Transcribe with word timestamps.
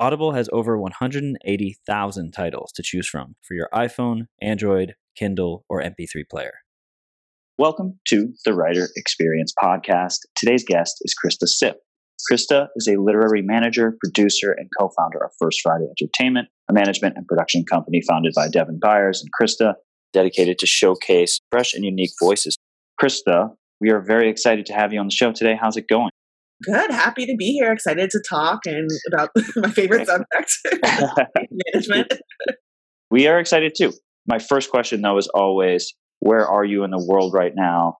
Audible 0.00 0.32
has 0.32 0.48
over 0.52 0.76
180,000 0.76 2.32
titles 2.32 2.72
to 2.72 2.82
choose 2.82 3.06
from 3.06 3.36
for 3.42 3.54
your 3.54 3.68
iPhone, 3.72 4.26
Android, 4.42 4.96
Kindle, 5.16 5.64
or 5.68 5.80
MP3 5.80 6.28
player. 6.28 6.52
Welcome 7.58 8.00
to 8.08 8.32
the 8.44 8.54
Writer 8.54 8.88
Experience 8.96 9.54
Podcast. 9.62 10.16
Today's 10.34 10.64
guest 10.64 10.96
is 11.02 11.14
Krista 11.14 11.46
Sipp. 11.46 11.76
Krista 12.28 12.66
is 12.74 12.88
a 12.88 13.00
literary 13.00 13.40
manager, 13.40 13.96
producer, 14.00 14.50
and 14.50 14.68
co 14.76 14.90
founder 14.98 15.24
of 15.24 15.30
First 15.38 15.60
Friday 15.62 15.84
Entertainment, 15.84 16.48
a 16.68 16.72
management 16.72 17.16
and 17.16 17.24
production 17.28 17.64
company 17.64 18.02
founded 18.08 18.32
by 18.34 18.48
Devin 18.48 18.80
Byers 18.80 19.22
and 19.22 19.30
Krista, 19.40 19.74
dedicated 20.12 20.58
to 20.58 20.66
showcase 20.66 21.38
fresh 21.52 21.72
and 21.72 21.84
unique 21.84 22.10
voices. 22.20 22.56
Krista, 23.00 23.50
we 23.80 23.90
are 23.90 24.00
very 24.00 24.28
excited 24.28 24.66
to 24.66 24.72
have 24.72 24.92
you 24.92 24.98
on 24.98 25.06
the 25.06 25.14
show 25.14 25.30
today. 25.30 25.56
How's 25.60 25.76
it 25.76 25.86
going? 25.88 26.10
Good. 26.64 26.90
Happy 26.90 27.26
to 27.26 27.34
be 27.36 27.52
here. 27.52 27.72
Excited 27.72 28.10
to 28.10 28.22
talk 28.28 28.60
and 28.66 28.88
about 29.12 29.30
my 29.56 29.70
favorite 29.70 30.06
subject, 30.06 30.52
management. 31.72 32.12
we 33.10 33.26
are 33.26 33.38
excited 33.38 33.74
too. 33.76 33.92
My 34.26 34.38
first 34.38 34.70
question, 34.70 35.02
though, 35.02 35.18
is 35.18 35.28
always 35.34 35.94
where 36.20 36.46
are 36.46 36.64
you 36.64 36.84
in 36.84 36.90
the 36.90 37.04
world 37.06 37.34
right 37.34 37.52
now? 37.54 37.98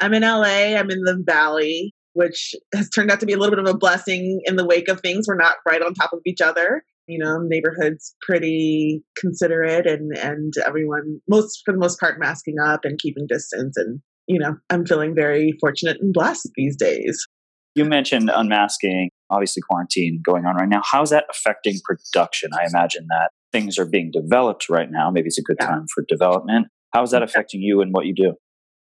I'm 0.00 0.14
in 0.14 0.22
LA. 0.22 0.76
I'm 0.76 0.90
in 0.90 1.02
the 1.02 1.22
Valley, 1.24 1.92
which 2.12 2.54
has 2.74 2.88
turned 2.90 3.10
out 3.10 3.20
to 3.20 3.26
be 3.26 3.32
a 3.32 3.38
little 3.38 3.54
bit 3.54 3.64
of 3.64 3.72
a 3.72 3.76
blessing 3.76 4.40
in 4.44 4.56
the 4.56 4.66
wake 4.66 4.88
of 4.88 5.00
things. 5.00 5.26
We're 5.26 5.36
not 5.36 5.56
right 5.68 5.82
on 5.82 5.94
top 5.94 6.12
of 6.12 6.20
each 6.24 6.40
other 6.40 6.82
you 7.06 7.18
know 7.18 7.38
neighborhood's 7.42 8.14
pretty 8.22 9.02
considerate 9.16 9.86
and 9.86 10.16
and 10.16 10.54
everyone 10.66 11.20
most 11.28 11.62
for 11.64 11.72
the 11.72 11.78
most 11.78 12.00
part 12.00 12.18
masking 12.18 12.56
up 12.58 12.80
and 12.84 12.98
keeping 12.98 13.26
distance 13.26 13.76
and 13.76 14.00
you 14.26 14.38
know 14.38 14.56
i'm 14.70 14.86
feeling 14.86 15.14
very 15.14 15.52
fortunate 15.60 15.98
and 16.00 16.12
blessed 16.12 16.48
these 16.56 16.76
days 16.76 17.26
you 17.74 17.84
mentioned 17.84 18.30
unmasking 18.34 19.10
obviously 19.30 19.62
quarantine 19.68 20.20
going 20.24 20.46
on 20.46 20.56
right 20.56 20.68
now. 20.68 20.82
How's 20.84 21.10
that 21.10 21.24
affecting 21.30 21.80
production? 21.84 22.50
I 22.54 22.66
imagine 22.66 23.06
that 23.08 23.30
things 23.52 23.78
are 23.78 23.86
being 23.86 24.10
developed 24.12 24.68
right 24.68 24.90
now. 24.90 25.10
Maybe 25.10 25.26
it's 25.26 25.38
a 25.38 25.42
good 25.42 25.58
time 25.60 25.86
for 25.92 26.04
development. 26.08 26.68
How 26.92 27.02
is 27.02 27.10
that 27.10 27.22
affecting 27.22 27.60
you 27.60 27.80
and 27.80 27.92
what 27.92 28.06
you 28.06 28.14
do? 28.14 28.34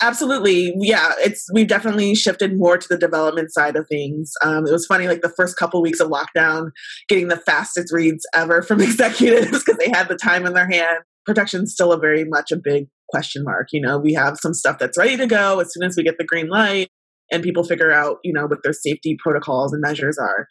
Absolutely. 0.03 0.75
Yeah 0.77 1.13
it's 1.19 1.47
we've 1.55 1.69
definitely 1.69 2.15
shifted 2.15 2.59
more 2.59 2.77
to 2.77 2.89
the 2.89 2.99
development 2.99 3.53
side 3.53 3.77
of 3.77 3.87
things. 3.89 4.33
Um, 4.43 4.67
it 4.67 4.73
was 4.73 4.87
funny 4.87 5.07
like 5.07 5.23
the 5.23 5.33
first 5.37 5.57
couple 5.57 5.81
weeks 5.81 6.01
of 6.01 6.11
lockdown 6.11 6.71
getting 7.09 7.29
the 7.29 7.37
fastest 7.37 7.93
reads 7.93 8.27
ever 8.35 8.61
from 8.61 8.81
executives 8.83 9.63
because 9.65 9.79
they 9.79 9.89
had 9.89 10.09
the 10.09 10.17
time 10.17 10.45
in 10.47 10.53
their 10.53 10.69
hand. 10.69 10.99
Production's 11.25 11.73
still 11.73 11.93
a 11.93 11.99
very 11.99 12.25
much 12.25 12.51
a 12.51 12.57
big 12.57 12.89
question 13.09 13.45
mark 13.45 13.69
you 13.73 13.81
know? 13.81 13.99
We 13.99 14.13
have 14.15 14.37
some 14.43 14.53
stuff 14.53 14.79
that's 14.79 14.99
ready 14.99 15.17
to 15.17 15.27
go 15.27 15.61
as 15.61 15.73
soon 15.73 15.85
as 15.85 15.97
we 15.97 16.03
get 16.03 16.19
the 16.19 16.25
green 16.25 16.49
light 16.49 16.89
and 17.31 17.43
people 17.43 17.65
figure 17.65 17.93
out 17.93 18.19
you 18.25 18.33
know 18.33 18.47
what 18.47 18.63
their 18.63 18.73
safety 18.73 19.17
protocols 19.23 19.73
and 19.73 19.81
measures 19.81 20.19
are 20.19 20.47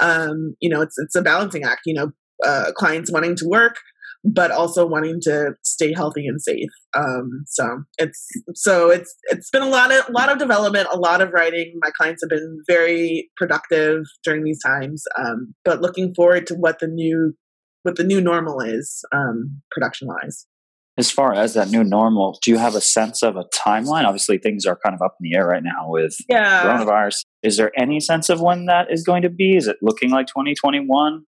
um, 0.00 0.54
you 0.60 0.68
know 0.68 0.80
it's 0.80 0.96
it's 0.98 1.14
a 1.14 1.22
balancing 1.22 1.64
act 1.64 1.82
you 1.86 1.94
know 1.94 2.10
uh, 2.44 2.72
clients 2.76 3.12
wanting 3.12 3.36
to 3.36 3.46
work 3.46 3.76
but 4.24 4.50
also 4.50 4.86
wanting 4.86 5.20
to 5.20 5.54
stay 5.64 5.92
healthy 5.92 6.26
and 6.26 6.40
safe. 6.40 6.70
Um, 6.96 7.44
so 7.46 7.82
it's 7.98 8.26
so 8.54 8.90
it's 8.90 9.14
it's 9.30 9.50
been 9.50 9.62
a 9.62 9.68
lot 9.68 9.92
of 9.92 10.08
a 10.08 10.12
lot 10.12 10.30
of 10.30 10.38
development, 10.38 10.88
a 10.92 10.98
lot 10.98 11.20
of 11.20 11.32
writing. 11.32 11.74
My 11.82 11.90
clients 11.96 12.22
have 12.22 12.30
been 12.30 12.62
very 12.68 13.30
productive 13.36 14.04
during 14.24 14.44
these 14.44 14.60
times, 14.64 15.02
um, 15.18 15.54
but 15.64 15.80
looking 15.80 16.14
forward 16.14 16.46
to 16.48 16.54
what 16.54 16.78
the 16.78 16.86
new 16.86 17.34
what 17.82 17.96
the 17.96 18.04
new 18.04 18.20
normal 18.20 18.60
is 18.60 19.04
um, 19.12 19.60
production 19.72 20.06
wise. 20.06 20.46
As 20.98 21.10
far 21.10 21.32
as 21.32 21.54
that 21.54 21.70
new 21.70 21.82
normal, 21.82 22.38
do 22.42 22.50
you 22.50 22.58
have 22.58 22.74
a 22.74 22.80
sense 22.80 23.22
of 23.22 23.36
a 23.36 23.44
timeline? 23.44 24.04
Obviously, 24.04 24.36
things 24.36 24.66
are 24.66 24.78
kind 24.84 24.94
of 24.94 25.00
up 25.00 25.16
in 25.18 25.30
the 25.30 25.36
air 25.36 25.46
right 25.46 25.62
now 25.62 25.88
with 25.88 26.14
yeah. 26.28 26.62
coronavirus. 26.62 27.24
Is 27.42 27.56
there 27.56 27.72
any 27.78 27.98
sense 27.98 28.28
of 28.28 28.42
when 28.42 28.66
that 28.66 28.88
is 28.90 29.02
going 29.02 29.22
to 29.22 29.30
be? 29.30 29.56
Is 29.56 29.66
it 29.66 29.76
looking 29.80 30.10
like 30.10 30.26
2021? 30.26 31.22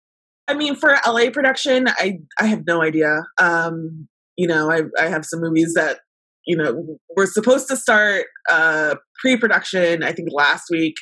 I 0.48 0.54
mean, 0.54 0.74
for 0.74 0.96
LA 1.06 1.30
production, 1.30 1.86
I 1.88 2.18
I 2.38 2.46
have 2.46 2.66
no 2.66 2.82
idea. 2.82 3.22
Um, 3.38 4.08
you 4.36 4.48
know, 4.48 4.70
I 4.70 4.82
I 4.98 5.08
have 5.08 5.24
some 5.24 5.40
movies 5.40 5.74
that 5.74 6.00
you 6.46 6.56
know 6.56 6.98
we're 7.16 7.26
supposed 7.26 7.68
to 7.68 7.76
start 7.76 8.26
uh, 8.50 8.96
pre-production. 9.20 10.02
I 10.02 10.12
think 10.12 10.28
last 10.32 10.64
week, 10.70 10.96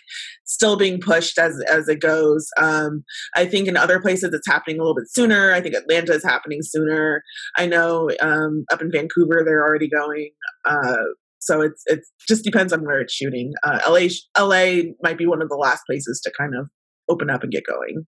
still 0.45 0.77
being 0.77 1.01
pushed 1.01 1.39
as 1.39 1.61
as 1.71 1.89
it 1.89 2.01
goes. 2.01 2.49
Um, 2.59 3.05
I 3.35 3.47
think 3.47 3.69
in 3.69 3.77
other 3.77 4.01
places 4.01 4.33
it's 4.33 4.47
happening 4.47 4.79
a 4.79 4.83
little 4.83 4.95
bit 4.95 5.11
sooner. 5.11 5.53
I 5.53 5.61
think 5.61 5.75
Atlanta 5.75 6.13
is 6.13 6.25
happening 6.25 6.61
sooner. 6.63 7.23
I 7.57 7.67
know 7.67 8.11
um, 8.21 8.65
up 8.73 8.83
in 8.83 8.91
Vancouver 8.91 9.43
they're 9.45 9.67
already 9.67 9.89
going. 9.89 10.31
Uh, 10.65 10.97
so 11.41 11.63
it's 11.63 11.83
it 11.87 12.01
just 12.29 12.45
depends 12.45 12.73
on 12.73 12.85
where 12.85 13.01
it's 13.01 13.15
shooting. 13.15 13.53
Uh, 13.63 13.81
LA 13.89 14.09
LA 14.39 14.91
might 15.03 15.19
be 15.19 15.27
one 15.27 15.43
of 15.43 15.49
the 15.49 15.57
last 15.57 15.83
places 15.87 16.21
to 16.25 16.33
kind 16.39 16.55
of 16.55 16.69
open 17.09 17.31
up 17.31 17.43
and 17.43 17.51
get 17.51 17.65
going. 17.67 18.07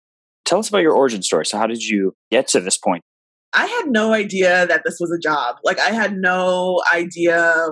Tell 0.45 0.59
us 0.59 0.69
about 0.69 0.79
your 0.79 0.93
origin 0.93 1.21
story. 1.21 1.45
So, 1.45 1.57
how 1.57 1.67
did 1.67 1.83
you 1.83 2.13
get 2.31 2.47
to 2.49 2.61
this 2.61 2.77
point? 2.77 3.03
I 3.57 3.65
had 3.65 3.87
no 3.87 4.13
idea 4.13 4.67
that 4.67 4.83
this 4.85 4.97
was 4.99 5.11
a 5.11 5.19
job. 5.19 5.55
Like, 5.63 5.79
I 5.79 5.89
had 5.89 6.15
no 6.15 6.81
idea 6.93 7.69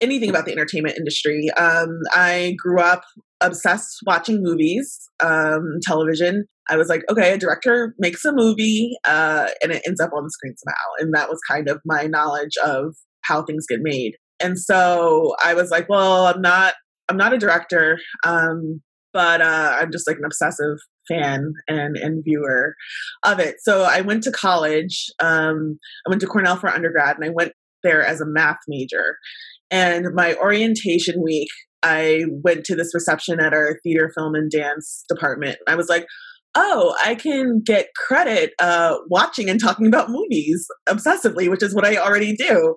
anything 0.00 0.28
about 0.28 0.44
the 0.44 0.52
entertainment 0.52 0.96
industry. 0.96 1.48
Um, 1.56 2.00
I 2.12 2.56
grew 2.58 2.80
up 2.80 3.02
obsessed 3.40 4.00
watching 4.06 4.42
movies, 4.42 4.98
um, 5.20 5.78
television. 5.82 6.46
I 6.68 6.76
was 6.76 6.88
like, 6.88 7.02
okay, 7.10 7.32
a 7.32 7.38
director 7.38 7.94
makes 7.98 8.24
a 8.24 8.32
movie 8.32 8.92
uh, 9.04 9.48
and 9.62 9.72
it 9.72 9.82
ends 9.86 10.00
up 10.00 10.10
on 10.16 10.24
the 10.24 10.30
screen 10.30 10.54
somehow. 10.56 10.88
And 10.98 11.14
that 11.14 11.28
was 11.28 11.38
kind 11.48 11.68
of 11.68 11.80
my 11.84 12.04
knowledge 12.04 12.56
of 12.64 12.96
how 13.22 13.42
things 13.44 13.66
get 13.68 13.80
made. 13.82 14.16
And 14.40 14.58
so 14.58 15.34
I 15.44 15.54
was 15.54 15.70
like, 15.70 15.88
well, 15.88 16.26
I'm 16.26 16.40
not, 16.40 16.74
I'm 17.08 17.16
not 17.16 17.32
a 17.32 17.38
director, 17.38 17.98
um, 18.24 18.80
but 19.12 19.40
uh, 19.40 19.76
I'm 19.80 19.90
just 19.92 20.06
like 20.06 20.16
an 20.16 20.24
obsessive 20.24 20.78
fan 21.08 21.52
and 21.68 21.96
and 21.96 22.24
viewer 22.24 22.74
of 23.24 23.38
it. 23.40 23.56
So 23.62 23.82
I 23.82 24.00
went 24.00 24.22
to 24.24 24.32
college. 24.32 25.06
Um, 25.20 25.78
I 26.06 26.10
went 26.10 26.20
to 26.22 26.26
Cornell 26.26 26.56
for 26.56 26.68
undergrad, 26.68 27.16
and 27.16 27.24
I 27.24 27.32
went 27.34 27.52
there 27.82 28.04
as 28.04 28.20
a 28.20 28.26
math 28.26 28.58
major. 28.68 29.16
And 29.70 30.14
my 30.14 30.34
orientation 30.34 31.22
week, 31.22 31.48
I 31.82 32.24
went 32.42 32.64
to 32.66 32.74
this 32.74 32.92
reception 32.94 33.40
at 33.40 33.54
our 33.54 33.78
theater, 33.82 34.12
film, 34.14 34.34
and 34.34 34.50
dance 34.50 35.04
department. 35.08 35.58
I 35.68 35.76
was 35.76 35.88
like, 35.88 36.06
oh, 36.54 36.96
I 37.04 37.14
can 37.14 37.60
get 37.64 37.88
credit 37.94 38.52
uh, 38.58 38.96
watching 39.08 39.48
and 39.48 39.60
talking 39.60 39.86
about 39.86 40.10
movies 40.10 40.66
obsessively, 40.88 41.48
which 41.48 41.62
is 41.62 41.74
what 41.74 41.84
I 41.84 41.96
already 41.96 42.34
do. 42.34 42.76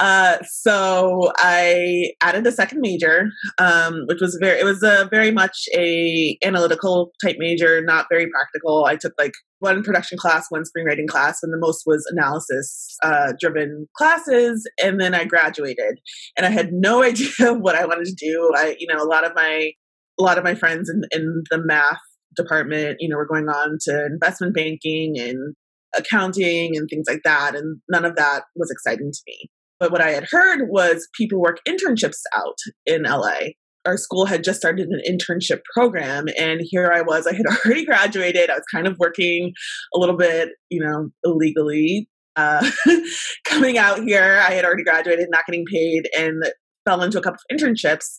Uh, 0.00 0.38
so 0.44 1.32
I 1.38 2.12
added 2.20 2.46
a 2.46 2.52
second 2.52 2.80
major, 2.80 3.30
um, 3.58 4.04
which 4.06 4.20
was 4.20 4.38
very, 4.40 4.60
it 4.60 4.64
was 4.64 4.82
a 4.82 5.08
very 5.10 5.30
much 5.30 5.66
a 5.74 6.38
analytical 6.44 7.12
type 7.22 7.36
major, 7.38 7.82
not 7.82 8.06
very 8.10 8.28
practical. 8.28 8.84
I 8.84 8.96
took 8.96 9.12
like 9.18 9.32
one 9.60 9.82
production 9.82 10.18
class, 10.18 10.46
one 10.50 10.62
screenwriting 10.62 11.08
class, 11.08 11.42
and 11.42 11.52
the 11.52 11.58
most 11.58 11.82
was 11.86 12.06
analysis 12.10 12.96
uh, 13.02 13.32
driven 13.40 13.88
classes. 13.96 14.68
And 14.82 15.00
then 15.00 15.14
I 15.14 15.24
graduated, 15.24 15.98
and 16.36 16.46
I 16.46 16.50
had 16.50 16.72
no 16.72 17.02
idea 17.02 17.54
what 17.54 17.74
I 17.74 17.84
wanted 17.84 18.06
to 18.06 18.14
do. 18.14 18.52
I, 18.54 18.76
you 18.78 18.86
know, 18.86 19.02
a 19.02 19.06
lot 19.08 19.24
of 19.24 19.34
my 19.34 19.72
a 20.20 20.22
lot 20.22 20.36
of 20.36 20.42
my 20.42 20.54
friends 20.54 20.90
in, 20.90 21.02
in 21.12 21.44
the 21.48 21.58
math 21.64 22.00
department, 22.36 22.96
you 23.00 23.08
know, 23.08 23.16
we're 23.16 23.26
going 23.26 23.48
on 23.48 23.78
to 23.82 24.06
investment 24.06 24.54
banking 24.54 25.18
and 25.18 25.54
accounting 25.96 26.76
and 26.76 26.88
things 26.88 27.06
like 27.08 27.22
that. 27.24 27.54
And 27.54 27.80
none 27.90 28.04
of 28.04 28.16
that 28.16 28.44
was 28.54 28.70
exciting 28.70 29.10
to 29.12 29.20
me. 29.26 29.50
But 29.80 29.92
what 29.92 30.00
I 30.00 30.10
had 30.10 30.26
heard 30.30 30.68
was 30.68 31.08
people 31.16 31.40
work 31.40 31.60
internships 31.66 32.20
out 32.36 32.56
in 32.84 33.04
LA. 33.04 33.52
Our 33.84 33.96
school 33.96 34.26
had 34.26 34.42
just 34.42 34.58
started 34.58 34.88
an 34.88 35.00
internship 35.08 35.60
program, 35.72 36.26
and 36.36 36.60
here 36.62 36.90
I 36.92 37.00
was. 37.02 37.26
I 37.26 37.34
had 37.34 37.46
already 37.64 37.84
graduated. 37.86 38.50
I 38.50 38.54
was 38.54 38.64
kind 38.72 38.86
of 38.86 38.96
working 38.98 39.52
a 39.94 39.98
little 39.98 40.16
bit, 40.16 40.50
you 40.68 40.84
know, 40.84 41.10
illegally. 41.24 42.08
Uh, 42.34 42.68
coming 43.44 43.78
out 43.78 44.02
here, 44.02 44.42
I 44.46 44.52
had 44.52 44.64
already 44.64 44.84
graduated, 44.84 45.28
not 45.30 45.46
getting 45.46 45.64
paid, 45.72 46.08
and 46.16 46.42
fell 46.84 47.02
into 47.02 47.18
a 47.18 47.22
couple 47.22 47.38
of 47.50 47.56
internships. 47.56 48.14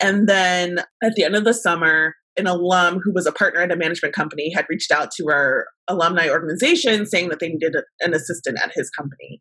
And 0.00 0.28
then 0.28 0.80
at 1.02 1.14
the 1.14 1.24
end 1.24 1.36
of 1.36 1.44
the 1.44 1.54
summer, 1.54 2.14
an 2.38 2.46
alum 2.46 3.00
who 3.02 3.12
was 3.12 3.26
a 3.26 3.32
partner 3.32 3.60
at 3.60 3.72
a 3.72 3.76
management 3.76 4.14
company 4.14 4.52
had 4.54 4.66
reached 4.68 4.90
out 4.90 5.10
to 5.12 5.26
our 5.30 5.66
alumni 5.88 6.28
organization 6.28 7.06
saying 7.06 7.28
that 7.28 7.40
they 7.40 7.48
needed 7.48 7.74
an 8.00 8.14
assistant 8.14 8.58
at 8.62 8.72
his 8.74 8.90
company. 8.90 9.40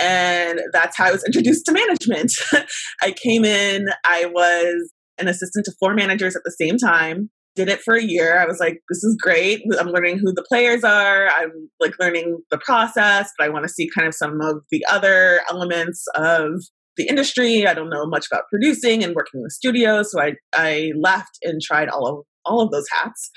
And 0.00 0.60
that's 0.72 0.96
how 0.96 1.06
I 1.06 1.12
was 1.12 1.24
introduced 1.26 1.64
to 1.66 1.72
management. 1.72 2.32
I 3.02 3.12
came 3.12 3.44
in, 3.44 3.88
I 4.04 4.26
was 4.26 4.92
an 5.18 5.28
assistant 5.28 5.64
to 5.66 5.72
four 5.78 5.94
managers 5.94 6.34
at 6.34 6.42
the 6.44 6.50
same 6.50 6.76
time. 6.78 7.30
did 7.54 7.68
it 7.68 7.80
for 7.80 7.94
a 7.94 8.02
year. 8.02 8.40
I 8.40 8.46
was 8.46 8.58
like, 8.58 8.80
this 8.88 9.04
is 9.04 9.16
great. 9.20 9.62
I'm 9.78 9.88
learning 9.88 10.18
who 10.18 10.32
the 10.32 10.44
players 10.48 10.84
are. 10.84 11.28
I'm 11.28 11.70
like 11.80 11.92
learning 12.00 12.38
the 12.50 12.58
process, 12.58 13.30
but 13.38 13.44
I 13.44 13.50
want 13.50 13.64
to 13.64 13.72
see 13.72 13.88
kind 13.94 14.08
of 14.08 14.14
some 14.14 14.40
of 14.40 14.62
the 14.70 14.84
other 14.90 15.40
elements 15.50 16.04
of 16.16 16.62
the 16.96 17.06
industry. 17.08 17.66
I 17.66 17.74
don't 17.74 17.90
know 17.90 18.06
much 18.06 18.26
about 18.30 18.44
producing 18.50 19.02
and 19.02 19.14
working 19.14 19.40
in 19.40 19.44
the 19.44 19.50
studio. 19.50 20.02
So 20.02 20.20
I, 20.20 20.32
I 20.54 20.92
left 20.98 21.38
and 21.42 21.60
tried 21.60 21.88
all 21.88 22.06
of 22.06 22.24
all 22.44 22.60
of 22.60 22.70
those 22.70 22.86
hats 22.92 23.30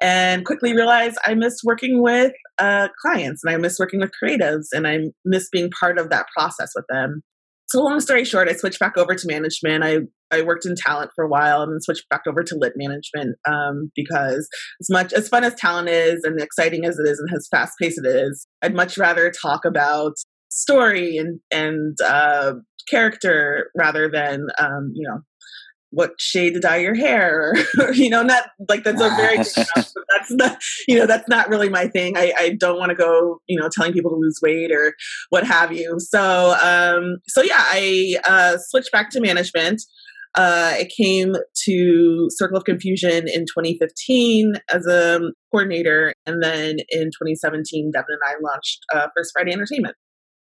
and 0.00 0.44
quickly 0.44 0.74
realized 0.74 1.18
I 1.24 1.34
miss 1.34 1.60
working 1.64 2.02
with 2.02 2.32
uh, 2.58 2.88
clients 3.00 3.42
and 3.44 3.54
I 3.54 3.58
miss 3.58 3.78
working 3.78 4.00
with 4.00 4.10
creatives 4.22 4.66
and 4.72 4.86
I 4.86 4.98
miss 5.24 5.48
being 5.50 5.70
part 5.70 5.98
of 5.98 6.10
that 6.10 6.26
process 6.36 6.70
with 6.74 6.84
them. 6.88 7.22
So 7.68 7.82
long 7.82 8.00
story 8.00 8.24
short, 8.24 8.48
I 8.48 8.54
switched 8.54 8.80
back 8.80 8.96
over 8.96 9.14
to 9.14 9.26
management. 9.26 9.84
I 9.84 9.98
I 10.30 10.42
worked 10.42 10.66
in 10.66 10.74
talent 10.76 11.10
for 11.14 11.24
a 11.24 11.28
while 11.28 11.62
and 11.62 11.72
then 11.72 11.80
switched 11.80 12.08
back 12.10 12.22
over 12.26 12.42
to 12.42 12.56
lit 12.56 12.74
management 12.76 13.36
um, 13.46 13.90
because 13.94 14.48
as 14.80 14.88
much 14.90 15.12
as 15.12 15.28
fun 15.28 15.44
as 15.44 15.54
talent 15.54 15.88
is 15.88 16.22
and 16.24 16.40
exciting 16.40 16.84
as 16.84 16.98
it 16.98 17.08
is 17.08 17.18
and 17.18 17.28
as 17.34 17.48
fast 17.50 17.74
paced 17.80 18.00
it 18.02 18.08
is, 18.08 18.46
I'd 18.62 18.74
much 18.74 18.98
rather 18.98 19.30
talk 19.30 19.64
about 19.64 20.12
story 20.50 21.16
and 21.16 21.40
and 21.50 21.96
uh, 22.04 22.54
character 22.90 23.70
rather 23.76 24.08
than 24.10 24.46
um, 24.58 24.92
you 24.94 25.06
know 25.06 25.20
what 25.90 26.20
shade 26.20 26.54
to 26.54 26.60
dye 26.60 26.78
your 26.78 26.94
hair? 26.94 27.54
Or, 27.78 27.92
you 27.92 28.10
know 28.10 28.22
not 28.22 28.44
like 28.68 28.84
that's 28.84 29.00
a 29.00 29.08
very 29.10 29.36
that's 29.76 30.30
not 30.30 30.58
you 30.86 30.98
know 30.98 31.06
that's 31.06 31.28
not 31.28 31.48
really 31.48 31.68
my 31.68 31.88
thing. 31.88 32.16
I, 32.16 32.32
I 32.38 32.56
don't 32.58 32.78
want 32.78 32.90
to 32.90 32.96
go 32.96 33.40
you 33.46 33.58
know 33.58 33.68
telling 33.72 33.92
people 33.92 34.10
to 34.10 34.16
lose 34.16 34.38
weight 34.42 34.72
or 34.72 34.94
what 35.30 35.44
have 35.44 35.72
you. 35.72 35.96
So 35.98 36.56
um 36.62 37.18
so 37.28 37.42
yeah 37.42 37.64
i 37.66 38.16
uh 38.24 38.58
switched 38.58 38.92
back 38.92 39.10
to 39.10 39.20
management. 39.20 39.82
Uh, 40.36 40.74
I 40.76 40.88
came 40.96 41.34
to 41.64 42.28
Circle 42.30 42.58
of 42.58 42.64
Confusion 42.64 43.26
in 43.26 43.40
2015 43.46 44.54
as 44.72 44.86
a 44.86 45.20
coordinator, 45.50 46.12
and 46.26 46.42
then 46.42 46.76
in 46.90 47.06
2017, 47.06 47.90
Devin 47.92 48.06
and 48.08 48.20
I 48.24 48.34
launched 48.40 48.78
uh, 48.94 49.08
First 49.16 49.32
Friday 49.32 49.52
Entertainment. 49.52 49.96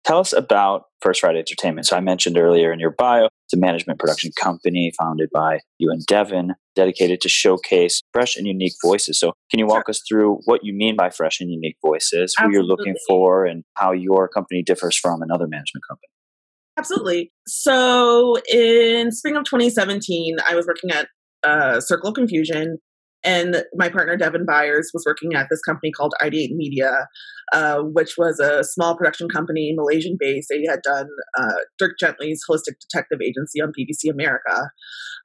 Tell 0.05 0.19
us 0.19 0.33
about 0.33 0.83
First 1.01 1.21
Friday 1.21 1.39
Entertainment. 1.39 1.87
So 1.87 1.97
I 1.97 1.99
mentioned 1.99 2.37
earlier 2.37 2.71
in 2.71 2.79
your 2.79 2.91
bio, 2.91 3.25
it's 3.25 3.53
a 3.55 3.57
management 3.57 3.99
production 3.99 4.31
company 4.39 4.91
founded 4.99 5.29
by 5.33 5.61
you 5.79 5.89
and 5.91 6.05
Devin, 6.05 6.53
dedicated 6.75 7.21
to 7.21 7.29
showcase 7.29 8.03
fresh 8.13 8.35
and 8.35 8.45
unique 8.45 8.73
voices. 8.83 9.19
So 9.19 9.33
can 9.49 9.59
you 9.59 9.65
walk 9.65 9.87
sure. 9.87 9.91
us 9.91 10.03
through 10.07 10.41
what 10.45 10.63
you 10.63 10.73
mean 10.73 10.95
by 10.95 11.09
fresh 11.09 11.41
and 11.41 11.49
unique 11.49 11.77
voices, 11.83 12.35
who 12.37 12.45
Absolutely. 12.45 12.53
you're 12.53 12.63
looking 12.63 12.95
for, 13.07 13.45
and 13.45 13.63
how 13.77 13.93
your 13.93 14.27
company 14.27 14.61
differs 14.61 14.95
from 14.95 15.23
another 15.23 15.47
management 15.47 15.83
company? 15.89 16.07
Absolutely. 16.77 17.31
So 17.47 18.35
in 18.51 19.11
spring 19.11 19.35
of 19.35 19.45
2017, 19.45 20.37
I 20.47 20.53
was 20.53 20.67
working 20.67 20.91
at 20.91 21.07
uh, 21.43 21.79
Circle 21.79 22.09
of 22.09 22.15
Confusion, 22.15 22.77
and 23.25 23.63
my 23.75 23.89
partner 23.89 24.15
Devin 24.15 24.45
Byers 24.45 24.91
was 24.93 25.03
working 25.05 25.33
at 25.33 25.47
this 25.49 25.61
company 25.61 25.91
called 25.91 26.13
Ideate 26.21 26.55
Media, 26.55 27.07
uh, 27.51 27.79
which 27.79 28.15
was 28.17 28.39
a 28.39 28.63
small 28.63 28.95
production 28.95 29.27
company, 29.27 29.73
Malaysian 29.75 30.15
based. 30.19 30.47
They 30.49 30.63
had 30.69 30.81
done 30.83 31.07
uh, 31.37 31.55
Dirk 31.77 31.93
Gently's 31.99 32.41
Holistic 32.49 32.75
Detective 32.79 33.19
Agency 33.21 33.61
on 33.61 33.73
BBC 33.77 34.11
America, 34.11 34.69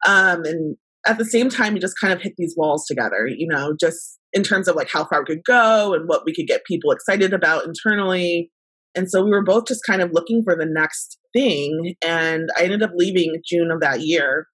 um, 0.07 0.45
and 0.45 0.77
at 1.07 1.19
the 1.19 1.25
same 1.25 1.49
time, 1.49 1.75
we 1.75 1.81
just 1.81 1.99
kind 2.01 2.13
of 2.13 2.21
hit 2.21 2.35
these 2.37 2.55
walls 2.57 2.87
together. 2.87 3.29
You 3.29 3.47
know, 3.49 3.75
just 3.79 4.19
in 4.33 4.43
terms 4.43 4.69
of 4.69 4.77
like 4.77 4.91
how 4.91 5.05
far 5.05 5.21
we 5.21 5.35
could 5.35 5.45
go 5.45 5.95
and 5.95 6.09
what 6.09 6.25
we 6.25 6.35
could 6.35 6.47
get 6.47 6.65
people 6.65 6.91
excited 6.91 7.33
about 7.33 7.65
internally. 7.65 8.51
And 8.95 9.11
so 9.11 9.23
we 9.23 9.31
were 9.31 9.45
both 9.45 9.67
just 9.67 9.83
kind 9.87 10.03
of 10.03 10.11
looking 10.13 10.43
for 10.43 10.57
the 10.57 10.67
next 10.67 11.19
thing. 11.33 11.95
And 12.05 12.49
I 12.57 12.65
ended 12.65 12.83
up 12.83 12.91
leaving 12.95 13.41
June 13.49 13.71
of 13.71 13.81
that 13.81 14.01
year. 14.01 14.47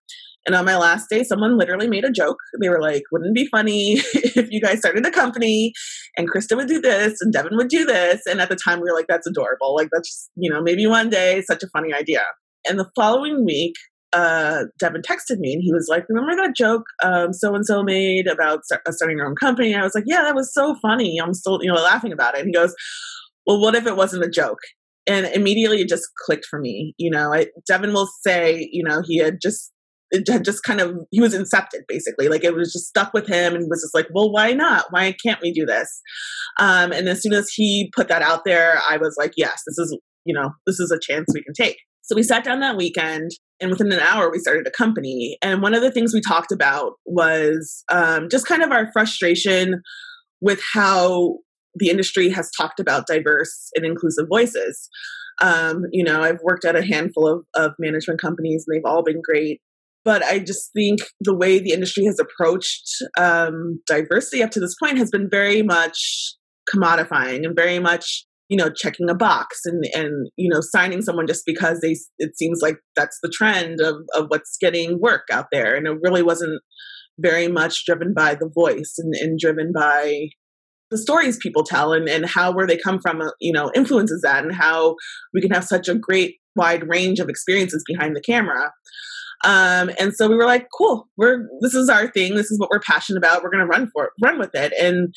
And 0.46 0.54
on 0.54 0.64
my 0.64 0.76
last 0.76 1.08
day, 1.10 1.25
someone 1.25 1.58
literally 1.58 1.88
made 1.88 2.04
a 2.04 2.10
joke. 2.10 2.38
They 2.60 2.69
were 2.69 2.81
like, 2.81 3.02
wouldn't 3.10 3.37
it 3.37 3.43
be 3.43 3.48
funny 3.48 3.94
if 4.14 4.50
you 4.50 4.60
guys 4.60 4.78
started 4.78 5.04
a 5.04 5.10
company 5.10 5.72
and 6.16 6.31
Krista 6.31 6.56
would 6.56 6.69
do 6.69 6.81
this 6.81 7.20
and 7.20 7.32
Devin 7.32 7.56
would 7.56 7.69
do 7.69 7.84
this? 7.84 8.22
And 8.26 8.40
at 8.40 8.48
the 8.48 8.56
time, 8.56 8.81
we 8.81 8.88
were 8.88 8.96
like, 8.96 9.08
that's 9.08 9.26
adorable. 9.26 9.75
Like, 9.75 9.88
that's, 9.93 10.31
you 10.37 10.50
know, 10.50 10.62
maybe 10.62 10.87
one 10.87 11.10
day, 11.10 11.43
such 11.43 11.62
a 11.62 11.69
funny 11.69 11.93
idea. 11.93 12.22
And 12.69 12.78
the 12.78 12.88
following 12.94 13.44
week, 13.44 13.75
uh, 14.12 14.64
Devin 14.78 15.02
texted 15.02 15.38
me 15.38 15.52
and 15.52 15.62
he 15.62 15.72
was 15.72 15.88
like, 15.90 16.06
Remember 16.08 16.37
that 16.37 16.54
joke 16.56 16.84
so 17.32 17.54
and 17.54 17.66
so 17.66 17.82
made 17.82 18.28
about 18.28 18.60
starting 18.90 19.19
your 19.19 19.26
own 19.26 19.34
company? 19.34 19.75
I 19.75 19.82
was 19.82 19.94
like, 19.94 20.04
Yeah, 20.06 20.22
that 20.22 20.34
was 20.34 20.54
so 20.54 20.76
funny. 20.81 21.19
I'm 21.19 21.34
still, 21.34 21.58
you 21.60 21.72
know, 21.72 21.81
laughing 21.81 22.12
about 22.12 22.34
it. 22.34 22.40
And 22.40 22.48
he 22.48 22.52
goes, 22.52 22.75
Well, 23.46 23.60
what 23.60 23.75
if 23.75 23.84
it 23.87 23.96
wasn't 23.96 24.25
a 24.25 24.31
joke? 24.31 24.60
and 25.06 25.26
immediately 25.26 25.81
it 25.81 25.88
just 25.88 26.08
clicked 26.25 26.46
for 26.46 26.58
me. 26.58 26.94
You 26.98 27.10
know, 27.10 27.32
I, 27.32 27.46
Devin 27.66 27.93
will 27.93 28.08
say, 28.26 28.69
you 28.72 28.82
know, 28.82 29.02
he 29.06 29.19
had 29.19 29.38
just 29.40 29.72
it 30.11 30.29
had 30.29 30.44
just 30.44 30.62
kind 30.62 30.81
of 30.81 30.94
he 31.11 31.20
was 31.20 31.35
incepted 31.35 31.82
basically. 31.88 32.29
Like 32.29 32.44
it 32.44 32.55
was 32.55 32.73
just 32.73 32.87
stuck 32.87 33.12
with 33.12 33.26
him 33.26 33.55
and 33.55 33.67
was 33.69 33.82
just 33.82 33.94
like 33.94 34.08
well 34.14 34.32
why 34.32 34.53
not? 34.53 34.87
Why 34.91 35.14
can't 35.25 35.41
we 35.43 35.53
do 35.53 35.67
this? 35.67 36.00
Um, 36.58 36.93
and 36.93 37.08
as 37.08 37.23
soon 37.23 37.32
as 37.32 37.50
he 37.50 37.91
put 37.94 38.08
that 38.08 38.23
out 38.23 38.44
there 38.47 38.81
i 38.88 38.97
was 38.97 39.14
like 39.19 39.32
yes 39.37 39.62
this 39.67 39.79
is 39.79 39.99
you 40.25 40.35
know 40.35 40.50
this 40.67 40.81
is 40.81 40.91
a 40.91 40.99
chance 41.00 41.26
we 41.35 41.43
can 41.43 41.55
take. 41.55 41.79
So 42.03 42.14
we 42.14 42.23
sat 42.23 42.44
down 42.44 42.61
that 42.61 42.76
weekend 42.76 43.32
and 43.61 43.70
within 43.70 43.91
an 43.91 43.99
hour 43.99 44.31
we 44.31 44.38
started 44.38 44.67
a 44.67 44.70
company. 44.70 45.38
And 45.43 45.61
one 45.61 45.75
of 45.75 45.82
the 45.82 45.91
things 45.91 46.14
we 46.14 46.20
talked 46.20 46.53
about 46.53 46.93
was 47.05 47.82
um, 47.91 48.29
just 48.31 48.47
kind 48.47 48.62
of 48.62 48.70
our 48.70 48.93
frustration 48.93 49.82
with 50.41 50.61
how 50.73 51.38
the 51.75 51.88
industry 51.88 52.29
has 52.31 52.50
talked 52.56 52.79
about 52.79 53.06
diverse 53.06 53.70
and 53.75 53.85
inclusive 53.85 54.26
voices. 54.29 54.88
Um, 55.43 55.82
you 55.93 56.05
know, 56.05 56.23
I've 56.23 56.41
worked 56.43 56.64
at 56.64 56.76
a 56.76 56.85
handful 56.85 57.26
of, 57.26 57.44
of 57.55 57.73
management 57.79 58.20
companies 58.20 58.64
and 58.67 58.76
they've 58.76 58.91
all 58.91 59.03
been 59.03 59.20
great. 59.23 59.61
But 60.06 60.23
I 60.23 60.38
just 60.38 60.73
think 60.73 61.00
the 61.20 61.37
way 61.37 61.58
the 61.58 61.73
industry 61.73 62.05
has 62.05 62.20
approached 62.20 62.88
um, 63.19 63.81
diversity 63.88 64.41
up 64.41 64.53
to 64.53 64.61
this 64.61 64.76
point 64.81 64.99
has 64.99 65.11
been 65.11 65.29
very 65.29 65.62
much 65.62 65.99
commodifying 66.73 67.44
and 67.44 67.56
very 67.56 67.81
much 67.81 68.25
you 68.49 68.56
know 68.56 68.70
checking 68.70 69.11
a 69.11 69.17
box 69.17 69.62
and 69.64 69.85
and 69.94 70.29
you 70.37 70.49
know 70.49 70.61
signing 70.61 71.03
someone 71.03 71.26
just 71.26 71.43
because 71.44 71.81
they 71.81 71.97
it 72.19 72.38
seems 72.38 72.61
like 72.62 72.76
that's 72.94 73.19
the 73.20 73.29
trend 73.29 73.81
of 73.81 73.97
of 74.14 74.26
what's 74.29 74.56
getting 74.61 75.00
work 75.00 75.25
out 75.32 75.47
there. 75.50 75.75
And 75.75 75.88
it 75.88 75.99
really 76.00 76.23
wasn't 76.23 76.62
very 77.19 77.49
much 77.49 77.85
driven 77.85 78.14
by 78.14 78.37
the 78.37 78.49
voice 78.55 78.94
and, 78.99 79.12
and 79.17 79.41
driven 79.41 79.73
by 79.75 80.29
the 80.93 80.99
stories 80.99 81.37
people 81.37 81.64
tell 81.64 81.93
and, 81.93 82.08
and 82.08 82.26
how 82.26 82.53
where 82.53 82.69
they 82.69 82.79
come 82.79 83.00
from 83.00 83.20
uh, 83.20 83.31
you 83.41 83.53
know 83.53 83.73
influences 83.75 84.23
that 84.23 84.44
and 84.44 84.55
how 84.55 84.94
we 85.35 85.41
can 85.41 85.50
have 85.50 85.64
such 85.64 85.88
a 85.88 85.97
great 85.97 86.37
wide 86.55 86.88
range 86.88 87.19
of 87.19 87.29
experiences 87.29 87.82
behind 87.88 88.14
the 88.14 88.20
camera 88.20 88.70
um, 89.44 89.90
and 89.98 90.14
so 90.14 90.28
we 90.28 90.34
were 90.34 90.46
like 90.46 90.66
cool 90.76 91.08
we're 91.16 91.46
this 91.60 91.74
is 91.74 91.88
our 91.88 92.08
thing 92.08 92.34
this 92.34 92.50
is 92.50 92.58
what 92.58 92.70
we're 92.70 92.80
passionate 92.80 93.18
about 93.18 93.42
we're 93.42 93.50
to 93.50 93.64
run 93.66 93.90
for 93.92 94.06
it 94.06 94.10
run 94.22 94.38
with 94.38 94.54
it. 94.54 94.72
And 94.80 95.14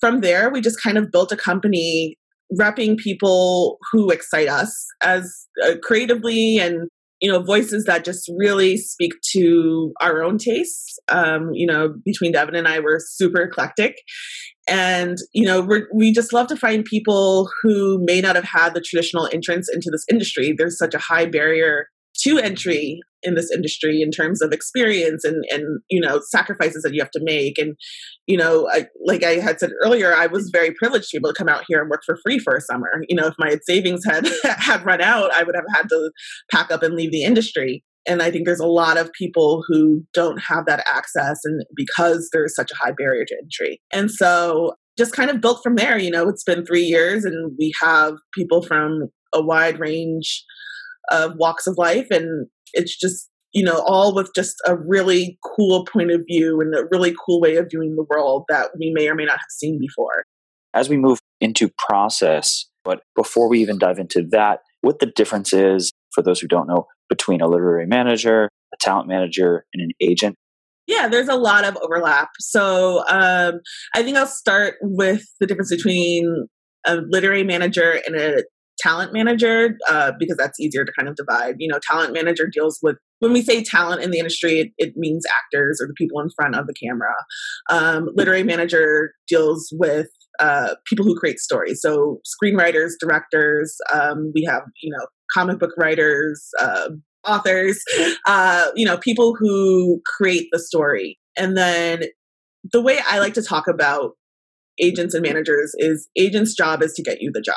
from 0.00 0.20
there 0.20 0.50
we 0.50 0.60
just 0.60 0.82
kind 0.82 0.98
of 0.98 1.10
built 1.10 1.32
a 1.32 1.36
company 1.36 2.16
repping 2.58 2.98
people 2.98 3.78
who 3.90 4.10
excite 4.10 4.48
us 4.48 4.86
as 5.02 5.46
uh, 5.64 5.74
creatively 5.82 6.58
and 6.58 6.88
you 7.20 7.30
know 7.30 7.40
voices 7.40 7.84
that 7.84 8.04
just 8.04 8.30
really 8.36 8.76
speak 8.76 9.12
to 9.30 9.92
our 10.00 10.22
own 10.22 10.38
tastes. 10.38 10.98
Um, 11.08 11.50
you 11.52 11.66
know 11.66 11.94
between 12.04 12.32
devin 12.32 12.54
and 12.54 12.68
i 12.68 12.78
we're 12.80 12.98
super 13.00 13.42
eclectic. 13.42 13.96
And 14.68 15.16
you 15.32 15.46
know 15.46 15.60
we 15.60 15.84
we 15.94 16.12
just 16.12 16.32
love 16.32 16.48
to 16.48 16.56
find 16.56 16.84
people 16.84 17.48
who 17.62 18.04
may 18.04 18.20
not 18.20 18.36
have 18.36 18.44
had 18.44 18.74
the 18.74 18.80
traditional 18.80 19.28
entrance 19.32 19.68
into 19.72 19.88
this 19.90 20.04
industry. 20.10 20.54
There's 20.56 20.78
such 20.78 20.94
a 20.94 20.98
high 20.98 21.26
barrier 21.26 21.86
to 22.24 22.38
entry 22.38 23.00
in 23.22 23.34
this 23.34 23.50
industry 23.52 24.02
in 24.02 24.10
terms 24.10 24.42
of 24.42 24.52
experience 24.52 25.24
and 25.24 25.44
and 25.50 25.80
you 25.90 26.00
know 26.00 26.20
sacrifices 26.30 26.82
that 26.82 26.94
you 26.94 27.00
have 27.00 27.10
to 27.12 27.20
make. 27.22 27.58
And 27.58 27.76
you 28.26 28.36
know 28.36 28.68
I, 28.70 28.86
like 29.04 29.24
i 29.24 29.34
had 29.36 29.58
said 29.58 29.70
earlier 29.82 30.14
i 30.14 30.26
was 30.26 30.50
very 30.52 30.72
privileged 30.72 31.10
to 31.10 31.16
be 31.16 31.20
able 31.20 31.32
to 31.32 31.38
come 31.38 31.48
out 31.48 31.64
here 31.66 31.80
and 31.80 31.90
work 31.90 32.02
for 32.04 32.18
free 32.24 32.38
for 32.38 32.54
a 32.54 32.60
summer. 32.60 32.88
You 33.08 33.16
know 33.16 33.26
if 33.26 33.34
my 33.38 33.58
savings 33.66 34.04
had 34.04 34.28
had 34.44 34.84
run 34.84 35.00
out 35.00 35.32
i 35.32 35.42
would 35.42 35.54
have 35.54 35.64
had 35.74 35.88
to 35.88 36.10
pack 36.50 36.70
up 36.70 36.82
and 36.82 36.94
leave 36.94 37.12
the 37.12 37.24
industry. 37.24 37.84
And 38.06 38.22
i 38.22 38.30
think 38.30 38.46
there's 38.46 38.60
a 38.60 38.66
lot 38.66 38.96
of 38.96 39.12
people 39.12 39.62
who 39.66 40.04
don't 40.12 40.38
have 40.38 40.66
that 40.66 40.84
access 40.86 41.40
and 41.44 41.62
because 41.76 42.28
there's 42.32 42.54
such 42.54 42.70
a 42.70 42.76
high 42.76 42.92
barrier 42.92 43.24
to 43.26 43.36
entry. 43.42 43.80
And 43.92 44.10
so 44.10 44.74
just 44.98 45.14
kind 45.14 45.30
of 45.30 45.40
built 45.40 45.62
from 45.62 45.76
there 45.76 45.98
you 45.98 46.10
know 46.10 46.28
it's 46.28 46.44
been 46.44 46.66
three 46.66 46.82
years 46.82 47.24
and 47.24 47.56
we 47.58 47.72
have 47.80 48.14
people 48.34 48.62
from 48.62 49.08
a 49.34 49.42
wide 49.42 49.78
range 49.80 50.44
of 51.10 51.36
walks 51.36 51.66
of 51.66 51.76
life 51.78 52.06
and 52.10 52.46
it's 52.72 52.98
just 52.98 53.28
you 53.52 53.64
know 53.64 53.82
all 53.86 54.14
with 54.14 54.30
just 54.34 54.56
a 54.66 54.76
really 54.76 55.38
cool 55.56 55.84
point 55.84 56.10
of 56.10 56.22
view 56.26 56.60
and 56.60 56.74
a 56.74 56.84
really 56.90 57.14
cool 57.24 57.40
way 57.40 57.56
of 57.56 57.66
viewing 57.70 57.96
the 57.96 58.06
world 58.08 58.44
that 58.48 58.70
we 58.78 58.90
may 58.94 59.08
or 59.08 59.14
may 59.14 59.24
not 59.24 59.38
have 59.38 59.50
seen 59.50 59.78
before. 59.78 60.24
As 60.74 60.88
we 60.88 60.96
move 60.96 61.18
into 61.40 61.70
process 61.78 62.66
but 62.84 63.02
before 63.14 63.48
we 63.48 63.60
even 63.60 63.78
dive 63.78 63.98
into 63.98 64.26
that 64.30 64.60
what 64.80 64.98
the 64.98 65.06
difference 65.06 65.52
is 65.52 65.92
for 66.12 66.22
those 66.22 66.40
who 66.40 66.48
don't 66.48 66.66
know 66.66 66.86
between 67.08 67.40
a 67.40 67.46
literary 67.46 67.86
manager 67.86 68.48
a 68.72 68.76
talent 68.80 69.06
manager 69.06 69.64
and 69.74 69.82
an 69.82 69.90
agent? 70.00 70.36
Yeah 70.86 71.08
there's 71.08 71.28
a 71.28 71.36
lot 71.36 71.64
of 71.64 71.76
overlap. 71.82 72.30
So 72.40 73.04
um, 73.08 73.60
i 73.94 74.02
think 74.02 74.16
i'll 74.16 74.26
start 74.26 74.76
with 74.80 75.24
the 75.40 75.46
difference 75.46 75.74
between 75.74 76.46
a 76.84 76.96
literary 76.96 77.44
manager 77.44 78.00
and 78.06 78.16
a 78.16 78.42
talent 78.82 79.12
manager 79.12 79.76
uh, 79.88 80.12
because 80.18 80.36
that's 80.36 80.58
easier 80.60 80.84
to 80.84 80.92
kind 80.96 81.08
of 81.08 81.16
divide. 81.16 81.56
You 81.58 81.68
know, 81.68 81.78
talent 81.82 82.12
manager 82.12 82.48
deals 82.52 82.78
with 82.82 82.96
when 83.20 83.32
we 83.32 83.42
say 83.42 83.62
talent 83.62 84.02
in 84.02 84.10
the 84.10 84.18
industry, 84.18 84.58
it, 84.58 84.72
it, 84.78 84.96
means 84.96 85.24
actors 85.44 85.80
or 85.80 85.86
the 85.86 85.94
people 85.94 86.20
in 86.20 86.28
front 86.30 86.56
of 86.56 86.66
the 86.66 86.74
camera. 86.74 87.14
Um, 87.70 88.08
literary 88.14 88.42
manager 88.42 89.12
deals 89.28 89.68
with 89.72 90.08
uh, 90.40 90.74
people 90.86 91.04
who 91.04 91.18
create 91.18 91.38
stories. 91.38 91.80
So 91.80 92.20
screenwriters, 92.26 92.92
directors, 92.98 93.76
um, 93.92 94.32
we 94.34 94.44
have, 94.48 94.62
you 94.82 94.90
know, 94.90 95.06
comic 95.32 95.60
book 95.60 95.70
writers, 95.78 96.48
uh, 96.58 96.88
authors, 97.26 97.82
you 98.74 98.84
know, 98.84 98.96
people 98.98 99.36
who 99.38 100.00
create 100.06 100.48
the 100.50 100.58
story. 100.58 101.18
And 101.36 101.56
then 101.56 102.04
the 102.72 102.82
way 102.82 102.98
I 103.08 103.18
like 103.18 103.34
to 103.34 103.42
talk 103.42 103.68
about 103.68 104.12
agents 104.80 105.14
and 105.14 105.22
managers 105.22 105.74
is 105.78 106.08
agents' 106.16 106.54
job 106.54 106.82
is 106.82 106.92
to 106.94 107.02
get 107.02 107.20
you 107.20 107.30
the 107.32 107.40
job. 107.40 107.54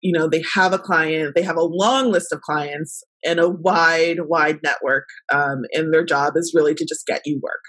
You 0.00 0.12
know, 0.12 0.28
they 0.28 0.44
have 0.54 0.72
a 0.72 0.78
client, 0.78 1.34
they 1.34 1.42
have 1.42 1.56
a 1.56 1.62
long 1.62 2.12
list 2.12 2.32
of 2.32 2.40
clients 2.40 3.02
and 3.24 3.40
a 3.40 3.48
wide, 3.48 4.18
wide 4.28 4.60
network, 4.62 5.06
um, 5.32 5.62
and 5.72 5.92
their 5.92 6.04
job 6.04 6.34
is 6.36 6.52
really 6.54 6.74
to 6.74 6.84
just 6.84 7.06
get 7.06 7.22
you 7.24 7.40
work. 7.42 7.62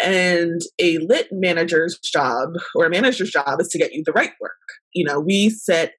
And 0.00 0.60
a 0.80 0.98
lit 0.98 1.28
manager's 1.30 1.98
job 1.98 2.50
or 2.74 2.86
a 2.86 2.90
manager's 2.90 3.30
job 3.30 3.60
is 3.60 3.68
to 3.68 3.78
get 3.78 3.92
you 3.92 4.02
the 4.06 4.12
right 4.12 4.32
work. 4.40 4.52
You 4.94 5.04
know, 5.04 5.20
we 5.20 5.50
sit 5.50 5.92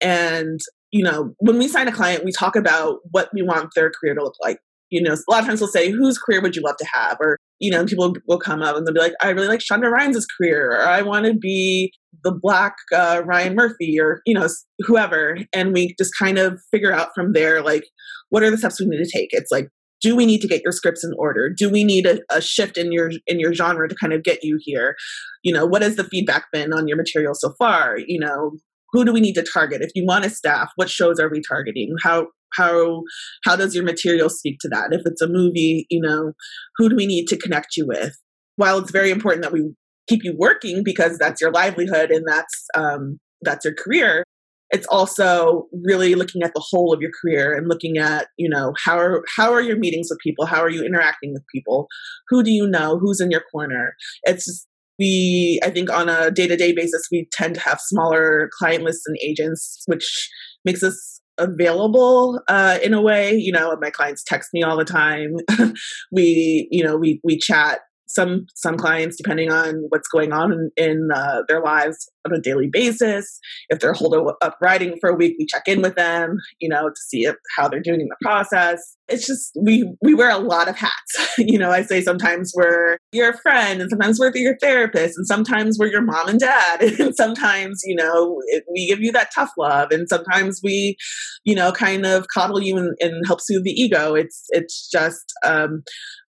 and, 0.00 0.60
you 0.92 1.02
know, 1.02 1.34
when 1.38 1.58
we 1.58 1.66
sign 1.66 1.88
a 1.88 1.92
client, 1.92 2.24
we 2.24 2.32
talk 2.32 2.54
about 2.54 2.98
what 3.10 3.30
we 3.34 3.42
want 3.42 3.70
their 3.74 3.90
career 3.90 4.14
to 4.14 4.22
look 4.22 4.36
like. 4.40 4.58
You 4.90 5.02
know, 5.02 5.14
a 5.14 5.30
lot 5.30 5.40
of 5.40 5.46
times 5.46 5.60
we'll 5.60 5.68
say, 5.68 5.90
whose 5.90 6.18
career 6.18 6.40
would 6.40 6.54
you 6.54 6.62
love 6.62 6.76
to 6.76 6.86
have? 6.92 7.16
Or, 7.20 7.38
you 7.60 7.70
know, 7.70 7.84
people 7.84 8.14
will 8.26 8.38
come 8.38 8.62
up 8.62 8.74
and 8.74 8.86
they'll 8.86 8.94
be 8.94 9.00
like, 9.00 9.14
I 9.22 9.28
really 9.30 9.48
like 9.48 9.60
Shonda 9.60 9.90
Rhimes' 9.90 10.26
career, 10.26 10.72
or 10.72 10.88
I 10.88 11.02
want 11.02 11.26
to 11.26 11.34
be 11.34 11.92
the 12.24 12.32
black 12.32 12.74
uh, 12.94 13.22
Ryan 13.24 13.54
Murphy, 13.54 13.98
or, 14.00 14.22
you 14.26 14.34
know, 14.34 14.48
whoever. 14.80 15.38
And 15.54 15.72
we 15.72 15.94
just 15.98 16.12
kind 16.18 16.38
of 16.38 16.58
figure 16.70 16.92
out 16.92 17.10
from 17.14 17.34
there, 17.34 17.62
like, 17.62 17.84
what 18.30 18.42
are 18.42 18.50
the 18.50 18.58
steps 18.58 18.80
we 18.80 18.86
need 18.86 19.04
to 19.04 19.10
take? 19.10 19.28
It's 19.32 19.50
like, 19.50 19.68
do 20.00 20.16
we 20.16 20.24
need 20.24 20.40
to 20.40 20.48
get 20.48 20.62
your 20.62 20.72
scripts 20.72 21.04
in 21.04 21.12
order? 21.18 21.50
Do 21.50 21.68
we 21.68 21.84
need 21.84 22.06
a, 22.06 22.20
a, 22.30 22.40
shift 22.40 22.78
in 22.78 22.90
your 22.90 23.10
in 23.26 23.38
your 23.38 23.52
genre 23.52 23.86
to 23.86 23.94
kind 23.94 24.14
of 24.14 24.22
get 24.22 24.42
you 24.42 24.58
here? 24.62 24.96
You 25.42 25.52
know 25.52 25.66
what 25.66 25.82
has 25.82 25.96
the 25.96 26.04
feedback 26.04 26.46
been 26.52 26.72
on 26.72 26.88
your 26.88 26.96
material 26.96 27.34
so 27.34 27.52
far? 27.58 27.98
You 27.98 28.18
know 28.18 28.52
who 28.92 29.04
do 29.04 29.12
we 29.12 29.20
need 29.20 29.34
to 29.34 29.42
target? 29.42 29.82
If 29.82 29.90
you 29.94 30.06
want 30.06 30.24
a 30.24 30.30
staff 30.30 30.70
what 30.76 30.88
shows 30.88 31.20
are 31.20 31.28
we 31.28 31.42
targeting? 31.46 31.94
How 32.02 32.28
how 32.54 33.02
how 33.44 33.56
does 33.56 33.74
your 33.74 33.84
material 33.84 34.28
speak 34.28 34.58
to 34.60 34.68
that? 34.68 34.92
If 34.92 35.02
it's 35.04 35.22
a 35.22 35.28
movie 35.28 35.86
you 35.90 36.00
know 36.00 36.32
who 36.76 36.88
do 36.88 36.96
we 36.96 37.06
need 37.06 37.26
to 37.28 37.36
connect 37.36 37.76
you 37.76 37.86
with? 37.86 38.16
While 38.56 38.78
it's 38.78 38.90
very 38.90 39.10
important 39.10 39.42
that 39.42 39.52
we 39.52 39.72
keep 40.08 40.24
you 40.24 40.34
working 40.38 40.82
because 40.84 41.18
that's 41.18 41.40
your 41.40 41.52
livelihood 41.52 42.10
and 42.10 42.24
that's 42.26 42.66
um, 42.74 43.18
that's 43.42 43.64
your 43.64 43.74
career 43.74 44.24
it's 44.70 44.86
also 44.86 45.66
really 45.84 46.14
looking 46.14 46.42
at 46.42 46.54
the 46.54 46.64
whole 46.64 46.92
of 46.92 47.00
your 47.00 47.10
career 47.20 47.56
and 47.56 47.68
looking 47.68 47.98
at 47.98 48.28
you 48.36 48.48
know 48.48 48.72
how 48.84 48.96
are 48.96 49.22
how 49.36 49.52
are 49.52 49.60
your 49.60 49.76
meetings 49.76 50.08
with 50.10 50.18
people? 50.20 50.46
How 50.46 50.60
are 50.60 50.70
you 50.70 50.84
interacting 50.84 51.32
with 51.32 51.42
people? 51.52 51.88
Who 52.28 52.42
do 52.42 52.50
you 52.50 52.68
know? 52.68 52.98
Who's 52.98 53.20
in 53.20 53.30
your 53.30 53.42
corner? 53.52 53.94
It's 54.22 54.46
just, 54.46 54.66
we 54.98 55.58
i 55.64 55.70
think 55.70 55.90
on 55.90 56.08
a 56.08 56.30
day-to-day 56.30 56.72
basis 56.72 57.08
we 57.10 57.26
tend 57.32 57.54
to 57.54 57.60
have 57.60 57.80
smaller 57.80 58.50
client 58.58 58.84
lists 58.84 59.06
and 59.06 59.16
agents 59.24 59.82
which 59.86 60.28
makes 60.64 60.82
us 60.82 61.19
available 61.40 62.40
uh, 62.48 62.78
in 62.82 62.94
a 62.94 63.02
way 63.02 63.34
you 63.34 63.52
know 63.52 63.76
my 63.80 63.90
clients 63.90 64.22
text 64.24 64.50
me 64.52 64.62
all 64.62 64.76
the 64.76 64.84
time. 64.84 65.36
We 66.12 66.68
you 66.70 66.84
know 66.84 66.96
we 66.96 67.20
we 67.22 67.38
chat 67.38 67.80
some 68.08 68.46
some 68.54 68.76
clients 68.76 69.16
depending 69.16 69.50
on 69.50 69.84
what's 69.88 70.08
going 70.08 70.32
on 70.32 70.52
in, 70.52 70.70
in 70.76 71.08
uh, 71.14 71.42
their 71.48 71.62
lives 71.62 72.10
on 72.26 72.34
a 72.34 72.40
daily 72.40 72.68
basis. 72.70 73.38
If 73.68 73.80
they're 73.80 73.92
holding 73.92 74.30
up 74.42 74.56
writing 74.60 74.96
for 75.00 75.10
a 75.10 75.14
week 75.14 75.36
we 75.38 75.46
check 75.46 75.62
in 75.66 75.82
with 75.82 75.94
them 75.94 76.38
you 76.60 76.68
know 76.68 76.88
to 76.88 77.00
see 77.08 77.24
if, 77.24 77.36
how 77.56 77.68
they're 77.68 77.80
doing 77.80 78.00
in 78.00 78.08
the 78.08 78.16
process. 78.22 78.96
It's 79.08 79.26
just 79.26 79.52
we 79.60 79.92
we 80.02 80.14
wear 80.14 80.30
a 80.30 80.38
lot 80.38 80.68
of 80.68 80.76
hats. 80.76 80.94
You 81.38 81.58
know 81.58 81.70
i 81.70 81.82
say 81.82 82.02
sometimes 82.02 82.52
we're 82.54 82.98
your 83.12 83.32
friend 83.32 83.80
and 83.80 83.88
sometimes 83.88 84.20
we're 84.20 84.30
your 84.34 84.56
therapist 84.60 85.16
and 85.16 85.26
sometimes 85.26 85.78
we're 85.78 85.90
your 85.90 86.02
mom 86.02 86.28
and 86.28 86.38
dad 86.38 86.82
and 87.00 87.14
sometimes 87.16 87.80
you 87.84 87.96
know 87.96 88.40
we 88.72 88.86
give 88.86 89.00
you 89.00 89.10
that 89.12 89.30
tough 89.34 89.50
love 89.56 89.90
and 89.90 90.06
sometimes 90.08 90.60
we 90.62 90.96
you 91.44 91.54
know 91.54 91.72
kind 91.72 92.04
of 92.04 92.26
coddle 92.32 92.60
you 92.60 92.76
and, 92.76 92.94
and 93.00 93.24
help 93.26 93.40
soothe 93.40 93.64
the 93.64 93.70
ego. 93.70 94.14
It's 94.14 94.44
it's 94.50 94.88
just 94.88 95.32
um, 95.44 95.82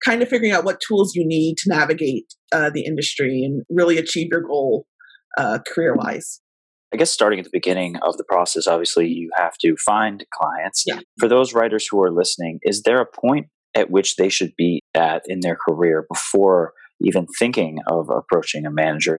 kind 0.05 0.23
of 0.23 0.29
figuring 0.29 0.53
out 0.53 0.65
what 0.65 0.81
tools 0.87 1.15
you 1.15 1.27
need 1.27 1.57
to 1.59 1.69
navigate 1.69 2.27
uh, 2.53 2.71
the 2.71 2.85
industry 2.85 3.43
and 3.45 3.63
really 3.71 3.99
achieve 3.99 4.29
your 4.31 4.43
goal 4.43 4.87
uh, 5.41 5.59
career 5.67 5.95
wise. 5.95 6.41
I 6.93 6.97
guess 6.97 7.11
starting 7.11 7.39
at 7.39 7.45
the 7.45 7.51
beginning 7.53 7.97
of 8.03 8.17
the 8.17 8.25
process, 8.25 8.67
obviously 8.67 9.09
you 9.09 9.31
have 9.37 9.57
to 9.61 9.77
find 9.77 10.25
clients. 10.35 10.85
Yeah. 10.87 11.01
For 11.19 11.29
those 11.29 11.55
writers 11.55 11.87
who 11.89 12.03
are 12.03 12.11
listening, 12.11 12.59
is 12.63 12.83
there 12.83 13.01
a 13.01 13.07
point 13.07 13.47
at 13.75 13.91
which 13.91 14.17
they 14.17 14.29
should 14.29 14.53
be 14.57 14.83
at 14.95 15.23
in 15.27 15.41
their 15.41 15.57
career 15.57 16.05
before 16.11 16.73
even 17.01 17.27
thinking 17.39 17.79
of 17.89 18.11
approaching 18.11 18.67
a 18.67 18.71
manager? 18.71 19.19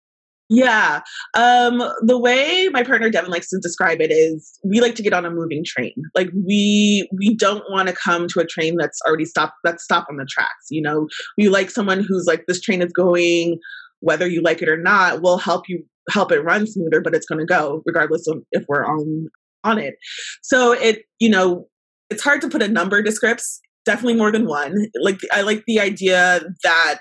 Yeah. 0.50 1.00
Um, 1.34 1.82
the 2.02 2.18
way 2.18 2.68
my 2.70 2.82
partner 2.82 3.08
Devin 3.08 3.30
likes 3.30 3.48
to 3.48 3.58
describe 3.62 4.02
it 4.02 4.10
is 4.10 4.58
we 4.62 4.82
like 4.82 4.94
to 4.96 5.02
get 5.02 5.14
on 5.14 5.24
a 5.24 5.30
moving 5.30 5.64
train. 5.64 5.94
Like 6.14 6.28
we 6.34 7.08
we 7.16 7.34
don't 7.34 7.64
want 7.70 7.88
to 7.88 7.94
come 7.94 8.26
to 8.28 8.40
a 8.40 8.46
train 8.46 8.76
that's 8.76 8.98
already 9.06 9.24
stopped 9.24 9.54
that's 9.64 9.82
stopped 9.82 10.10
on 10.10 10.18
the 10.18 10.26
tracks. 10.30 10.66
You 10.68 10.82
know, 10.82 11.08
we 11.38 11.48
like 11.48 11.70
someone 11.70 12.04
who's 12.06 12.26
like 12.26 12.44
this 12.48 12.60
train 12.60 12.82
is 12.82 12.92
going 12.92 13.60
whether 14.02 14.26
you 14.26 14.42
like 14.42 14.60
it 14.60 14.68
or 14.68 14.76
not, 14.76 15.22
will 15.22 15.38
help 15.38 15.68
you 15.68 15.84
help 16.10 16.32
it 16.32 16.40
run 16.40 16.66
smoother, 16.66 17.00
but 17.00 17.14
it's 17.14 17.26
gonna 17.26 17.46
go 17.46 17.82
regardless 17.86 18.26
of 18.26 18.42
if 18.52 18.64
we're 18.68 18.84
on 18.84 19.28
on 19.64 19.78
it. 19.78 19.94
So 20.42 20.72
it, 20.72 21.04
you 21.20 21.28
know, 21.28 21.68
it's 22.10 22.22
hard 22.22 22.40
to 22.40 22.48
put 22.48 22.62
a 22.62 22.68
number 22.68 23.02
to 23.02 23.12
scripts, 23.12 23.60
definitely 23.84 24.16
more 24.16 24.32
than 24.32 24.46
one. 24.46 24.88
Like 25.00 25.20
I 25.32 25.42
like 25.42 25.64
the 25.66 25.80
idea 25.80 26.40
that 26.64 27.00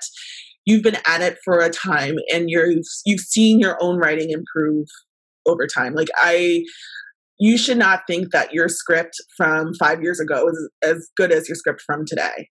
you've 0.65 0.83
been 0.83 0.97
at 1.05 1.21
it 1.21 1.37
for 1.43 1.59
a 1.59 1.69
time 1.69 2.15
and 2.33 2.49
you're 2.49 2.71
you've 3.05 3.19
seen 3.19 3.59
your 3.59 3.77
own 3.81 3.97
writing 3.97 4.29
improve 4.29 4.87
over 5.45 5.65
time 5.67 5.93
like 5.93 6.09
i 6.17 6.63
you 7.39 7.57
should 7.57 7.77
not 7.77 8.01
think 8.05 8.31
that 8.31 8.53
your 8.53 8.69
script 8.69 9.15
from 9.35 9.73
five 9.79 10.01
years 10.01 10.19
ago 10.19 10.47
is 10.47 10.69
as 10.83 11.09
good 11.17 11.31
as 11.31 11.49
your 11.49 11.55
script 11.55 11.81
from 11.85 12.05
today 12.05 12.47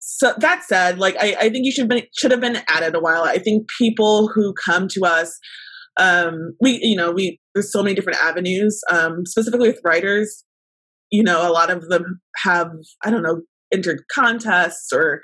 so 0.00 0.34
that 0.38 0.64
said 0.64 0.98
like 0.98 1.16
i, 1.20 1.36
I 1.40 1.48
think 1.48 1.64
you 1.64 1.72
should 1.72 1.92
should 2.16 2.32
have 2.32 2.40
been 2.40 2.58
at 2.68 2.82
it 2.82 2.94
a 2.94 3.00
while 3.00 3.22
i 3.22 3.38
think 3.38 3.68
people 3.78 4.28
who 4.28 4.52
come 4.64 4.88
to 4.88 5.02
us 5.04 5.38
um 5.98 6.54
we 6.60 6.78
you 6.82 6.96
know 6.96 7.10
we 7.10 7.38
there's 7.54 7.72
so 7.72 7.82
many 7.82 7.94
different 7.94 8.18
avenues 8.22 8.80
um 8.90 9.24
specifically 9.26 9.68
with 9.68 9.80
writers 9.84 10.44
you 11.10 11.22
know 11.22 11.48
a 11.48 11.52
lot 11.52 11.70
of 11.70 11.88
them 11.88 12.20
have 12.42 12.70
i 13.04 13.10
don't 13.10 13.22
know 13.22 13.40
entered 13.74 14.04
contests 14.12 14.92
or 14.92 15.20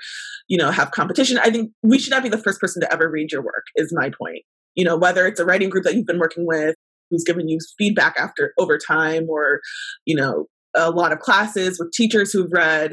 you 0.47 0.57
know 0.57 0.69
have 0.69 0.91
competition. 0.91 1.39
I 1.39 1.49
think 1.49 1.71
we 1.81 1.97
should 1.97 2.11
not 2.11 2.23
be 2.23 2.29
the 2.29 2.37
first 2.37 2.59
person 2.59 2.81
to 2.81 2.91
ever 2.91 3.09
read 3.09 3.31
your 3.31 3.41
work 3.41 3.63
is 3.75 3.93
my 3.95 4.11
point. 4.21 4.43
You 4.75 4.85
know 4.85 4.97
whether 4.97 5.25
it's 5.25 5.39
a 5.39 5.45
writing 5.45 5.69
group 5.69 5.85
that 5.85 5.95
you've 5.95 6.05
been 6.05 6.19
working 6.19 6.45
with 6.45 6.75
who's 7.09 7.23
given 7.23 7.47
you 7.47 7.57
feedback 7.77 8.15
after 8.17 8.53
over 8.59 8.77
time 8.77 9.27
or 9.29 9.61
you 10.05 10.15
know 10.15 10.45
a 10.75 10.91
lot 10.91 11.11
of 11.11 11.19
classes 11.19 11.79
with 11.79 11.91
teachers 11.91 12.31
who've 12.31 12.51
read 12.51 12.91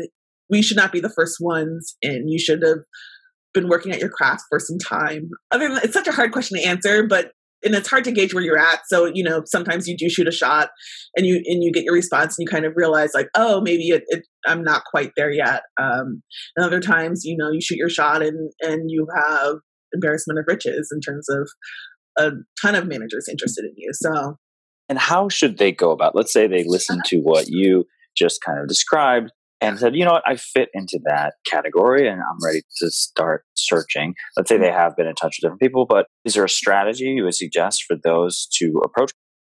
we 0.51 0.63
should 0.63 0.77
not 0.77 0.93
be 0.93 1.01
the 1.01 1.11
first 1.11 1.37
ones 1.41 1.97
and 2.03 2.31
you 2.31 2.39
should 2.39 2.63
have 2.63 2.79
been 3.53 3.69
working 3.69 3.93
at 3.93 4.01
your 4.01 4.09
craft 4.09 4.43
for 4.49 4.59
some 4.59 4.79
time. 4.79 5.31
Other 5.51 5.69
than 5.69 5.79
it's 5.83 5.93
such 5.93 6.09
a 6.09 6.13
hard 6.13 6.33
question 6.33 6.59
to 6.59 6.65
answer 6.65 7.07
but 7.07 7.33
and 7.65 7.75
it's 7.75 7.89
hard 7.89 8.05
to 8.05 8.13
gauge 8.13 8.35
where 8.35 8.43
you're 8.43 8.59
at. 8.59 8.81
So 8.87 9.07
you 9.07 9.23
know 9.23 9.43
sometimes 9.47 9.89
you 9.89 9.97
do 9.97 10.09
shoot 10.09 10.29
a 10.29 10.33
shot 10.33 10.71
and 11.17 11.27
you 11.27 11.37
and 11.47 11.63
you 11.63 11.73
get 11.73 11.85
your 11.85 11.95
response 11.95 12.39
and 12.39 12.47
you 12.47 12.51
kind 12.51 12.65
of 12.65 12.73
realize 12.77 13.11
like 13.15 13.29
oh 13.35 13.61
maybe 13.61 13.89
it, 13.89 14.05
it, 14.09 14.25
i'm 14.47 14.63
not 14.63 14.83
quite 14.91 15.13
there 15.17 15.31
yet. 15.31 15.63
Um 15.81 16.23
and 16.57 16.65
other 16.65 16.81
times 16.81 17.23
you 17.25 17.37
know 17.37 17.51
you 17.51 17.61
shoot 17.61 17.79
your 17.79 17.91
shot 17.91 18.23
and 18.23 18.53
and 18.61 18.91
you 18.91 19.07
have 19.15 19.57
embarrassment 19.93 20.39
of 20.39 20.45
riches 20.47 20.91
in 20.93 21.01
terms 21.01 21.27
of 21.29 21.49
a 22.19 22.33
ton 22.61 22.75
of 22.75 22.87
managers 22.87 23.29
interested 23.31 23.65
in 23.65 23.73
you. 23.77 23.91
So 23.93 24.37
and 24.89 24.99
how 24.99 25.29
should 25.29 25.59
they 25.59 25.73
go 25.73 25.91
about 25.91 26.15
let's 26.15 26.33
say 26.33 26.47
they 26.47 26.65
listen 26.65 27.01
to 27.07 27.19
what 27.19 27.49
you 27.49 27.85
just 28.17 28.41
kind 28.41 28.59
of 28.61 28.69
described 28.69 29.31
and 29.61 29.79
said, 29.79 29.97
you 29.97 30.05
know 30.05 30.13
what, 30.13 30.23
I 30.27 30.37
fit 30.37 30.69
into 30.73 31.01
that 31.05 31.35
category 31.47 32.09
and 32.09 32.21
I'm 32.21 32.39
ready 32.45 32.63
to 32.79 32.91
start 32.91 33.45
searching. 33.57 34.15
Let's 34.37 34.49
say 34.49 34.57
they 34.57 34.71
have 34.71 34.97
been 34.97 35.07
in 35.07 35.15
touch 35.15 35.37
with 35.37 35.43
different 35.43 35.61
people, 35.61 35.87
but 35.89 36.07
is 36.25 36.35
there 36.35 36.45
a 36.45 36.49
strategy 36.49 37.05
you 37.05 37.25
would 37.25 37.35
suggest 37.35 37.85
for 37.87 37.97
those 38.03 38.47
to 38.59 38.81
approach? 38.85 39.13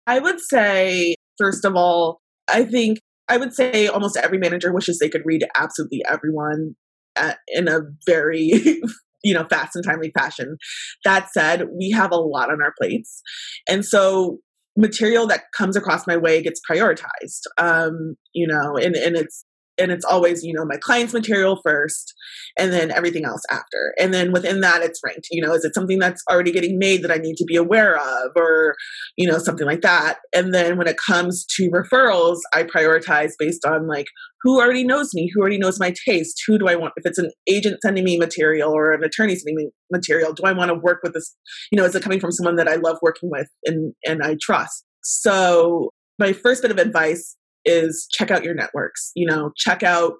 I 0.07 0.19
would 0.19 0.39
say, 0.39 1.15
first 1.37 1.65
of 1.65 1.75
all, 1.75 2.21
I 2.47 2.63
think 2.63 2.99
I 3.27 3.37
would 3.37 3.53
say 3.53 3.87
almost 3.87 4.17
every 4.17 4.37
manager 4.37 4.73
wishes 4.73 4.99
they 4.99 5.09
could 5.09 5.21
read 5.25 5.45
absolutely 5.55 6.01
everyone 6.09 6.75
at, 7.15 7.39
in 7.49 7.67
a 7.67 7.81
very 8.05 8.51
you 9.23 9.33
know 9.33 9.45
fast 9.49 9.75
and 9.75 9.85
timely 9.85 10.11
fashion 10.17 10.57
that 11.03 11.29
said 11.31 11.67
we 11.77 11.91
have 11.91 12.11
a 12.11 12.15
lot 12.15 12.49
on 12.49 12.61
our 12.61 12.73
plates 12.79 13.21
and 13.67 13.85
so 13.85 14.37
material 14.77 15.27
that 15.27 15.43
comes 15.55 15.75
across 15.75 16.07
my 16.07 16.15
way 16.15 16.41
gets 16.41 16.61
prioritized 16.69 17.41
um 17.57 18.15
you 18.33 18.47
know 18.47 18.77
and 18.77 18.95
and 18.95 19.17
it's 19.17 19.43
and 19.79 19.91
it's 19.91 20.05
always 20.05 20.43
you 20.43 20.53
know 20.53 20.65
my 20.65 20.77
client's 20.77 21.13
material 21.13 21.59
first 21.63 22.13
and 22.57 22.71
then 22.71 22.91
everything 22.91 23.25
else 23.25 23.41
after. 23.49 23.93
And 23.99 24.13
then 24.13 24.31
within 24.31 24.61
that 24.61 24.81
it's 24.81 24.99
ranked 25.03 25.27
you 25.31 25.41
know 25.41 25.53
is 25.53 25.65
it 25.65 25.73
something 25.73 25.99
that's 25.99 26.23
already 26.29 26.51
getting 26.51 26.77
made 26.77 27.03
that 27.03 27.11
i 27.11 27.17
need 27.17 27.37
to 27.37 27.45
be 27.45 27.55
aware 27.55 27.97
of 27.97 28.31
or 28.35 28.75
you 29.17 29.27
know 29.27 29.37
something 29.37 29.65
like 29.65 29.81
that. 29.81 30.19
And 30.33 30.53
then 30.53 30.77
when 30.77 30.87
it 30.87 30.97
comes 30.97 31.45
to 31.57 31.69
referrals 31.69 32.39
i 32.53 32.63
prioritize 32.63 33.31
based 33.37 33.65
on 33.65 33.87
like 33.87 34.07
who 34.41 34.59
already 34.59 34.83
knows 34.83 35.13
me 35.13 35.29
who 35.33 35.41
already 35.41 35.57
knows 35.57 35.79
my 35.79 35.93
taste 36.05 36.41
who 36.45 36.57
do 36.57 36.67
i 36.67 36.75
want 36.75 36.93
if 36.97 37.05
it's 37.05 37.17
an 37.17 37.31
agent 37.47 37.77
sending 37.81 38.03
me 38.03 38.17
material 38.17 38.71
or 38.71 38.93
an 38.93 39.03
attorney 39.03 39.35
sending 39.35 39.55
me 39.55 39.69
material 39.91 40.33
do 40.33 40.43
i 40.43 40.51
want 40.51 40.69
to 40.69 40.75
work 40.75 40.99
with 41.03 41.13
this 41.13 41.35
you 41.71 41.77
know 41.77 41.85
is 41.85 41.95
it 41.95 42.03
coming 42.03 42.19
from 42.19 42.31
someone 42.31 42.55
that 42.55 42.67
i 42.67 42.75
love 42.75 42.97
working 43.01 43.29
with 43.29 43.47
and 43.65 43.93
and 44.05 44.23
i 44.23 44.35
trust? 44.41 44.85
So 45.03 45.91
my 46.17 46.33
first 46.33 46.61
bit 46.61 46.71
of 46.71 46.77
advice 46.77 47.35
is 47.69 48.07
check 48.11 48.31
out 48.31 48.43
your 48.43 48.55
networks 48.55 49.11
you 49.15 49.25
know 49.25 49.51
check 49.55 49.83
out 49.83 50.13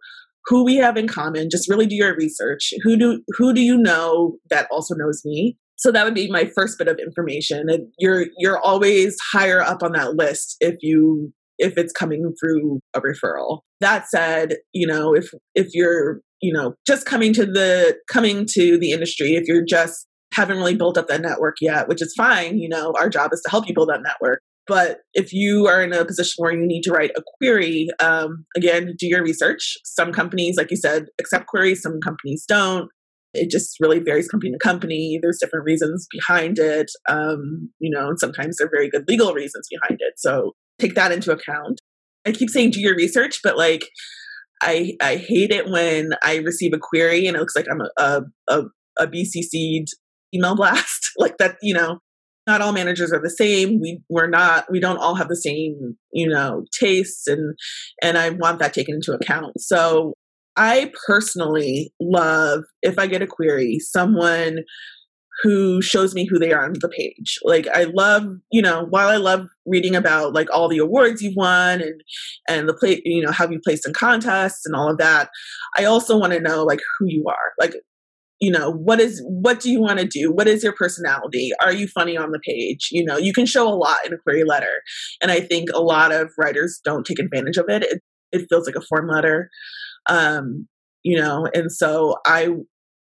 who 0.50 0.66
we 0.66 0.76
have 0.78 0.98
in 0.98 1.08
common 1.08 1.50
just 1.50 1.70
really 1.70 1.86
do 1.86 1.96
your 1.96 2.16
research. 2.16 2.74
Who 2.84 2.98
do 2.98 3.22
who 3.38 3.54
do 3.54 3.62
you 3.62 3.78
know 3.78 4.38
that 4.50 4.68
also 4.72 4.96
knows 4.96 5.22
me? 5.24 5.58
So 5.78 5.92
that 5.92 6.04
would 6.04 6.16
be 6.16 6.30
my 6.30 6.52
first 6.56 6.78
bit 6.78 6.90
of 6.90 7.00
information. 7.00 7.70
And 7.70 7.88
you're 8.00 8.26
you're 8.38 8.60
always 8.60 9.16
higher 9.32 9.62
up 9.62 9.84
on 9.84 9.94
that 9.94 10.16
list 10.16 10.58
if 10.60 10.76
you 10.82 11.32
if 11.60 11.78
it's 11.78 11.94
coming 11.94 12.34
through 12.42 12.80
a 12.96 13.02
referral. 13.02 13.60
That 13.80 14.10
said 14.10 14.58
you 14.74 14.88
know 14.88 15.14
if 15.14 15.30
if 15.54 15.68
you're 15.74 16.22
you 16.42 16.52
know 16.52 16.74
just 16.88 17.06
coming 17.06 17.32
to 17.34 17.46
the 17.46 17.98
coming 18.12 18.46
to 18.54 18.78
the 18.80 18.92
industry 18.92 19.36
if 19.36 19.48
you're 19.48 19.66
just 19.66 20.08
haven't 20.34 20.58
really 20.58 20.76
built 20.76 20.98
up 20.98 21.08
that 21.08 21.22
network 21.22 21.56
yet 21.60 21.88
which 21.90 22.04
is 22.04 22.14
fine 22.16 22.60
you 22.60 22.70
know 22.70 22.94
our 23.00 23.10
job 23.10 23.32
is 23.34 23.42
to 23.42 23.50
help 23.50 23.68
you 23.68 23.74
build 23.74 23.90
that 23.90 24.04
network 24.04 24.40
but 24.70 25.00
if 25.16 25.34
you 25.34 25.66
are 25.66 25.82
in 25.82 25.92
a 25.92 26.06
position 26.06 26.36
where 26.38 26.54
you 26.54 26.66
need 26.66 26.84
to 26.84 26.92
write 26.92 27.12
a 27.18 27.24
query, 27.38 27.88
um, 28.00 28.46
again, 28.56 28.94
do 28.98 29.08
your 29.08 29.24
research. 29.24 29.78
Some 29.84 30.14
companies, 30.14 30.58
like 30.58 30.70
you 30.70 30.78
said, 30.78 31.08
accept 31.20 31.48
queries, 31.48 31.82
some 31.82 32.00
companies 32.00 32.46
don't. 32.48 32.88
It 33.34 33.50
just 33.50 33.78
really 33.80 34.00
varies 34.00 34.28
company 34.28 34.52
to 34.52 34.60
company. 34.60 35.20
There's 35.22 35.40
different 35.40 35.66
reasons 35.66 36.08
behind 36.12 36.60
it. 36.60 36.92
Um, 37.10 37.72
you 37.80 37.90
know, 37.90 38.10
and 38.10 38.20
sometimes 38.20 38.58
there 38.58 38.68
are 38.68 38.72
very 38.72 38.90
good 38.90 39.06
legal 39.08 39.34
reasons 39.34 39.68
behind 39.72 40.00
it. 40.02 40.14
So 40.18 40.54
take 40.78 40.94
that 40.96 41.12
into 41.12 41.32
account. 41.32 41.82
I 42.26 42.32
keep 42.32 42.50
saying 42.50 42.72
do 42.72 42.80
your 42.80 42.96
research, 42.96 43.40
but 43.44 43.58
like 43.58 43.90
I 44.62 44.94
I 45.02 45.16
hate 45.16 45.52
it 45.52 45.68
when 45.70 46.12
I 46.24 46.38
receive 46.38 46.74
a 46.74 46.80
query 46.80 47.26
and 47.26 47.36
it 47.36 47.40
looks 47.40 47.56
like 47.56 47.68
I'm 47.72 47.82
a 47.82 47.90
a, 47.98 48.22
a, 48.48 48.64
a 49.00 49.08
BCC'd 49.08 49.90
email 50.34 50.56
blast. 50.56 51.12
like 51.18 51.38
that, 51.38 51.58
you 51.62 51.74
know, 51.74 52.00
not 52.50 52.62
all 52.62 52.74
managers 52.74 53.14
are 53.14 53.22
the 53.22 53.30
same. 53.30 53.80
We 53.80 54.02
we're 54.10 54.28
not 54.28 54.66
we 54.72 54.80
don't 54.80 54.98
all 54.98 55.16
have 55.16 55.28
the 55.30 55.36
same 55.36 55.96
you 56.12 56.28
know 56.28 56.66
tastes 56.78 57.28
and 57.28 57.56
and 58.02 58.18
i 58.18 58.32
want 58.32 58.60
that 58.60 58.74
taken 58.74 58.96
into 58.96 59.14
account. 59.14 59.60
So 59.60 60.16
i 60.58 60.92
personally 61.08 61.94
love 62.02 62.64
if 62.82 62.98
i 62.98 63.06
get 63.06 63.22
a 63.22 63.28
query 63.28 63.78
someone 63.80 64.60
who 65.44 65.82
shows 65.82 66.14
me 66.14 66.26
who 66.26 66.38
they 66.38 66.52
are 66.52 66.66
on 66.66 66.74
the 66.74 66.90
page. 66.90 67.38
Like 67.44 67.68
i 67.68 67.84
love 67.84 68.24
you 68.52 68.64
know 68.64 68.88
while 68.90 69.10
i 69.10 69.18
love 69.18 69.46
reading 69.68 69.96
about 69.96 70.34
like 70.34 70.50
all 70.52 70.68
the 70.68 70.80
awards 70.80 71.22
you've 71.22 71.36
won 71.38 71.82
and 71.82 72.02
and 72.48 72.68
the 72.68 72.74
play 72.74 73.00
you 73.06 73.22
know 73.22 73.32
have 73.32 73.52
you 73.52 73.60
placed 73.64 73.88
in 73.88 73.94
contests 73.94 74.66
and 74.66 74.76
all 74.76 74.90
of 74.90 74.98
that 74.98 75.30
i 75.78 75.86
also 75.86 76.18
want 76.18 76.34
to 76.34 76.40
know 76.40 76.64
like 76.64 76.82
who 76.98 77.06
you 77.08 77.26
are. 77.28 77.54
Like 77.60 77.76
you 78.40 78.52
know 78.52 78.72
what 78.72 79.00
is 79.00 79.22
what 79.26 79.60
do 79.60 79.70
you 79.70 79.82
want 79.82 80.00
to 80.00 80.06
do? 80.06 80.32
What 80.32 80.48
is 80.48 80.64
your 80.64 80.74
personality? 80.74 81.52
Are 81.62 81.74
you 81.74 81.88
funny 81.88 82.18
on 82.18 82.32
the 82.32 82.40
page? 82.40 82.90
You 82.92 83.04
know 83.04 83.18
you 83.18 83.34
can 83.34 83.46
show 83.46 83.68
a 83.68 83.76
lot 83.76 83.98
in 84.06 84.14
a 84.14 84.18
query 84.18 84.44
letter 84.44 84.82
and 85.22 85.32
i 85.32 85.40
think 85.40 85.70
a 85.74 85.82
lot 85.82 86.12
of 86.12 86.30
writers 86.38 86.80
don't 86.84 87.06
take 87.06 87.20
advantage 87.20 87.58
of 87.58 87.66
it. 87.70 87.84
It, 87.84 88.02
it 88.32 88.48
feels 88.50 88.66
like 88.66 88.76
a 88.76 88.86
form 88.88 89.08
letter. 89.08 89.50
Um 90.08 90.68
you 91.04 91.18
know 91.18 91.48
and 91.54 91.72
so 91.72 92.16
i 92.26 92.50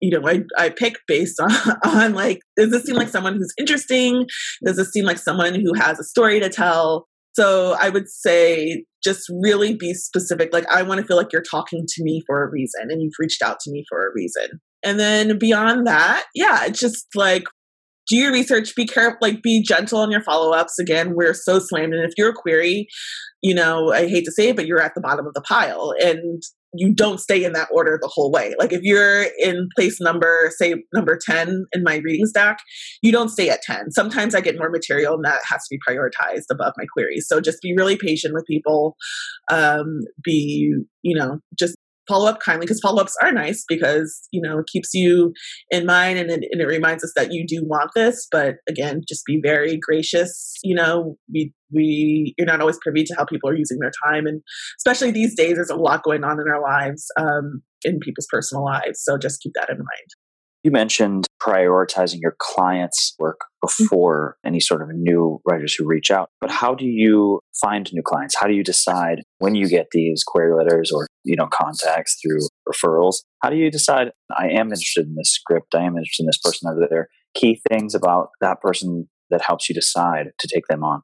you 0.00 0.10
know 0.10 0.28
i 0.28 0.42
i 0.56 0.68
pick 0.68 0.94
based 1.08 1.40
on 1.40 1.50
on 1.84 2.14
like 2.14 2.38
does 2.56 2.70
this 2.70 2.84
seem 2.84 2.96
like 2.96 3.08
someone 3.08 3.34
who's 3.34 3.54
interesting? 3.58 4.26
Does 4.64 4.76
this 4.76 4.90
seem 4.90 5.04
like 5.04 5.18
someone 5.18 5.54
who 5.54 5.74
has 5.74 5.98
a 5.98 6.04
story 6.04 6.40
to 6.40 6.48
tell? 6.48 7.06
So 7.38 7.76
I 7.80 7.88
would 7.88 8.08
say 8.08 8.84
just 9.04 9.30
really 9.42 9.76
be 9.76 9.94
specific. 9.94 10.52
Like, 10.52 10.66
I 10.68 10.82
want 10.82 11.00
to 11.00 11.06
feel 11.06 11.16
like 11.16 11.32
you're 11.32 11.40
talking 11.40 11.84
to 11.86 12.02
me 12.02 12.22
for 12.26 12.42
a 12.42 12.50
reason 12.50 12.88
and 12.90 13.00
you've 13.00 13.12
reached 13.20 13.42
out 13.42 13.60
to 13.60 13.70
me 13.70 13.84
for 13.88 14.08
a 14.08 14.12
reason. 14.12 14.60
And 14.84 14.98
then 14.98 15.38
beyond 15.38 15.86
that, 15.86 16.24
yeah, 16.34 16.64
it's 16.64 16.80
just 16.80 17.06
like 17.14 17.44
do 18.08 18.16
your 18.16 18.32
research, 18.32 18.74
be 18.74 18.86
careful, 18.86 19.18
like 19.20 19.42
be 19.42 19.62
gentle 19.62 19.98
on 19.98 20.10
your 20.10 20.22
follow 20.22 20.52
ups. 20.52 20.78
Again, 20.78 21.14
we're 21.14 21.34
so 21.34 21.58
slammed. 21.58 21.92
And 21.94 22.04
if 22.04 22.12
you're 22.16 22.30
a 22.30 22.34
query, 22.34 22.88
you 23.42 23.54
know, 23.54 23.92
I 23.92 24.08
hate 24.08 24.24
to 24.24 24.32
say 24.32 24.48
it, 24.48 24.56
but 24.56 24.66
you're 24.66 24.80
at 24.80 24.94
the 24.94 25.00
bottom 25.00 25.26
of 25.26 25.34
the 25.34 25.42
pile 25.42 25.92
and 26.00 26.42
you 26.74 26.92
don't 26.92 27.20
stay 27.20 27.44
in 27.44 27.52
that 27.52 27.68
order 27.72 27.98
the 28.00 28.10
whole 28.12 28.30
way. 28.30 28.54
Like 28.58 28.72
if 28.72 28.82
you're 28.82 29.26
in 29.38 29.68
place 29.76 30.00
number, 30.00 30.50
say 30.56 30.74
number 30.92 31.18
10 31.20 31.66
in 31.72 31.82
my 31.82 31.96
reading 31.96 32.26
stack, 32.26 32.58
you 33.02 33.12
don't 33.12 33.30
stay 33.30 33.48
at 33.48 33.62
10. 33.62 33.90
Sometimes 33.90 34.34
I 34.34 34.40
get 34.40 34.58
more 34.58 34.70
material 34.70 35.14
and 35.14 35.24
that 35.24 35.40
has 35.48 35.62
to 35.66 35.76
be 35.76 35.78
prioritized 35.88 36.44
above 36.50 36.74
my 36.76 36.84
queries. 36.92 37.26
So 37.26 37.40
just 37.40 37.62
be 37.62 37.74
really 37.76 37.96
patient 37.96 38.34
with 38.34 38.44
people. 38.46 38.96
Um, 39.50 40.00
be, 40.22 40.74
you 41.02 41.18
know, 41.18 41.40
just 41.58 41.74
follow 42.08 42.28
up 42.28 42.40
kindly 42.40 42.64
because 42.64 42.80
follow 42.80 43.02
ups 43.02 43.16
are 43.22 43.32
nice 43.32 43.64
because 43.68 44.26
you 44.32 44.40
know 44.40 44.58
it 44.58 44.66
keeps 44.72 44.94
you 44.94 45.32
in 45.70 45.86
mind 45.86 46.18
and 46.18 46.30
it, 46.30 46.44
and 46.50 46.60
it 46.60 46.66
reminds 46.66 47.04
us 47.04 47.12
that 47.14 47.32
you 47.32 47.46
do 47.46 47.64
want 47.64 47.90
this 47.94 48.26
but 48.30 48.56
again 48.68 49.02
just 49.08 49.24
be 49.26 49.40
very 49.42 49.78
gracious 49.80 50.54
you 50.62 50.74
know 50.74 51.16
we 51.32 51.52
we 51.72 52.34
you're 52.38 52.46
not 52.46 52.60
always 52.60 52.78
privy 52.82 53.04
to 53.04 53.14
how 53.16 53.24
people 53.24 53.48
are 53.48 53.56
using 53.56 53.78
their 53.80 53.92
time 54.04 54.26
and 54.26 54.42
especially 54.78 55.10
these 55.10 55.34
days 55.34 55.56
there's 55.56 55.70
a 55.70 55.76
lot 55.76 56.02
going 56.02 56.24
on 56.24 56.40
in 56.40 56.46
our 56.48 56.62
lives 56.62 57.06
um, 57.20 57.62
in 57.84 57.98
people's 58.00 58.26
personal 58.30 58.64
lives 58.64 59.00
so 59.02 59.18
just 59.18 59.40
keep 59.40 59.52
that 59.54 59.68
in 59.68 59.76
mind 59.76 60.27
you 60.68 60.72
mentioned 60.72 61.26
prioritizing 61.40 62.18
your 62.20 62.36
clients' 62.38 63.14
work 63.18 63.40
mm-hmm. 63.40 63.84
before 63.84 64.36
any 64.44 64.60
sort 64.60 64.82
of 64.82 64.88
new 64.92 65.40
writers 65.48 65.74
who 65.74 65.86
reach 65.86 66.10
out. 66.10 66.28
But 66.42 66.50
how 66.50 66.74
do 66.74 66.84
you 66.84 67.40
find 67.58 67.90
new 67.92 68.02
clients? 68.02 68.36
How 68.38 68.46
do 68.46 68.54
you 68.54 68.62
decide 68.62 69.22
when 69.38 69.54
you 69.54 69.66
get 69.66 69.86
these 69.92 70.22
query 70.26 70.54
letters 70.54 70.92
or 70.92 71.06
you 71.24 71.36
know 71.36 71.48
contacts 71.50 72.18
through 72.20 72.40
referrals? 72.68 73.16
How 73.42 73.48
do 73.48 73.56
you 73.56 73.70
decide 73.70 74.08
I 74.36 74.48
am 74.48 74.66
interested 74.66 75.06
in 75.06 75.14
this 75.14 75.30
script? 75.30 75.74
I 75.74 75.84
am 75.84 75.96
interested 75.96 76.24
in 76.24 76.26
this 76.26 76.38
person. 76.38 76.68
Are 76.68 76.88
there 76.88 77.08
key 77.34 77.60
things 77.70 77.94
about 77.94 78.28
that 78.42 78.60
person 78.60 79.08
that 79.30 79.40
helps 79.40 79.68
you 79.70 79.74
decide 79.74 80.32
to 80.38 80.48
take 80.48 80.66
them 80.68 80.84
on? 80.84 81.00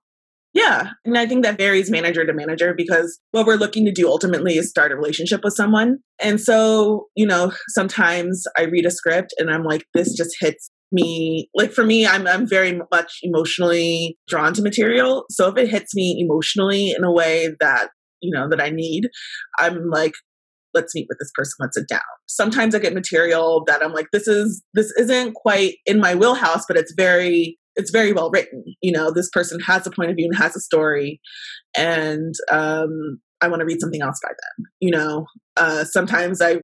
Yeah. 0.55 0.91
And 1.05 1.19
I 1.19 1.27
think 1.27 1.45
that 1.45 1.59
varies 1.59 1.91
manager 1.91 2.25
to 2.25 2.33
manager 2.33 2.75
because 2.77 3.19
what 3.33 3.45
we're 3.45 3.57
looking 3.57 3.85
to 3.87 3.93
do 3.93 4.09
ultimately 4.09 4.57
is 4.57 4.71
start 4.71 4.93
a 4.93 4.97
relationship 4.97 5.41
with 5.43 5.55
someone. 5.55 5.99
And 6.21 6.41
so, 6.41 7.09
you 7.17 7.27
know, 7.27 7.53
sometimes 7.69 8.45
I 8.57 8.63
read 8.63 8.87
a 8.87 8.91
script 8.91 9.35
and 9.37 9.51
I'm 9.51 9.65
like, 9.65 9.85
this 9.95 10.17
just 10.17 10.37
hits 10.39 10.71
me. 10.93 11.51
Like 11.57 11.73
for 11.73 11.85
me, 11.85 12.07
I'm 12.07 12.29
I'm 12.29 12.49
very 12.49 12.81
much 12.93 13.19
emotionally 13.23 14.17
drawn 14.29 14.55
to 14.55 14.63
material. 14.63 15.25
So 15.29 15.49
if 15.49 15.59
it 15.59 15.69
hits 15.69 15.93
me 15.93 16.25
emotionally 16.25 16.93
in 16.93 17.03
a 17.03 17.13
way 17.13 17.51
that, 17.59 17.89
you 18.21 18.31
know, 18.33 18.49
that 18.49 18.61
I 18.61 18.71
need, 18.71 19.09
I'm 19.59 19.91
like, 19.91 20.13
let's 20.73 20.95
meet 20.95 21.07
with 21.09 21.19
this 21.21 21.31
person 21.35 21.55
let's 21.61 21.77
sit 21.77 21.87
down 21.89 22.01
sometimes 22.27 22.75
i 22.75 22.81
get 22.81 22.93
material 22.93 23.63
that 23.67 23.81
i'm 23.81 23.93
like 23.93 24.09
this 24.13 24.27
is 24.27 24.61
this 24.75 24.91
isn't 24.99 25.35
quite 25.35 25.77
in 25.87 26.01
my 26.01 26.17
wheelhouse 26.17 26.65
but 26.67 26.77
it's 26.77 26.93
very 26.97 27.57
it's 27.77 27.91
very 27.91 28.13
well 28.13 28.31
written. 28.31 28.65
You 28.83 28.93
know, 28.93 29.11
this 29.11 29.29
person 29.31 29.61
has 29.61 29.87
a 29.87 29.91
point 29.91 30.11
of 30.11 30.17
view 30.17 30.29
and 30.31 30.37
has 30.37 30.57
a 30.57 30.61
story, 30.61 31.21
and 31.77 32.35
um, 32.51 33.21
I 33.41 33.49
want 33.49 33.61
to 33.61 33.67
read 33.67 33.81
something 33.81 34.03
else 34.03 34.21
by 34.23 34.31
them. 34.31 34.67
You 34.81 34.91
know, 34.91 35.27
uh, 35.57 35.85
sometimes 35.85 36.41
I 36.41 36.61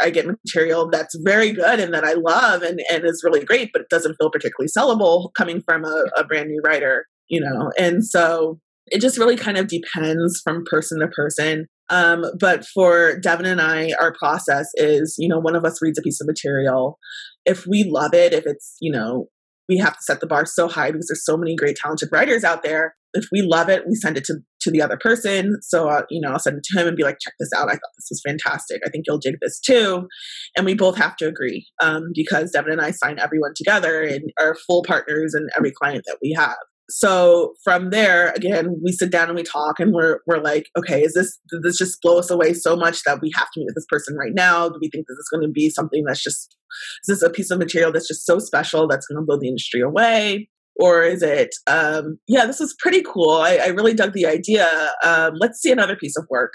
I 0.00 0.10
get 0.10 0.26
material 0.26 0.88
that's 0.88 1.16
very 1.24 1.50
good 1.50 1.80
and 1.80 1.92
that 1.94 2.04
I 2.04 2.12
love 2.12 2.62
and 2.62 2.80
and 2.90 3.04
is 3.04 3.22
really 3.24 3.44
great, 3.44 3.70
but 3.72 3.82
it 3.82 3.88
doesn't 3.88 4.16
feel 4.20 4.30
particularly 4.30 4.68
sellable 4.68 5.30
coming 5.36 5.62
from 5.62 5.84
a, 5.84 6.04
a 6.16 6.24
brand 6.24 6.48
new 6.48 6.60
writer. 6.64 7.06
You 7.28 7.40
know, 7.40 7.70
and 7.78 8.04
so 8.04 8.60
it 8.86 9.00
just 9.00 9.18
really 9.18 9.36
kind 9.36 9.56
of 9.56 9.66
depends 9.66 10.40
from 10.42 10.64
person 10.70 11.00
to 11.00 11.08
person. 11.08 11.66
Um, 11.90 12.24
but 12.38 12.64
for 12.66 13.18
Devin 13.18 13.46
and 13.46 13.60
I, 13.60 13.92
our 14.00 14.14
process 14.14 14.68
is, 14.74 15.16
you 15.18 15.28
know, 15.28 15.38
one 15.38 15.56
of 15.56 15.64
us 15.64 15.82
reads 15.82 15.98
a 15.98 16.02
piece 16.02 16.20
of 16.20 16.26
material. 16.26 16.98
If 17.44 17.66
we 17.66 17.84
love 17.84 18.14
it, 18.14 18.32
if 18.32 18.44
it's, 18.46 18.76
you 18.80 18.90
know, 18.90 19.26
we 19.68 19.78
have 19.78 19.94
to 19.94 20.02
set 20.02 20.20
the 20.20 20.26
bar 20.26 20.46
so 20.46 20.68
high 20.68 20.90
because 20.90 21.06
there's 21.08 21.24
so 21.24 21.36
many 21.36 21.56
great 21.56 21.76
talented 21.76 22.08
writers 22.12 22.44
out 22.44 22.62
there. 22.62 22.94
If 23.12 23.26
we 23.30 23.42
love 23.42 23.68
it 23.68 23.84
we 23.86 23.94
send 23.94 24.16
it 24.16 24.24
to, 24.24 24.38
to 24.62 24.70
the 24.70 24.82
other 24.82 24.96
person. 24.96 25.56
So 25.62 25.88
uh, 25.88 26.02
you 26.10 26.20
know 26.20 26.32
i'll 26.32 26.38
send 26.38 26.58
it 26.58 26.64
to 26.64 26.80
him 26.80 26.88
and 26.88 26.96
be 26.96 27.04
like 27.04 27.18
check 27.20 27.34
this 27.38 27.50
out. 27.56 27.68
I 27.68 27.72
thought 27.72 27.94
this 27.96 28.08
was 28.10 28.22
fantastic. 28.26 28.82
I 28.84 28.90
think 28.90 29.04
you'll 29.06 29.18
dig 29.18 29.36
this 29.40 29.60
too. 29.60 30.08
And 30.56 30.66
we 30.66 30.74
both 30.74 30.96
have 30.96 31.16
to 31.16 31.28
agree 31.28 31.66
um, 31.82 32.10
because 32.14 32.50
devin 32.50 32.72
and 32.72 32.80
i 32.80 32.90
sign 32.90 33.18
everyone 33.18 33.52
together 33.56 34.02
and 34.02 34.22
are 34.40 34.56
full 34.66 34.82
partners 34.82 35.34
in 35.34 35.48
every 35.56 35.72
client 35.72 36.04
that 36.06 36.18
we 36.22 36.32
have 36.36 36.56
so 36.88 37.54
from 37.64 37.90
there 37.90 38.32
again 38.36 38.76
we 38.84 38.92
sit 38.92 39.10
down 39.10 39.28
and 39.28 39.36
we 39.36 39.42
talk 39.42 39.80
and 39.80 39.92
we're 39.92 40.20
we're 40.26 40.42
like 40.42 40.68
okay 40.76 41.02
is 41.02 41.14
this 41.14 41.38
did 41.50 41.62
this 41.62 41.78
just 41.78 42.00
blow 42.02 42.18
us 42.18 42.30
away 42.30 42.52
so 42.52 42.76
much 42.76 43.02
that 43.04 43.20
we 43.22 43.30
have 43.34 43.48
to 43.52 43.60
meet 43.60 43.66
with 43.66 43.74
this 43.74 43.86
person 43.88 44.16
right 44.16 44.32
now? 44.34 44.68
Do 44.68 44.78
we 44.80 44.90
think 44.90 45.06
this 45.06 45.16
is 45.16 45.28
going 45.32 45.46
to 45.46 45.50
be 45.50 45.70
something 45.70 46.04
that's 46.06 46.22
just 46.22 46.56
is 47.02 47.20
this 47.20 47.22
a 47.22 47.30
piece 47.30 47.50
of 47.50 47.58
material 47.58 47.92
that's 47.92 48.08
just 48.08 48.26
so 48.26 48.38
special 48.38 48.86
that's 48.86 49.06
going 49.06 49.20
to 49.20 49.24
blow 49.24 49.38
the 49.38 49.48
industry 49.48 49.80
away? 49.80 50.48
Or 50.76 51.02
is 51.02 51.22
it 51.22 51.50
um, 51.66 52.18
yeah 52.28 52.46
this 52.46 52.60
is 52.60 52.74
pretty 52.78 53.02
cool. 53.02 53.30
I, 53.30 53.56
I 53.56 53.66
really 53.68 53.94
dug 53.94 54.12
the 54.12 54.26
idea. 54.26 54.92
Um, 55.04 55.34
let's 55.38 55.60
see 55.60 55.72
another 55.72 55.96
piece 55.96 56.16
of 56.16 56.26
work. 56.30 56.52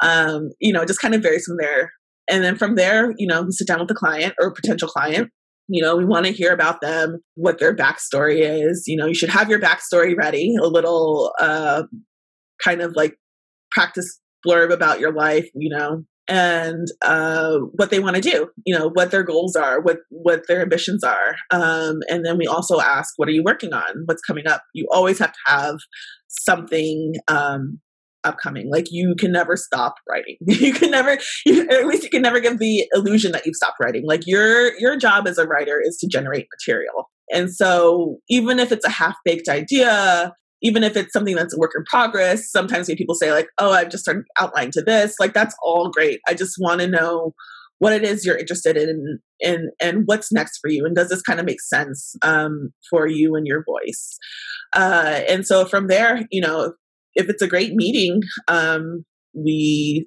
Um, 0.00 0.50
you 0.60 0.72
know 0.72 0.84
just 0.84 1.00
kind 1.00 1.14
of 1.14 1.22
varies 1.22 1.44
from 1.46 1.56
there. 1.58 1.92
And 2.28 2.44
then 2.44 2.56
from 2.56 2.74
there 2.74 3.14
you 3.16 3.26
know 3.26 3.42
we 3.42 3.52
sit 3.52 3.66
down 3.66 3.78
with 3.78 3.88
the 3.88 3.94
client 3.94 4.34
or 4.40 4.52
potential 4.52 4.88
client 4.88 5.30
you 5.70 5.82
know 5.82 5.96
we 5.96 6.04
want 6.04 6.26
to 6.26 6.32
hear 6.32 6.52
about 6.52 6.80
them 6.80 7.18
what 7.34 7.58
their 7.58 7.74
backstory 7.74 8.40
is 8.40 8.84
you 8.86 8.96
know 8.96 9.06
you 9.06 9.14
should 9.14 9.30
have 9.30 9.48
your 9.48 9.60
backstory 9.60 10.16
ready 10.16 10.54
a 10.60 10.66
little 10.66 11.32
uh, 11.40 11.82
kind 12.62 12.82
of 12.82 12.94
like 12.94 13.16
practice 13.70 14.20
blurb 14.46 14.72
about 14.72 15.00
your 15.00 15.12
life 15.12 15.48
you 15.54 15.70
know 15.70 16.02
and 16.28 16.86
uh, 17.02 17.56
what 17.74 17.90
they 17.90 17.98
want 17.98 18.16
to 18.16 18.22
do 18.22 18.48
you 18.64 18.76
know 18.76 18.90
what 18.94 19.10
their 19.10 19.22
goals 19.22 19.56
are 19.56 19.80
what 19.80 19.98
what 20.10 20.42
their 20.48 20.60
ambitions 20.60 21.02
are 21.02 21.36
um, 21.50 22.00
and 22.08 22.24
then 22.24 22.36
we 22.38 22.46
also 22.46 22.80
ask 22.80 23.14
what 23.16 23.28
are 23.28 23.32
you 23.32 23.42
working 23.42 23.72
on? 23.72 24.02
What's 24.06 24.22
coming 24.22 24.46
up? 24.46 24.62
You 24.74 24.86
always 24.90 25.18
have 25.18 25.32
to 25.32 25.38
have 25.46 25.76
something 26.28 27.14
um, 27.28 27.80
upcoming. 28.24 28.70
Like 28.70 28.86
you 28.90 29.14
can 29.18 29.32
never 29.32 29.56
stop 29.56 29.94
writing. 30.08 30.36
You 30.60 30.72
can 30.74 30.90
never 30.90 31.18
you, 31.46 31.66
at 31.68 31.86
least 31.86 32.04
you 32.04 32.10
can 32.10 32.22
never 32.22 32.40
give 32.40 32.58
the 32.58 32.86
illusion 32.92 33.32
that 33.32 33.46
you've 33.46 33.56
stopped 33.56 33.78
writing. 33.80 34.02
Like 34.06 34.26
your 34.26 34.78
your 34.78 34.96
job 34.96 35.26
as 35.26 35.38
a 35.38 35.46
writer 35.46 35.80
is 35.82 35.96
to 35.98 36.08
generate 36.08 36.46
material. 36.58 37.10
And 37.32 37.52
so 37.52 38.18
even 38.28 38.58
if 38.58 38.72
it's 38.72 38.84
a 38.84 38.90
half-baked 38.90 39.48
idea 39.48 40.34
even 40.62 40.84
if 40.84 40.96
it's 40.96 41.12
something 41.12 41.36
that's 41.36 41.54
a 41.54 41.58
work 41.58 41.72
in 41.74 41.82
progress, 41.84 42.50
sometimes 42.50 42.86
when 42.86 42.96
people 42.96 43.14
say 43.14 43.32
like, 43.32 43.48
"Oh, 43.58 43.72
I've 43.72 43.88
just 43.88 44.04
started 44.04 44.24
outlining 44.38 44.72
to 44.72 44.82
this," 44.82 45.14
like 45.18 45.32
that's 45.32 45.56
all 45.62 45.90
great. 45.90 46.20
I 46.28 46.34
just 46.34 46.56
want 46.58 46.82
to 46.82 46.86
know 46.86 47.32
what 47.78 47.94
it 47.94 48.04
is 48.04 48.26
you're 48.26 48.36
interested 48.36 48.76
in 48.76 49.18
and 49.40 49.70
and 49.80 50.02
what's 50.04 50.30
next 50.30 50.58
for 50.58 50.68
you 50.68 50.84
and 50.84 50.94
does 50.94 51.08
this 51.08 51.22
kind 51.22 51.40
of 51.40 51.46
make 51.46 51.60
sense 51.62 52.14
um, 52.22 52.72
for 52.88 53.08
you 53.08 53.34
and 53.34 53.46
your 53.46 53.64
voice? 53.64 54.18
Uh, 54.72 55.22
and 55.28 55.46
so 55.46 55.64
from 55.64 55.88
there 55.88 56.26
you 56.30 56.40
know 56.40 56.74
if 57.14 57.28
it's 57.28 57.42
a 57.42 57.48
great 57.48 57.74
meeting 57.74 58.20
um, 58.48 59.04
we 59.34 60.06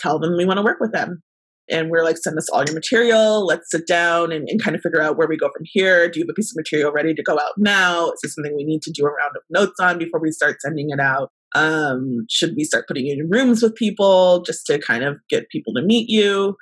tell 0.00 0.18
them 0.18 0.36
we 0.36 0.44
want 0.44 0.58
to 0.58 0.64
work 0.64 0.78
with 0.80 0.92
them 0.92 1.22
and 1.70 1.90
we're 1.90 2.04
like, 2.04 2.18
send 2.18 2.36
us 2.38 2.48
all 2.50 2.64
your 2.64 2.74
material. 2.74 3.46
Let's 3.46 3.70
sit 3.70 3.86
down 3.86 4.32
and, 4.32 4.48
and, 4.48 4.62
kind 4.62 4.76
of 4.76 4.82
figure 4.82 5.00
out 5.00 5.16
where 5.16 5.28
we 5.28 5.36
go 5.36 5.48
from 5.48 5.64
here. 5.64 6.10
Do 6.10 6.18
you 6.18 6.24
have 6.24 6.30
a 6.30 6.34
piece 6.34 6.52
of 6.52 6.56
material 6.56 6.92
ready 6.92 7.14
to 7.14 7.22
go 7.22 7.38
out 7.38 7.52
now? 7.56 8.10
Is 8.10 8.20
this 8.22 8.34
something 8.34 8.54
we 8.54 8.64
need 8.64 8.82
to 8.82 8.92
do 8.92 9.04
a 9.04 9.10
round 9.10 9.32
of 9.34 9.42
notes 9.48 9.80
on 9.80 9.98
before 9.98 10.20
we 10.20 10.30
start 10.30 10.60
sending 10.60 10.90
it 10.90 11.00
out? 11.00 11.30
Um, 11.54 12.26
should 12.28 12.54
we 12.56 12.64
start 12.64 12.86
putting 12.86 13.06
you 13.06 13.14
in 13.14 13.30
rooms 13.30 13.62
with 13.62 13.74
people 13.76 14.42
just 14.42 14.66
to 14.66 14.78
kind 14.78 15.04
of 15.04 15.16
get 15.30 15.48
people 15.48 15.72
to 15.74 15.82
meet 15.82 16.10
you? 16.10 16.56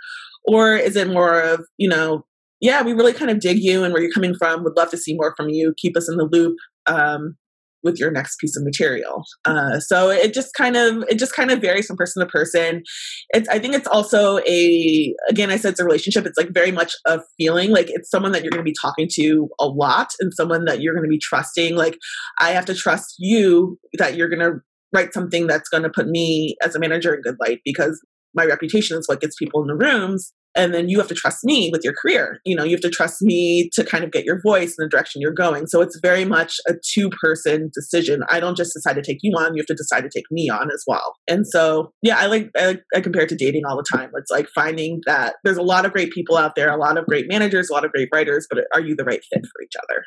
Or 0.44 0.76
is 0.76 0.96
it 0.96 1.08
more 1.08 1.40
of, 1.40 1.64
you 1.78 1.88
know, 1.88 2.24
yeah, 2.60 2.82
we 2.82 2.92
really 2.92 3.12
kind 3.12 3.30
of 3.30 3.40
dig 3.40 3.58
you 3.58 3.82
and 3.82 3.92
where 3.92 4.02
you're 4.02 4.12
coming 4.12 4.34
from, 4.34 4.62
would 4.62 4.76
love 4.76 4.90
to 4.90 4.96
see 4.96 5.14
more 5.14 5.34
from 5.36 5.48
you, 5.48 5.74
keep 5.76 5.96
us 5.96 6.08
in 6.08 6.16
the 6.16 6.28
loop. 6.30 6.56
Um, 6.86 7.36
with 7.82 7.98
your 7.98 8.10
next 8.10 8.36
piece 8.36 8.56
of 8.56 8.64
material. 8.64 9.24
Uh, 9.44 9.80
so 9.80 10.10
it 10.10 10.34
just 10.34 10.54
kind 10.54 10.76
of 10.76 11.04
it 11.08 11.18
just 11.18 11.34
kind 11.34 11.50
of 11.50 11.60
varies 11.60 11.86
from 11.86 11.96
person 11.96 12.20
to 12.20 12.26
person. 12.26 12.82
It's 13.30 13.48
I 13.48 13.58
think 13.58 13.74
it's 13.74 13.88
also 13.88 14.38
a 14.46 15.14
again 15.28 15.50
I 15.50 15.56
said 15.56 15.72
it's 15.72 15.80
a 15.80 15.84
relationship. 15.84 16.26
It's 16.26 16.38
like 16.38 16.50
very 16.50 16.72
much 16.72 16.94
a 17.06 17.20
feeling. 17.36 17.70
Like 17.70 17.90
it's 17.90 18.10
someone 18.10 18.32
that 18.32 18.42
you're 18.42 18.50
going 18.50 18.64
to 18.64 18.70
be 18.70 18.76
talking 18.80 19.08
to 19.14 19.48
a 19.60 19.66
lot 19.66 20.08
and 20.20 20.32
someone 20.34 20.64
that 20.66 20.80
you're 20.80 20.94
going 20.94 21.04
to 21.04 21.10
be 21.10 21.18
trusting. 21.18 21.76
Like 21.76 21.98
I 22.38 22.50
have 22.50 22.64
to 22.66 22.74
trust 22.74 23.16
you 23.18 23.78
that 23.98 24.16
you're 24.16 24.28
going 24.28 24.40
to 24.40 24.60
write 24.92 25.14
something 25.14 25.46
that's 25.46 25.68
going 25.68 25.82
to 25.82 25.90
put 25.90 26.06
me 26.06 26.56
as 26.62 26.74
a 26.74 26.78
manager 26.78 27.14
in 27.14 27.22
good 27.22 27.36
light 27.40 27.60
because 27.64 28.00
my 28.34 28.44
reputation 28.44 28.98
is 28.98 29.06
what 29.06 29.20
gets 29.20 29.36
people 29.36 29.62
in 29.62 29.68
the 29.68 29.74
rooms 29.74 30.32
and 30.54 30.74
then 30.74 30.88
you 30.88 30.98
have 30.98 31.08
to 31.08 31.14
trust 31.14 31.44
me 31.44 31.70
with 31.72 31.82
your 31.82 31.94
career. 31.94 32.40
You 32.44 32.56
know 32.56 32.64
you 32.64 32.72
have 32.72 32.80
to 32.80 32.90
trust 32.90 33.22
me 33.22 33.70
to 33.72 33.84
kind 33.84 34.04
of 34.04 34.12
get 34.12 34.24
your 34.24 34.40
voice 34.42 34.74
in 34.78 34.84
the 34.84 34.88
direction 34.88 35.20
you're 35.20 35.32
going. 35.32 35.66
So 35.66 35.80
it's 35.80 35.98
very 36.02 36.24
much 36.24 36.56
a 36.68 36.74
two 36.94 37.10
person 37.22 37.70
decision. 37.74 38.20
I 38.28 38.40
don't 38.40 38.56
just 38.56 38.72
decide 38.74 38.94
to 38.94 39.02
take 39.02 39.18
you 39.22 39.32
on 39.36 39.54
you 39.54 39.60
have 39.60 39.66
to 39.66 39.74
decide 39.74 40.02
to 40.02 40.10
take 40.14 40.24
me 40.30 40.48
on 40.50 40.70
as 40.72 40.84
well. 40.86 41.14
And 41.28 41.46
so 41.46 41.92
yeah 42.02 42.18
i 42.18 42.26
like 42.26 42.50
I, 42.56 42.78
I 42.94 43.00
compare 43.00 43.22
it 43.22 43.28
to 43.30 43.36
dating 43.36 43.62
all 43.68 43.76
the 43.76 43.96
time. 43.96 44.10
It's 44.14 44.30
like 44.30 44.48
finding 44.54 45.00
that 45.06 45.36
there's 45.44 45.56
a 45.56 45.62
lot 45.62 45.86
of 45.86 45.92
great 45.92 46.12
people 46.12 46.36
out 46.36 46.54
there 46.54 46.70
a 46.70 46.76
lot 46.76 46.98
of 46.98 47.06
great 47.06 47.26
managers 47.28 47.70
a 47.70 47.72
lot 47.72 47.84
of 47.84 47.92
great 47.92 48.08
writers 48.12 48.46
but 48.50 48.64
are 48.74 48.80
you 48.80 48.94
the 48.96 49.04
right 49.04 49.20
fit 49.32 49.42
for 49.42 49.62
each 49.62 49.74
other? 49.82 50.02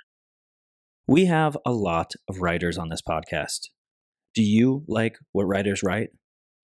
We 1.08 1.26
have 1.26 1.56
a 1.66 1.72
lot 1.72 2.14
of 2.28 2.40
writers 2.40 2.78
on 2.78 2.90
this 2.90 3.02
podcast. 3.08 3.70
Do 4.34 4.42
you 4.42 4.84
like 4.88 5.18
what 5.32 5.46
writers 5.46 5.84
write? 5.84 6.10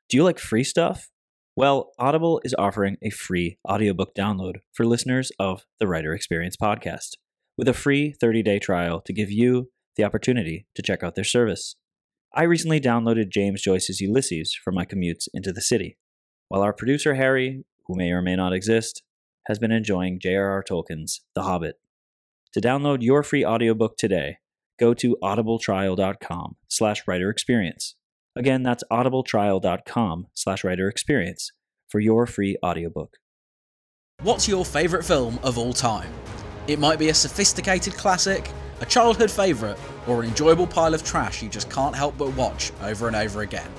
Do 0.10 0.17
you 0.17 0.24
like 0.24 0.39
free 0.39 0.63
stuff 0.63 1.10
well, 1.55 1.91
Audible 1.99 2.39
is 2.45 2.55
offering 2.57 2.95
a 3.01 3.09
free 3.09 3.57
audiobook 3.67 4.15
download 4.15 4.57
for 4.71 4.85
listeners 4.85 5.33
of 5.37 5.65
the 5.79 5.87
Writer 5.87 6.13
Experience 6.13 6.55
podcast 6.55 7.17
with 7.57 7.67
a 7.67 7.73
free 7.73 8.13
30 8.13 8.41
day 8.41 8.57
trial 8.57 9.01
to 9.01 9.11
give 9.11 9.29
you 9.29 9.69
the 9.97 10.03
opportunity 10.05 10.65
to 10.75 10.81
check 10.81 11.03
out 11.03 11.15
their 11.15 11.25
service. 11.25 11.75
I 12.33 12.43
recently 12.43 12.79
downloaded 12.79 13.29
James 13.29 13.61
Joyce's 13.61 13.99
Ulysses 13.99 14.57
for 14.63 14.71
my 14.71 14.85
commutes 14.85 15.27
into 15.33 15.51
the 15.51 15.61
city, 15.61 15.97
while 16.47 16.61
our 16.61 16.71
producer 16.71 17.15
Harry, 17.15 17.65
who 17.85 17.97
may 17.97 18.11
or 18.11 18.21
may 18.21 18.37
not 18.37 18.53
exist, 18.53 19.03
has 19.47 19.59
been 19.59 19.71
enjoying 19.71 20.19
J.R.R. 20.21 20.63
Tolkien's 20.63 21.21
The 21.35 21.43
Hobbit. 21.43 21.75
To 22.53 22.61
download 22.61 23.01
your 23.01 23.23
free 23.23 23.43
audiobook 23.43 23.97
today, 23.97 24.37
go 24.79 24.93
to 24.93 25.17
audibletrial.com 25.21 26.55
slash 26.69 27.03
writer 27.05 27.29
experience 27.29 27.95
Again, 28.35 28.63
that's 28.63 28.83
audibletrial.com 28.91 30.27
slash 30.33 30.63
writer 30.63 30.87
experience 30.87 31.51
for 31.89 31.99
your 31.99 32.25
free 32.25 32.57
audiobook. 32.63 33.17
What's 34.21 34.47
your 34.47 34.63
favourite 34.63 35.05
film 35.05 35.39
of 35.43 35.57
all 35.57 35.73
time? 35.73 36.13
It 36.67 36.79
might 36.79 36.99
be 36.99 37.09
a 37.09 37.13
sophisticated 37.13 37.93
classic, 37.95 38.49
a 38.79 38.85
childhood 38.85 39.31
favourite, 39.31 39.77
or 40.07 40.21
an 40.21 40.29
enjoyable 40.29 40.67
pile 40.67 40.93
of 40.93 41.03
trash 41.03 41.41
you 41.41 41.49
just 41.49 41.69
can't 41.69 41.95
help 41.95 42.17
but 42.17 42.33
watch 42.35 42.71
over 42.83 43.07
and 43.07 43.15
over 43.15 43.41
again. 43.41 43.69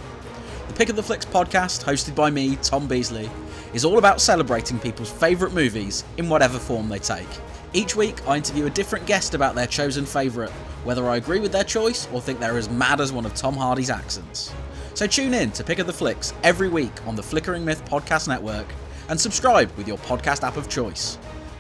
The 0.69 0.75
Pick 0.75 0.89
of 0.89 0.97
the 0.97 1.03
Flicks 1.03 1.25
podcast, 1.25 1.85
hosted 1.85 2.15
by 2.15 2.29
me, 2.31 2.57
Tom 2.57 2.89
Beasley, 2.89 3.31
is 3.73 3.85
all 3.85 3.99
about 3.99 4.21
celebrating 4.21 4.79
people's 4.79 5.11
favourite 5.11 5.55
movies 5.55 6.05
in 6.19 6.29
whatever 6.29 6.59
form 6.59 6.89
they 6.89 6.99
take. 6.99 7.29
Each 7.75 7.97
week, 7.97 8.29
I 8.29 8.37
interview 8.37 8.67
a 8.67 8.71
different 8.71 9.07
guest 9.07 9.33
about 9.33 9.55
their 9.55 9.67
chosen 9.67 10.05
favourite, 10.05 10.51
whether 10.85 11.09
I 11.09 11.17
agree 11.17 11.41
with 11.41 11.53
their 11.53 11.65
choice 11.65 12.07
or 12.13 12.21
think 12.21 12.39
they're 12.39 12.59
as 12.59 12.69
mad 12.69 13.01
as 13.01 13.13
one 13.13 13.25
of 13.25 13.35
Tom 13.35 13.55
Hardy's 13.55 13.89
accents. 13.89 14.53
So 14.93 15.07
tune 15.07 15.33
in 15.33 15.53
to 15.53 15.65
Pick 15.65 15.79
of 15.79 15.87
the 15.87 15.93
Flicks 15.93 16.35
every 16.43 16.69
week 16.69 16.93
on 17.07 17.17
the 17.17 17.23
Flickering 17.23 17.65
Myth 17.65 17.83
Podcast 17.87 18.29
Network 18.29 18.67
and 19.09 19.19
subscribe 19.19 19.73
with 19.79 19.89
your 19.89 19.97
podcast 19.99 20.47
app 20.47 20.59
of 20.59 20.69
choice. 20.69 21.17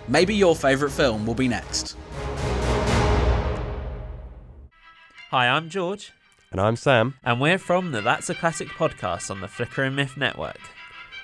Maybe 0.07 0.35
your 0.35 0.55
favourite 0.55 0.93
film 0.93 1.25
will 1.25 1.35
be 1.35 1.49
next. 1.49 1.97
Hi, 5.31 5.49
I'm 5.49 5.71
George. 5.71 6.13
And 6.51 6.61
I'm 6.61 6.77
Sam. 6.77 7.15
And 7.25 7.41
we're 7.41 7.57
from 7.57 7.93
the 7.93 8.03
That's 8.03 8.29
a 8.29 8.35
Classic 8.35 8.69
podcast 8.69 9.31
on 9.31 9.41
the 9.41 9.49
Flickering 9.49 9.95
Myth 9.95 10.19
Network. 10.19 10.61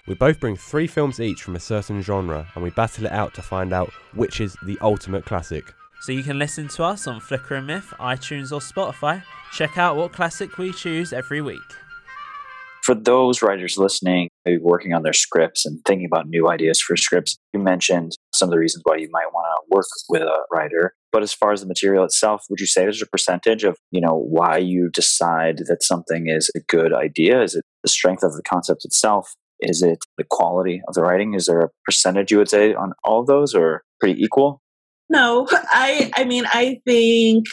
We 0.08 0.14
both 0.14 0.40
bring 0.40 0.56
three 0.56 0.86
films 0.86 1.20
each 1.20 1.42
from 1.42 1.54
a 1.54 1.60
certain 1.60 2.00
genre 2.00 2.50
and 2.54 2.64
we 2.64 2.70
battle 2.70 3.04
it 3.04 3.12
out 3.12 3.34
to 3.34 3.42
find 3.42 3.74
out 3.74 3.92
which 4.14 4.40
is 4.40 4.56
the 4.62 4.78
ultimate 4.80 5.26
classic. 5.26 5.74
So 6.00 6.12
you 6.12 6.22
can 6.22 6.38
listen 6.38 6.66
to 6.68 6.84
us 6.84 7.06
on 7.06 7.20
Flickering 7.20 7.66
Myth, 7.66 7.92
iTunes, 8.00 8.50
or 8.50 8.60
Spotify. 8.60 9.22
Check 9.52 9.76
out 9.76 9.96
what 9.96 10.14
classic 10.14 10.56
we 10.56 10.72
choose 10.72 11.12
every 11.12 11.42
week. 11.42 11.60
For 12.84 12.94
those 12.94 13.42
writers 13.42 13.76
listening, 13.76 14.30
maybe 14.46 14.56
working 14.62 14.94
on 14.94 15.02
their 15.02 15.12
scripts 15.12 15.66
and 15.66 15.78
thinking 15.84 16.06
about 16.06 16.26
new 16.26 16.48
ideas 16.48 16.80
for 16.80 16.96
scripts, 16.96 17.36
you 17.52 17.60
mentioned 17.60 18.12
some 18.32 18.48
of 18.48 18.52
the 18.52 18.58
reasons 18.58 18.84
why 18.86 18.96
you 18.96 19.10
might 19.12 19.30
want 19.34 19.44
to 19.44 19.76
work 19.76 19.84
with 20.08 20.22
a 20.22 20.38
writer. 20.50 20.94
But 21.12 21.22
as 21.22 21.34
far 21.34 21.52
as 21.52 21.60
the 21.60 21.66
material 21.66 22.04
itself, 22.04 22.46
would 22.48 22.60
you 22.60 22.66
say 22.66 22.82
there's 22.82 23.02
a 23.02 23.06
percentage 23.06 23.62
of, 23.62 23.76
you 23.90 24.00
know, 24.00 24.16
why 24.16 24.56
you 24.56 24.88
decide 24.88 25.58
that 25.66 25.82
something 25.82 26.28
is 26.28 26.50
a 26.56 26.60
good 26.60 26.94
idea? 26.94 27.42
Is 27.42 27.56
it 27.56 27.64
the 27.82 27.90
strength 27.90 28.22
of 28.22 28.34
the 28.34 28.42
concept 28.42 28.86
itself? 28.86 29.34
Is 29.60 29.82
it 29.82 29.98
the 30.16 30.24
quality 30.28 30.82
of 30.88 30.94
the 30.94 31.02
writing? 31.02 31.34
Is 31.34 31.46
there 31.46 31.60
a 31.60 31.70
percentage 31.84 32.30
you 32.30 32.38
would 32.38 32.48
say 32.48 32.74
on 32.74 32.92
all 33.04 33.24
those 33.24 33.54
or 33.54 33.82
pretty 34.00 34.20
equal? 34.22 34.60
No, 35.10 35.46
I 35.70 36.10
I 36.16 36.24
mean 36.24 36.44
I 36.46 36.80
think 36.86 37.46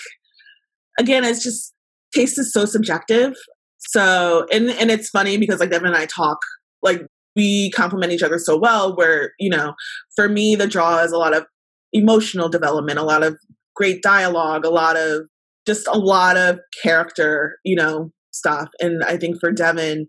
again 1.00 1.24
it's 1.24 1.44
just 1.44 1.74
taste 2.14 2.40
is 2.40 2.52
so 2.54 2.66
subjective. 2.66 3.34
So 3.80 4.46
and 4.52 4.70
and 4.72 4.92
it's 4.92 5.10
funny 5.10 5.38
because 5.38 5.60
like 5.60 5.72
Devin 5.72 5.88
and 5.88 5.98
I 5.98 6.06
talk 6.06 6.38
like 6.82 7.02
we 7.36 7.72
complement 7.72 8.14
each 8.14 8.24
other 8.24 8.40
so 8.40 8.58
well 8.58 8.96
where, 8.96 9.34
you 9.40 9.50
know, 9.50 9.74
for 10.16 10.30
me 10.30 10.56
the 10.56 10.68
draw 10.68 11.00
is 11.00 11.12
a 11.12 11.18
lot 11.18 11.36
of 11.36 11.46
emotional 11.94 12.50
development, 12.50 13.00
a 13.00 13.04
lot 13.04 13.24
of 13.24 13.38
great 13.76 14.02
dialogue, 14.02 14.66
a 14.66 14.70
lot 14.70 14.96
of 14.96 15.24
just 15.68 15.88
a 15.88 15.98
lot 15.98 16.38
of 16.38 16.60
character, 16.82 17.58
you 17.64 17.76
know, 17.76 18.12
stuff. 18.32 18.70
And 18.80 19.04
I 19.04 19.18
think 19.18 19.40
for 19.40 19.52
Devin, 19.52 20.08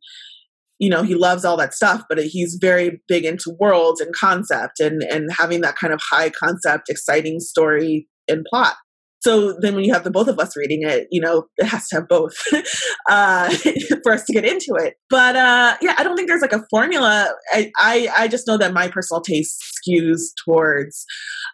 you 0.78 0.90
know 0.90 1.02
he 1.02 1.14
loves 1.14 1.44
all 1.44 1.56
that 1.56 1.74
stuff 1.74 2.02
but 2.08 2.18
he's 2.18 2.58
very 2.60 3.00
big 3.08 3.24
into 3.24 3.56
worlds 3.58 4.00
and 4.00 4.14
concept 4.14 4.80
and 4.80 5.02
and 5.02 5.30
having 5.38 5.60
that 5.60 5.76
kind 5.76 5.92
of 5.92 6.00
high 6.10 6.30
concept 6.30 6.88
exciting 6.88 7.40
story 7.40 8.06
and 8.28 8.44
plot. 8.50 8.74
So 9.20 9.58
then 9.60 9.74
when 9.74 9.82
you 9.82 9.92
have 9.92 10.04
the 10.04 10.10
both 10.10 10.28
of 10.28 10.38
us 10.38 10.56
reading 10.56 10.82
it 10.82 11.08
you 11.10 11.20
know 11.20 11.46
it 11.56 11.66
has 11.66 11.88
to 11.88 11.96
have 11.96 12.08
both 12.08 12.34
uh, 13.10 13.50
for 14.02 14.12
us 14.12 14.24
to 14.24 14.32
get 14.32 14.44
into 14.44 14.74
it. 14.78 14.94
But 15.10 15.36
uh, 15.36 15.76
yeah 15.80 15.94
i 15.98 16.04
don't 16.04 16.16
think 16.16 16.28
there's 16.28 16.42
like 16.42 16.52
a 16.52 16.64
formula. 16.70 17.32
I, 17.52 17.72
I, 17.78 18.08
I 18.16 18.28
just 18.28 18.46
know 18.46 18.58
that 18.58 18.74
my 18.74 18.88
personal 18.88 19.20
taste 19.20 19.62
skews 19.78 20.20
towards 20.44 21.04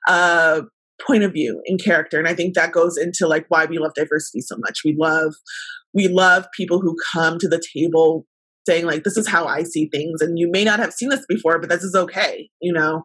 uh, 0.09 0.63
point 1.07 1.23
of 1.25 1.33
view 1.33 1.61
in 1.67 1.79
character. 1.79 2.19
And 2.19 2.29
i 2.29 2.35
think 2.35 2.55
that 2.55 2.73
goes 2.73 2.97
into 2.97 3.27
like 3.27 3.47
why 3.49 3.67
we 3.67 3.79
love 3.79 3.95
diversity 3.95 4.41
so 4.41 4.57
much. 4.59 4.81
We 4.85 4.97
love 4.99 5.35
we 5.95 6.09
love 6.09 6.47
people 6.57 6.81
who 6.81 6.97
come 7.13 7.39
to 7.39 7.49
the 7.49 7.63
table 7.75 8.27
saying 8.67 8.87
like 8.87 9.05
this 9.05 9.17
is 9.17 9.29
how 9.29 9.47
i 9.47 9.63
see 9.63 9.89
things 9.93 10.21
and 10.21 10.39
you 10.39 10.49
may 10.51 10.65
not 10.65 10.79
have 10.79 10.93
seen 10.93 11.09
this 11.09 11.25
before 11.29 11.59
but 11.59 11.69
this 11.69 11.83
is 11.83 11.95
okay 11.95 12.49
you 12.61 12.73
know? 12.73 13.03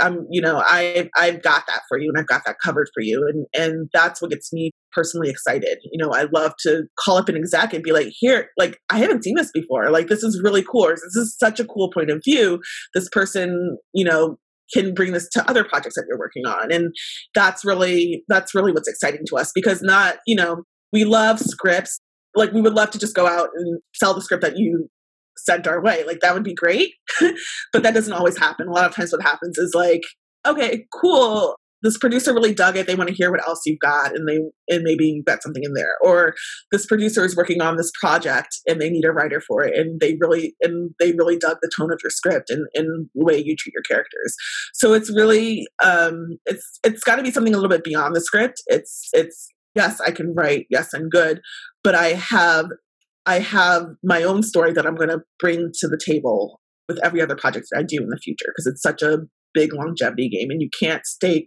Um 0.00 0.26
you 0.30 0.40
know 0.40 0.62
i 0.66 1.08
i've 1.16 1.42
got 1.42 1.64
that 1.66 1.82
for 1.88 1.98
you 1.98 2.08
and 2.08 2.18
i've 2.18 2.26
got 2.26 2.42
that 2.46 2.56
covered 2.62 2.88
for 2.94 3.02
you 3.02 3.26
and 3.28 3.46
and 3.54 3.88
that's 3.92 4.20
what 4.20 4.30
gets 4.30 4.52
me 4.52 4.70
personally 4.92 5.28
excited 5.28 5.78
you 5.90 6.02
know? 6.02 6.12
I 6.12 6.26
love 6.32 6.54
to 6.60 6.84
call 6.98 7.16
up 7.16 7.28
an 7.28 7.36
exec 7.36 7.74
and 7.74 7.82
be 7.82 7.92
like 7.92 8.08
here 8.10 8.48
like 8.58 8.78
i 8.90 8.98
haven't 8.98 9.24
seen 9.24 9.34
this 9.36 9.50
before 9.52 9.90
like 9.90 10.08
this 10.08 10.22
is 10.22 10.40
really 10.42 10.62
cool 10.62 10.88
this 10.88 11.16
is 11.16 11.36
such 11.38 11.60
a 11.60 11.64
cool 11.64 11.90
point 11.90 12.10
of 12.10 12.20
view. 12.24 12.60
This 12.94 13.08
person 13.10 13.78
you 13.92 14.04
know 14.04 14.36
can 14.72 14.94
bring 14.94 15.12
this 15.12 15.28
to 15.28 15.48
other 15.48 15.62
projects 15.62 15.94
that 15.94 16.04
you're 16.08 16.18
working 16.18 16.46
on 16.46 16.72
and 16.72 16.92
that's 17.34 17.64
really 17.64 18.24
that's 18.28 18.54
really 18.54 18.72
what's 18.72 18.88
exciting 18.88 19.20
to 19.28 19.36
us 19.36 19.52
because 19.54 19.82
not 19.82 20.16
you 20.26 20.34
know 20.34 20.62
we 20.94 21.04
love 21.04 21.40
scripts. 21.40 22.00
Like 22.36 22.52
we 22.52 22.60
would 22.60 22.72
love 22.72 22.90
to 22.92 22.98
just 22.98 23.14
go 23.14 23.26
out 23.26 23.50
and 23.54 23.80
sell 23.94 24.14
the 24.14 24.22
script 24.22 24.42
that 24.42 24.56
you 24.56 24.88
sent 25.36 25.66
our 25.66 25.82
way 25.82 26.04
like 26.04 26.20
that 26.20 26.34
would 26.34 26.44
be 26.44 26.54
great 26.54 26.92
but 27.72 27.82
that 27.82 27.94
doesn't 27.94 28.12
always 28.12 28.38
happen. 28.38 28.68
A 28.68 28.72
lot 28.72 28.86
of 28.86 28.94
times 28.94 29.12
what 29.12 29.22
happens 29.22 29.58
is 29.58 29.74
like 29.74 30.02
okay 30.46 30.86
cool 30.92 31.56
this 31.84 31.98
producer 31.98 32.32
really 32.32 32.54
dug 32.54 32.76
it 32.76 32.86
they 32.86 32.94
want 32.94 33.08
to 33.08 33.14
hear 33.14 33.30
what 33.30 33.46
else 33.46 33.60
you've 33.66 33.78
got 33.78 34.16
and 34.16 34.26
they 34.28 34.38
and 34.68 34.82
maybe 34.82 35.06
you've 35.06 35.24
got 35.24 35.42
something 35.42 35.62
in 35.62 35.74
there 35.74 35.92
or 36.02 36.34
this 36.72 36.86
producer 36.86 37.24
is 37.24 37.36
working 37.36 37.60
on 37.60 37.76
this 37.76 37.92
project 38.00 38.56
and 38.66 38.80
they 38.80 38.90
need 38.90 39.04
a 39.04 39.12
writer 39.12 39.40
for 39.40 39.62
it 39.62 39.78
and 39.78 40.00
they 40.00 40.16
really 40.20 40.56
and 40.62 40.92
they 40.98 41.12
really 41.12 41.36
dug 41.36 41.58
the 41.62 41.70
tone 41.76 41.92
of 41.92 42.00
your 42.02 42.10
script 42.10 42.50
and, 42.50 42.66
and 42.74 43.08
the 43.14 43.24
way 43.24 43.36
you 43.36 43.54
treat 43.54 43.74
your 43.74 43.82
characters. 43.82 44.34
So 44.72 44.94
it's 44.94 45.10
really 45.10 45.66
um 45.82 46.38
it's 46.46 46.80
it's 46.84 47.04
got 47.04 47.16
to 47.16 47.22
be 47.22 47.30
something 47.30 47.54
a 47.54 47.56
little 47.56 47.70
bit 47.70 47.84
beyond 47.84 48.16
the 48.16 48.20
script. 48.20 48.62
It's 48.66 49.08
it's 49.12 49.48
yes 49.74 50.00
i 50.00 50.10
can 50.10 50.34
write. 50.34 50.66
Yes 50.70 50.94
i'm 50.94 51.08
good 51.08 51.40
but 51.82 51.94
i 51.94 52.08
have 52.08 52.66
i 53.26 53.38
have 53.38 53.86
my 54.02 54.22
own 54.22 54.42
story 54.42 54.72
that 54.72 54.86
i'm 54.86 54.94
going 54.94 55.08
to 55.08 55.20
bring 55.38 55.70
to 55.72 55.88
the 55.88 55.98
table 55.98 56.60
with 56.88 56.98
every 57.04 57.20
other 57.20 57.36
project 57.36 57.66
that 57.70 57.78
i 57.78 57.82
do 57.82 57.98
in 58.02 58.08
the 58.08 58.18
future 58.18 58.46
because 58.48 58.66
it's 58.66 58.82
such 58.82 59.02
a 59.02 59.18
big 59.52 59.72
longevity 59.72 60.28
game 60.28 60.50
and 60.50 60.60
you 60.60 60.68
can't 60.78 61.06
stake 61.06 61.46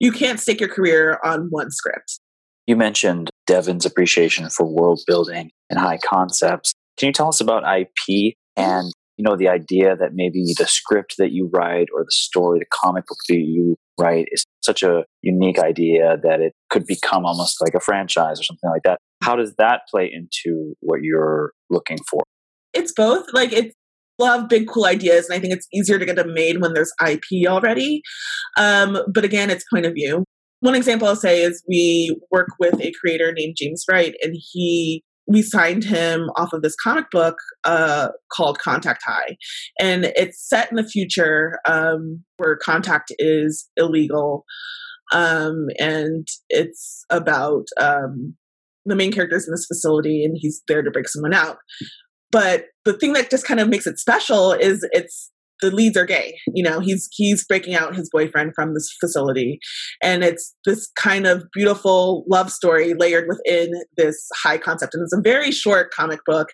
you 0.00 0.12
can't 0.12 0.38
stake 0.38 0.60
your 0.60 0.68
career 0.68 1.18
on 1.24 1.48
one 1.50 1.70
script. 1.70 2.20
You 2.66 2.76
mentioned 2.76 3.30
Devin's 3.46 3.86
appreciation 3.86 4.48
for 4.50 4.66
world 4.66 5.00
building 5.06 5.50
and 5.70 5.78
high 5.78 5.98
concepts. 5.98 6.72
Can 6.98 7.08
you 7.08 7.12
tell 7.12 7.28
us 7.28 7.40
about 7.40 7.64
IP 7.64 8.34
and 8.56 8.92
you 9.16 9.24
know 9.24 9.36
the 9.36 9.48
idea 9.48 9.96
that 9.96 10.10
maybe 10.14 10.44
the 10.56 10.66
script 10.66 11.14
that 11.18 11.32
you 11.32 11.50
write 11.52 11.88
or 11.92 12.04
the 12.04 12.10
story, 12.10 12.60
the 12.60 12.66
comic 12.72 13.06
book 13.06 13.18
that 13.28 13.36
you 13.36 13.74
write 13.98 14.26
is 14.30 14.44
such 14.62 14.82
a 14.82 15.04
unique 15.22 15.58
idea 15.58 16.16
that 16.22 16.40
it 16.40 16.52
could 16.70 16.86
become 16.86 17.24
almost 17.26 17.60
like 17.60 17.74
a 17.74 17.80
franchise 17.80 18.38
or 18.38 18.44
something 18.44 18.70
like 18.70 18.82
that. 18.84 18.98
How 19.22 19.36
does 19.36 19.54
that 19.58 19.82
play 19.90 20.10
into 20.12 20.74
what 20.80 21.00
you're 21.02 21.52
looking 21.70 21.98
for? 22.10 22.22
It's 22.72 22.92
both. 22.92 23.26
Like 23.32 23.52
it's 23.52 23.74
love 24.18 24.48
big 24.48 24.66
cool 24.66 24.84
ideas 24.84 25.28
and 25.28 25.36
i 25.36 25.40
think 25.40 25.54
it's 25.54 25.68
easier 25.72 25.98
to 25.98 26.04
get 26.04 26.16
them 26.16 26.34
made 26.34 26.60
when 26.60 26.74
there's 26.74 26.92
ip 27.06 27.22
already 27.46 28.02
um, 28.56 28.98
but 29.12 29.24
again 29.24 29.50
it's 29.50 29.64
point 29.72 29.86
of 29.86 29.94
view 29.94 30.24
one 30.60 30.74
example 30.74 31.06
i'll 31.06 31.16
say 31.16 31.42
is 31.42 31.62
we 31.68 32.16
work 32.30 32.48
with 32.58 32.80
a 32.80 32.92
creator 33.00 33.32
named 33.32 33.54
james 33.56 33.84
wright 33.90 34.14
and 34.22 34.34
he 34.36 35.02
we 35.28 35.42
signed 35.42 35.84
him 35.84 36.30
off 36.36 36.54
of 36.54 36.62
this 36.62 36.74
comic 36.82 37.04
book 37.10 37.36
uh, 37.64 38.08
called 38.32 38.58
contact 38.58 39.02
high 39.06 39.36
and 39.78 40.06
it's 40.16 40.48
set 40.48 40.70
in 40.70 40.76
the 40.76 40.88
future 40.88 41.58
um, 41.68 42.24
where 42.38 42.56
contact 42.56 43.12
is 43.18 43.68
illegal 43.76 44.44
um, 45.12 45.66
and 45.78 46.26
it's 46.48 47.04
about 47.10 47.66
um, 47.80 48.34
the 48.84 48.96
main 48.96 49.12
characters 49.12 49.46
in 49.46 49.52
this 49.52 49.66
facility 49.66 50.24
and 50.24 50.36
he's 50.38 50.62
there 50.68 50.82
to 50.82 50.90
break 50.90 51.08
someone 51.08 51.34
out 51.34 51.58
but 52.30 52.66
the 52.84 52.92
thing 52.92 53.14
that 53.14 53.30
just 53.30 53.46
kind 53.46 53.60
of 53.60 53.68
makes 53.68 53.86
it 53.86 53.98
special 53.98 54.52
is 54.52 54.86
it's 54.92 55.30
the 55.60 55.70
leads 55.70 55.96
are 55.96 56.06
gay. 56.06 56.38
You 56.54 56.62
know, 56.62 56.80
he's 56.80 57.08
he's 57.12 57.44
breaking 57.44 57.74
out 57.74 57.96
his 57.96 58.08
boyfriend 58.10 58.52
from 58.54 58.74
this 58.74 58.94
facility, 59.00 59.58
and 60.02 60.22
it's 60.22 60.54
this 60.64 60.88
kind 60.96 61.26
of 61.26 61.44
beautiful 61.52 62.24
love 62.30 62.50
story 62.50 62.94
layered 62.94 63.28
within 63.28 63.72
this 63.96 64.28
high 64.36 64.58
concept. 64.58 64.94
And 64.94 65.02
it's 65.02 65.12
a 65.12 65.20
very 65.20 65.50
short 65.50 65.90
comic 65.90 66.20
book, 66.26 66.48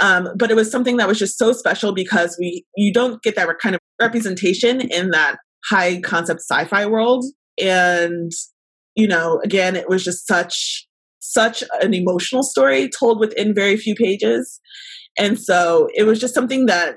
um, 0.00 0.28
but 0.36 0.50
it 0.50 0.56
was 0.56 0.70
something 0.70 0.96
that 0.98 1.08
was 1.08 1.18
just 1.18 1.38
so 1.38 1.52
special 1.52 1.92
because 1.92 2.36
we 2.38 2.64
you 2.76 2.92
don't 2.92 3.22
get 3.22 3.36
that 3.36 3.48
kind 3.60 3.74
of 3.74 3.80
representation 4.00 4.80
in 4.80 5.10
that 5.10 5.36
high 5.68 6.00
concept 6.00 6.40
sci-fi 6.40 6.86
world, 6.86 7.24
and 7.60 8.32
you 8.94 9.08
know, 9.08 9.40
again, 9.42 9.74
it 9.74 9.88
was 9.88 10.04
just 10.04 10.26
such 10.26 10.86
such 11.32 11.64
an 11.80 11.94
emotional 11.94 12.42
story 12.42 12.88
told 12.98 13.18
within 13.18 13.54
very 13.54 13.76
few 13.76 13.94
pages 13.94 14.60
and 15.18 15.38
so 15.38 15.88
it 15.94 16.04
was 16.04 16.20
just 16.20 16.34
something 16.34 16.66
that 16.66 16.96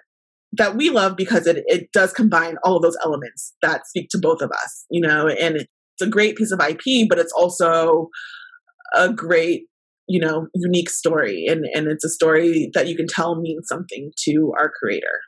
that 0.54 0.76
we 0.76 0.90
love 0.90 1.16
because 1.16 1.46
it, 1.46 1.64
it 1.68 1.92
does 1.92 2.14
combine 2.14 2.56
all 2.64 2.78
of 2.78 2.82
those 2.82 2.98
elements 3.04 3.54
that 3.62 3.86
speak 3.86 4.08
to 4.10 4.18
both 4.18 4.42
of 4.42 4.50
us, 4.52 4.86
you 4.90 5.02
know, 5.02 5.28
and 5.28 5.58
it's 5.58 5.68
a 6.02 6.08
great 6.08 6.38
piece 6.38 6.52
of 6.52 6.62
IP, 6.62 7.08
but 7.10 7.20
it's 7.20 7.34
also 7.34 8.08
a 8.96 9.12
great, 9.12 9.64
you 10.08 10.20
know, 10.20 10.48
unique 10.56 10.90
story. 10.90 11.46
And, 11.48 11.66
and 11.74 11.88
it's 11.88 12.06
a 12.06 12.10
story 12.10 12.72
that 12.74 12.88
you 12.88 12.96
can 12.96 13.08
tell 13.08 13.40
means 13.40 13.68
something 13.68 14.12
to 14.24 14.54
our 14.58 14.72
creator. 14.80 15.20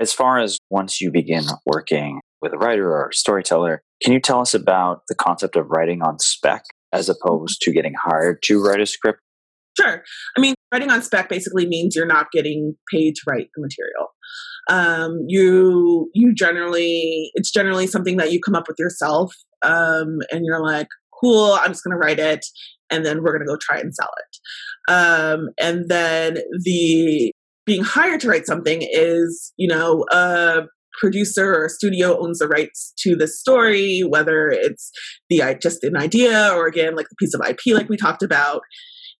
As 0.00 0.12
far 0.12 0.38
as 0.38 0.58
once 0.70 1.00
you 1.00 1.10
begin 1.10 1.44
working 1.66 2.20
with 2.40 2.52
a 2.52 2.58
writer 2.58 2.90
or 2.90 3.08
a 3.08 3.14
storyteller, 3.14 3.82
can 4.02 4.12
you 4.12 4.20
tell 4.20 4.40
us 4.40 4.54
about 4.54 5.02
the 5.08 5.14
concept 5.14 5.56
of 5.56 5.66
writing 5.70 6.02
on 6.02 6.18
spec 6.18 6.62
as 6.92 7.08
opposed 7.08 7.60
to 7.62 7.72
getting 7.72 7.94
hired 8.02 8.42
to 8.44 8.62
write 8.62 8.80
a 8.80 8.86
script? 8.86 9.20
Sure. 9.78 10.02
I 10.36 10.40
mean, 10.40 10.54
writing 10.70 10.90
on 10.90 11.02
spec 11.02 11.28
basically 11.28 11.66
means 11.66 11.96
you're 11.96 12.06
not 12.06 12.30
getting 12.30 12.74
paid 12.92 13.14
to 13.14 13.22
write 13.26 13.48
the 13.54 13.62
material. 13.62 14.08
Um, 14.70 15.24
you 15.26 16.10
you 16.14 16.34
generally 16.34 17.30
it's 17.34 17.50
generally 17.50 17.86
something 17.86 18.16
that 18.18 18.30
you 18.30 18.40
come 18.40 18.54
up 18.54 18.68
with 18.68 18.78
yourself, 18.78 19.34
um, 19.64 20.18
and 20.30 20.44
you're 20.44 20.62
like, 20.62 20.88
cool, 21.20 21.54
I'm 21.54 21.70
just 21.70 21.82
to 21.94 21.98
write 21.98 22.18
it, 22.18 22.44
and 22.90 23.04
then 23.04 23.22
we're 23.22 23.32
to 23.46 23.46
go 23.46 23.56
try 23.60 23.78
and 23.78 23.94
sell 23.94 24.10
it. 24.18 24.92
Um, 24.92 25.48
and 25.58 25.88
then 25.88 26.38
the 26.64 27.32
being 27.64 27.82
hired 27.82 28.20
to 28.20 28.28
write 28.28 28.46
something 28.46 28.80
is, 28.82 29.52
you 29.56 29.68
know, 29.68 30.04
a 30.12 30.62
producer 31.00 31.54
or 31.54 31.68
studio 31.68 32.18
owns 32.22 32.38
the 32.38 32.48
rights 32.48 32.92
to 32.98 33.16
the 33.16 33.26
story, 33.26 34.00
whether 34.00 34.48
it's 34.48 34.90
the 35.30 35.42
just 35.60 35.84
an 35.84 35.96
idea 35.96 36.50
or 36.52 36.66
again 36.66 36.94
like 36.94 37.08
the 37.08 37.16
piece 37.16 37.34
of 37.34 37.42
IP 37.48 37.74
like 37.74 37.88
we 37.88 37.96
talked 37.96 38.22
about. 38.22 38.62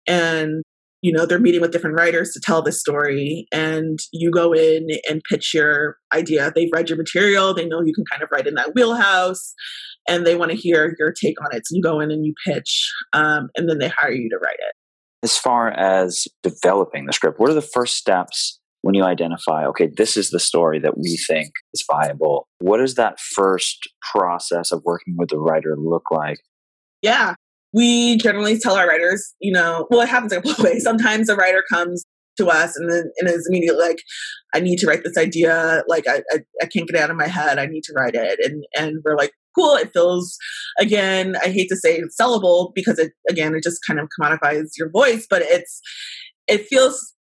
And 0.07 0.63
you 1.03 1.13
know 1.13 1.27
they're 1.27 1.41
meeting 1.41 1.61
with 1.61 1.73
different 1.73 1.97
writers 1.97 2.33
to 2.33 2.41
tell 2.41 2.63
this 2.63 2.81
story. 2.81 3.47
And 3.53 3.99
you 4.13 4.31
go 4.31 4.53
in 4.53 4.89
and 5.09 5.23
pitch 5.29 5.53
your 5.55 5.97
idea. 6.15 6.53
They've 6.55 6.71
read 6.73 6.89
your 6.89 6.99
material. 6.99 7.55
They 7.55 7.67
know 7.67 7.83
you 7.83 7.95
can 7.95 8.05
kind 8.11 8.23
of 8.23 8.29
write 8.33 8.47
in 8.47 8.55
that 8.55 8.75
wheelhouse. 8.75 9.55
And 10.09 10.27
they 10.27 10.35
want 10.35 10.51
to 10.51 10.57
hear 10.57 10.97
your 10.99 11.13
take 11.13 11.41
on 11.41 11.55
it. 11.55 11.63
So 11.65 11.77
you 11.77 11.83
go 11.83 12.01
in 12.01 12.11
and 12.11 12.25
you 12.25 12.35
pitch 12.45 12.91
um, 13.13 13.51
and 13.57 13.69
then 13.69 13.79
they 13.79 13.89
hire 13.89 14.11
you 14.11 14.29
to 14.31 14.39
write 14.39 14.59
it. 14.59 14.75
As 15.23 15.39
far 15.39 15.69
as 15.69 16.27
developing 16.43 17.07
the 17.07 17.13
script 17.13 17.39
what 17.39 17.51
are 17.51 17.55
the 17.55 17.63
first 17.63 17.97
steps 17.97 18.59
when 18.83 18.95
you 18.95 19.05
identify 19.05 19.67
okay 19.67 19.89
this 19.97 20.17
is 20.17 20.31
the 20.31 20.41
story 20.41 20.79
that 20.79 20.99
we 20.99 21.19
think 21.27 21.51
is 21.75 21.85
viable 21.91 22.47
what 22.61 22.79
does 22.79 22.95
that 22.95 23.19
first 23.19 23.89
process 24.13 24.71
of 24.71 24.83
working 24.85 25.15
with 25.17 25.31
the 25.31 25.39
writer 25.39 25.77
look 25.79 26.11
like 26.11 26.39
yeah 27.01 27.35
we 27.73 28.17
generally 28.19 28.59
tell 28.59 28.77
our 28.77 28.87
writers, 28.87 29.35
you 29.41 29.53
know, 29.53 29.87
well, 29.91 30.01
it 30.01 30.09
happens 30.09 30.33
in 30.33 30.43
a 30.59 30.63
way. 30.63 30.79
Sometimes 30.79 31.29
a 31.29 31.37
writer 31.37 31.65
comes 31.71 32.05
to 32.39 32.49
us 32.49 32.77
and 32.77 32.91
then 32.91 33.11
and 33.19 33.29
is 33.29 33.47
immediately 33.49 33.81
like, 33.81 34.03
I 34.55 34.61
need 34.61 34.79
to 34.79 34.87
write 34.87 35.05
this 35.05 35.19
idea. 35.19 35.83
Like 35.87 36.09
I, 36.09 36.23
I, 36.33 36.39
I 36.63 36.67
can't 36.67 36.89
get 36.89 36.97
it 36.97 37.03
out 37.03 37.11
of 37.11 37.17
my 37.17 37.27
head. 37.27 37.59
I 37.59 37.67
need 37.67 37.85
to 37.85 37.93
write 37.95 38.15
it. 38.15 38.39
And 38.43 38.65
and 38.75 39.03
we're 39.05 39.17
like, 39.17 39.33
cool. 39.55 39.75
It 39.77 39.93
feels 39.93 40.37
again, 40.79 41.37
I 41.43 41.49
hate 41.49 41.69
to 41.69 41.77
say 41.77 42.03
sellable 42.21 42.73
because 42.75 42.99
it 42.99 43.13
again 43.29 43.55
it 43.55 43.63
just 43.63 43.81
kind 43.87 44.01
of 44.01 44.09
commodifies 44.19 44.71
your 44.79 44.91
voice, 44.91 45.27
but 45.29 45.43
it's 45.43 45.81
it 46.49 46.67
feels, 46.67 47.15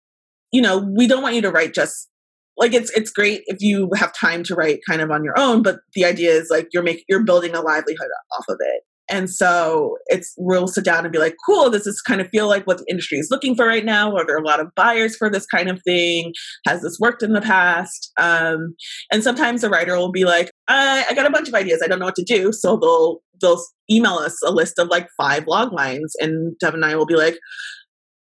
you 0.52 0.62
know, 0.62 0.78
we 0.96 1.08
don't 1.08 1.22
want 1.22 1.36
you 1.36 1.42
to 1.42 1.52
write 1.52 1.74
just 1.74 2.10
like 2.58 2.74
it's 2.74 2.92
it's 2.92 3.12
great 3.12 3.42
if 3.46 3.58
you 3.62 3.90
have 3.96 4.14
time 4.14 4.44
to 4.44 4.56
write 4.56 4.80
kind 4.88 5.02
of 5.02 5.10
on 5.12 5.24
your 5.24 5.38
own, 5.40 5.64
but 5.64 5.80
the 5.94 6.06
idea 6.06 6.32
is 6.32 6.50
like 6.50 6.68
you're 6.74 6.84
making 6.84 7.06
you're 7.08 7.24
building 7.24 7.56
a 7.56 7.62
livelihood 7.62 8.10
off 8.38 8.46
of 8.50 8.58
it. 8.60 8.84
And 9.12 9.28
so 9.28 9.98
it's 10.08 10.36
we'll 10.38 10.68
sit 10.68 10.86
down 10.86 11.04
and 11.04 11.12
be 11.12 11.18
like, 11.18 11.36
cool, 11.46 11.72
does 11.72 11.86
this 11.86 12.02
kind 12.02 12.22
of 12.22 12.30
feel 12.30 12.48
like 12.48 12.68
what 12.68 12.78
the 12.78 12.86
industry 12.88 13.18
is 13.18 13.30
looking 13.32 13.56
for 13.56 13.66
right 13.66 13.84
now? 13.84 14.16
Are 14.16 14.26
there 14.26 14.38
a 14.38 14.46
lot 14.46 14.60
of 14.60 14.68
buyers 14.76 15.16
for 15.16 15.32
this 15.32 15.48
kind 15.48 15.68
of 15.68 15.82
thing? 15.84 16.32
Has 16.68 16.82
this 16.82 16.98
worked 17.00 17.24
in 17.24 17.34
the 17.34 17.42
past? 17.42 18.12
Um, 18.20 18.76
and 19.12 19.24
sometimes 19.24 19.62
the 19.62 19.70
writer 19.70 19.98
will 19.98 20.12
be 20.12 20.26
like, 20.26 20.52
I, 20.68 21.06
I 21.10 21.16
got 21.16 21.26
a 21.26 21.32
bunch 21.32 21.48
of 21.48 21.56
ideas. 21.56 21.82
I 21.84 21.88
don't 21.88 21.98
know 21.98 22.06
what 22.06 22.16
to 22.16 22.24
do. 22.24 22.52
So 22.52 22.78
they'll 22.78 23.22
they'll 23.42 23.64
email 23.90 24.16
us 24.16 24.38
a 24.46 24.52
list 24.52 24.78
of 24.78 24.90
like 24.90 25.08
five 25.18 25.48
log 25.48 25.74
lines, 25.74 26.14
and 26.20 26.56
Devin 26.60 26.84
and 26.84 26.86
I 26.86 26.96
will 26.96 27.08
be 27.08 27.16
like, 27.16 27.40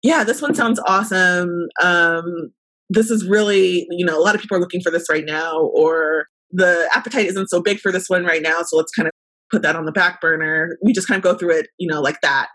yeah, 0.02 0.24
this 0.24 0.40
one 0.40 0.54
sounds 0.54 0.80
awesome. 0.86 1.68
Um, 1.82 2.50
this 2.90 3.10
is 3.10 3.26
really, 3.26 3.86
you 3.90 4.06
know, 4.06 4.18
a 4.18 4.22
lot 4.22 4.34
of 4.34 4.40
people 4.40 4.56
are 4.56 4.60
looking 4.60 4.80
for 4.80 4.90
this 4.90 5.08
right 5.10 5.24
now, 5.26 5.58
or 5.74 6.26
the 6.50 6.88
appetite 6.94 7.26
isn't 7.26 7.48
so 7.48 7.60
big 7.60 7.78
for 7.78 7.92
this 7.92 8.08
one 8.08 8.24
right 8.24 8.42
now. 8.42 8.62
So 8.62 8.76
let's 8.76 8.92
kind 8.92 9.06
of 9.06 9.12
put 9.50 9.62
that 9.62 9.76
on 9.76 9.84
the 9.84 9.92
back 9.92 10.20
burner. 10.20 10.76
We 10.82 10.92
just 10.92 11.08
kind 11.08 11.18
of 11.18 11.22
go 11.22 11.36
through 11.36 11.56
it, 11.56 11.68
you 11.78 11.88
know, 11.88 12.00
like 12.00 12.20
that. 12.22 12.48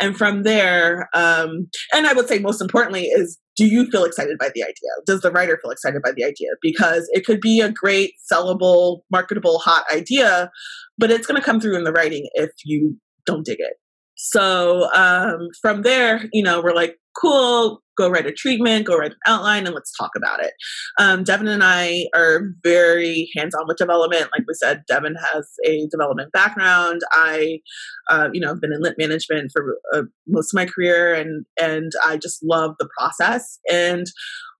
And 0.00 0.16
from 0.16 0.42
there, 0.42 1.08
um, 1.14 1.68
and 1.92 2.06
I 2.06 2.12
would 2.12 2.28
say 2.28 2.38
most 2.38 2.60
importantly 2.60 3.04
is 3.04 3.38
do 3.56 3.66
you 3.66 3.88
feel 3.90 4.04
excited 4.04 4.36
by 4.38 4.50
the 4.54 4.62
idea? 4.62 4.90
Does 5.06 5.20
the 5.20 5.30
writer 5.30 5.58
feel 5.62 5.70
excited 5.70 6.02
by 6.02 6.10
the 6.12 6.24
idea? 6.24 6.48
Because 6.60 7.08
it 7.12 7.24
could 7.24 7.40
be 7.40 7.60
a 7.60 7.70
great, 7.70 8.14
sellable, 8.30 9.00
marketable, 9.10 9.58
hot 9.58 9.84
idea, 9.92 10.50
but 10.98 11.10
it's 11.10 11.26
going 11.26 11.40
to 11.40 11.44
come 11.44 11.60
through 11.60 11.76
in 11.76 11.84
the 11.84 11.92
writing 11.92 12.28
if 12.34 12.50
you 12.64 12.96
don't 13.26 13.44
dig 13.44 13.58
it. 13.60 13.74
So 14.16 14.88
um, 14.94 15.48
from 15.60 15.82
there, 15.82 16.28
you 16.32 16.42
know, 16.42 16.60
we're 16.62 16.74
like, 16.74 16.96
cool, 17.20 17.82
go 17.96 18.08
write 18.08 18.26
a 18.26 18.32
treatment, 18.32 18.86
go 18.86 18.96
write 18.96 19.12
an 19.12 19.18
outline, 19.26 19.66
and 19.66 19.74
let's 19.74 19.96
talk 19.96 20.10
about 20.16 20.42
it. 20.42 20.52
Um, 20.98 21.22
Devin 21.24 21.48
and 21.48 21.62
I 21.62 22.08
are 22.14 22.52
very 22.62 23.30
hands 23.36 23.54
on 23.54 23.66
with 23.66 23.76
development. 23.76 24.30
Like 24.32 24.44
we 24.46 24.54
said, 24.54 24.82
Devin 24.88 25.16
has 25.32 25.48
a 25.64 25.86
development 25.88 26.32
background. 26.32 27.02
I, 27.12 27.60
uh, 28.08 28.30
you 28.32 28.40
know, 28.40 28.48
have 28.48 28.60
been 28.60 28.72
in 28.72 28.82
lit 28.82 28.96
management 28.98 29.52
for 29.52 29.78
uh, 29.92 30.02
most 30.26 30.52
of 30.52 30.56
my 30.56 30.66
career, 30.66 31.14
and 31.14 31.46
and 31.60 31.92
I 32.04 32.16
just 32.16 32.42
love 32.42 32.74
the 32.78 32.88
process. 32.98 33.58
And 33.70 34.06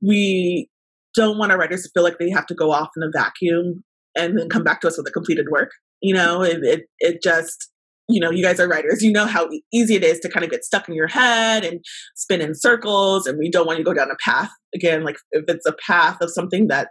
we 0.01 0.69
don't 1.15 1.39
want 1.39 1.53
our 1.53 1.59
writers 1.59 1.83
to 1.83 1.91
feel 1.95 2.03
like 2.03 2.19
they 2.19 2.31
have 2.31 2.47
to 2.47 2.55
go 2.55 2.73
off 2.73 2.91
in 2.97 3.03
a 3.03 3.11
vacuum 3.13 3.85
and 4.17 4.39
then 4.39 4.49
come 4.49 4.65
back 4.65 4.81
to 4.81 4.89
us 4.89 4.97
with 4.97 5.09
a 5.09 5.13
completed 5.13 5.47
work. 5.51 5.71
You 6.01 6.15
know, 6.15 6.43
it, 6.43 6.63
it, 6.63 6.83
it 6.99 7.23
just 7.23 7.71
you 8.09 8.21
know, 8.21 8.31
you 8.31 8.45
guys 8.45 8.61
are 8.61 8.69
writers, 8.69 9.03
you 9.03 9.11
know 9.11 9.27
how 9.27 9.49
easy 9.73 9.95
it 9.95 10.05
is 10.05 10.21
to 10.21 10.29
kind 10.29 10.45
of 10.45 10.51
get 10.51 10.65
stuck 10.65 10.89
in 10.89 10.95
your 10.95 11.07
head 11.07 11.65
and 11.65 11.81
spin 12.15 12.43
in 12.43 12.55
circles. 12.55 13.27
And 13.27 13.39
we 13.39 13.51
don't 13.51 13.67
want 13.67 13.79
to 13.79 13.85
go 13.85 13.95
down 13.95 14.11
a 14.11 14.17
path. 14.23 14.51
Again, 14.75 15.05
like 15.05 15.17
if 15.33 15.45
it's 15.49 15.67
a 15.67 15.75
path 15.87 16.19
of 16.21 16.31
something 16.31 16.69
that 16.69 16.89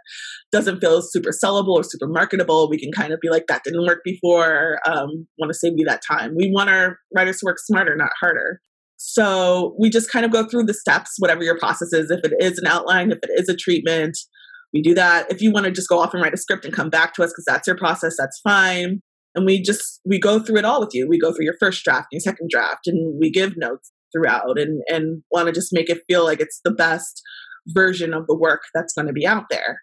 doesn't 0.50 0.80
feel 0.80 1.02
super 1.02 1.30
sellable 1.30 1.74
or 1.74 1.84
super 1.84 2.08
marketable, 2.08 2.68
we 2.68 2.78
can 2.78 2.90
kind 2.90 3.12
of 3.12 3.20
be 3.20 3.30
like, 3.30 3.46
that 3.46 3.62
didn't 3.64 3.86
work 3.86 4.00
before. 4.04 4.78
Um, 4.86 5.26
want 5.38 5.50
to 5.50 5.54
save 5.54 5.74
you 5.76 5.84
that 5.86 6.02
time. 6.06 6.34
We 6.36 6.50
want 6.50 6.70
our 6.70 6.98
writers 7.14 7.38
to 7.38 7.46
work 7.46 7.58
smarter, 7.60 7.94
not 7.94 8.10
harder. 8.20 8.60
So 8.96 9.76
we 9.78 9.90
just 9.90 10.10
kind 10.10 10.24
of 10.24 10.32
go 10.32 10.48
through 10.48 10.64
the 10.64 10.74
steps, 10.74 11.14
whatever 11.18 11.44
your 11.44 11.58
process 11.58 11.92
is. 11.92 12.10
If 12.10 12.24
it 12.24 12.32
is 12.40 12.58
an 12.58 12.66
outline, 12.66 13.12
if 13.12 13.18
it 13.22 13.30
is 13.34 13.48
a 13.48 13.56
treatment, 13.56 14.16
we 14.72 14.82
do 14.82 14.94
that. 14.94 15.30
If 15.30 15.40
you 15.40 15.52
want 15.52 15.66
to 15.66 15.72
just 15.72 15.88
go 15.88 16.00
off 16.00 16.14
and 16.14 16.22
write 16.22 16.34
a 16.34 16.38
script 16.38 16.64
and 16.64 16.74
come 16.74 16.90
back 16.90 17.14
to 17.14 17.22
us 17.22 17.30
because 17.30 17.44
that's 17.46 17.66
your 17.68 17.76
process, 17.76 18.16
that's 18.18 18.40
fine 18.42 19.00
and 19.34 19.44
we 19.44 19.60
just 19.60 20.00
we 20.04 20.18
go 20.18 20.38
through 20.38 20.58
it 20.58 20.64
all 20.64 20.80
with 20.80 20.90
you. 20.92 21.08
We 21.08 21.18
go 21.18 21.32
through 21.32 21.44
your 21.44 21.56
first 21.58 21.84
draft 21.84 22.08
your 22.12 22.20
second 22.20 22.50
draft 22.50 22.86
and 22.86 23.18
we 23.20 23.30
give 23.30 23.56
notes 23.56 23.92
throughout 24.14 24.58
and 24.58 24.82
and 24.88 25.22
want 25.30 25.46
to 25.46 25.52
just 25.52 25.72
make 25.72 25.90
it 25.90 26.02
feel 26.08 26.24
like 26.24 26.40
it's 26.40 26.60
the 26.64 26.70
best 26.70 27.22
version 27.68 28.12
of 28.12 28.26
the 28.26 28.36
work 28.36 28.62
that's 28.74 28.92
going 28.92 29.06
to 29.06 29.12
be 29.12 29.26
out 29.26 29.44
there. 29.50 29.80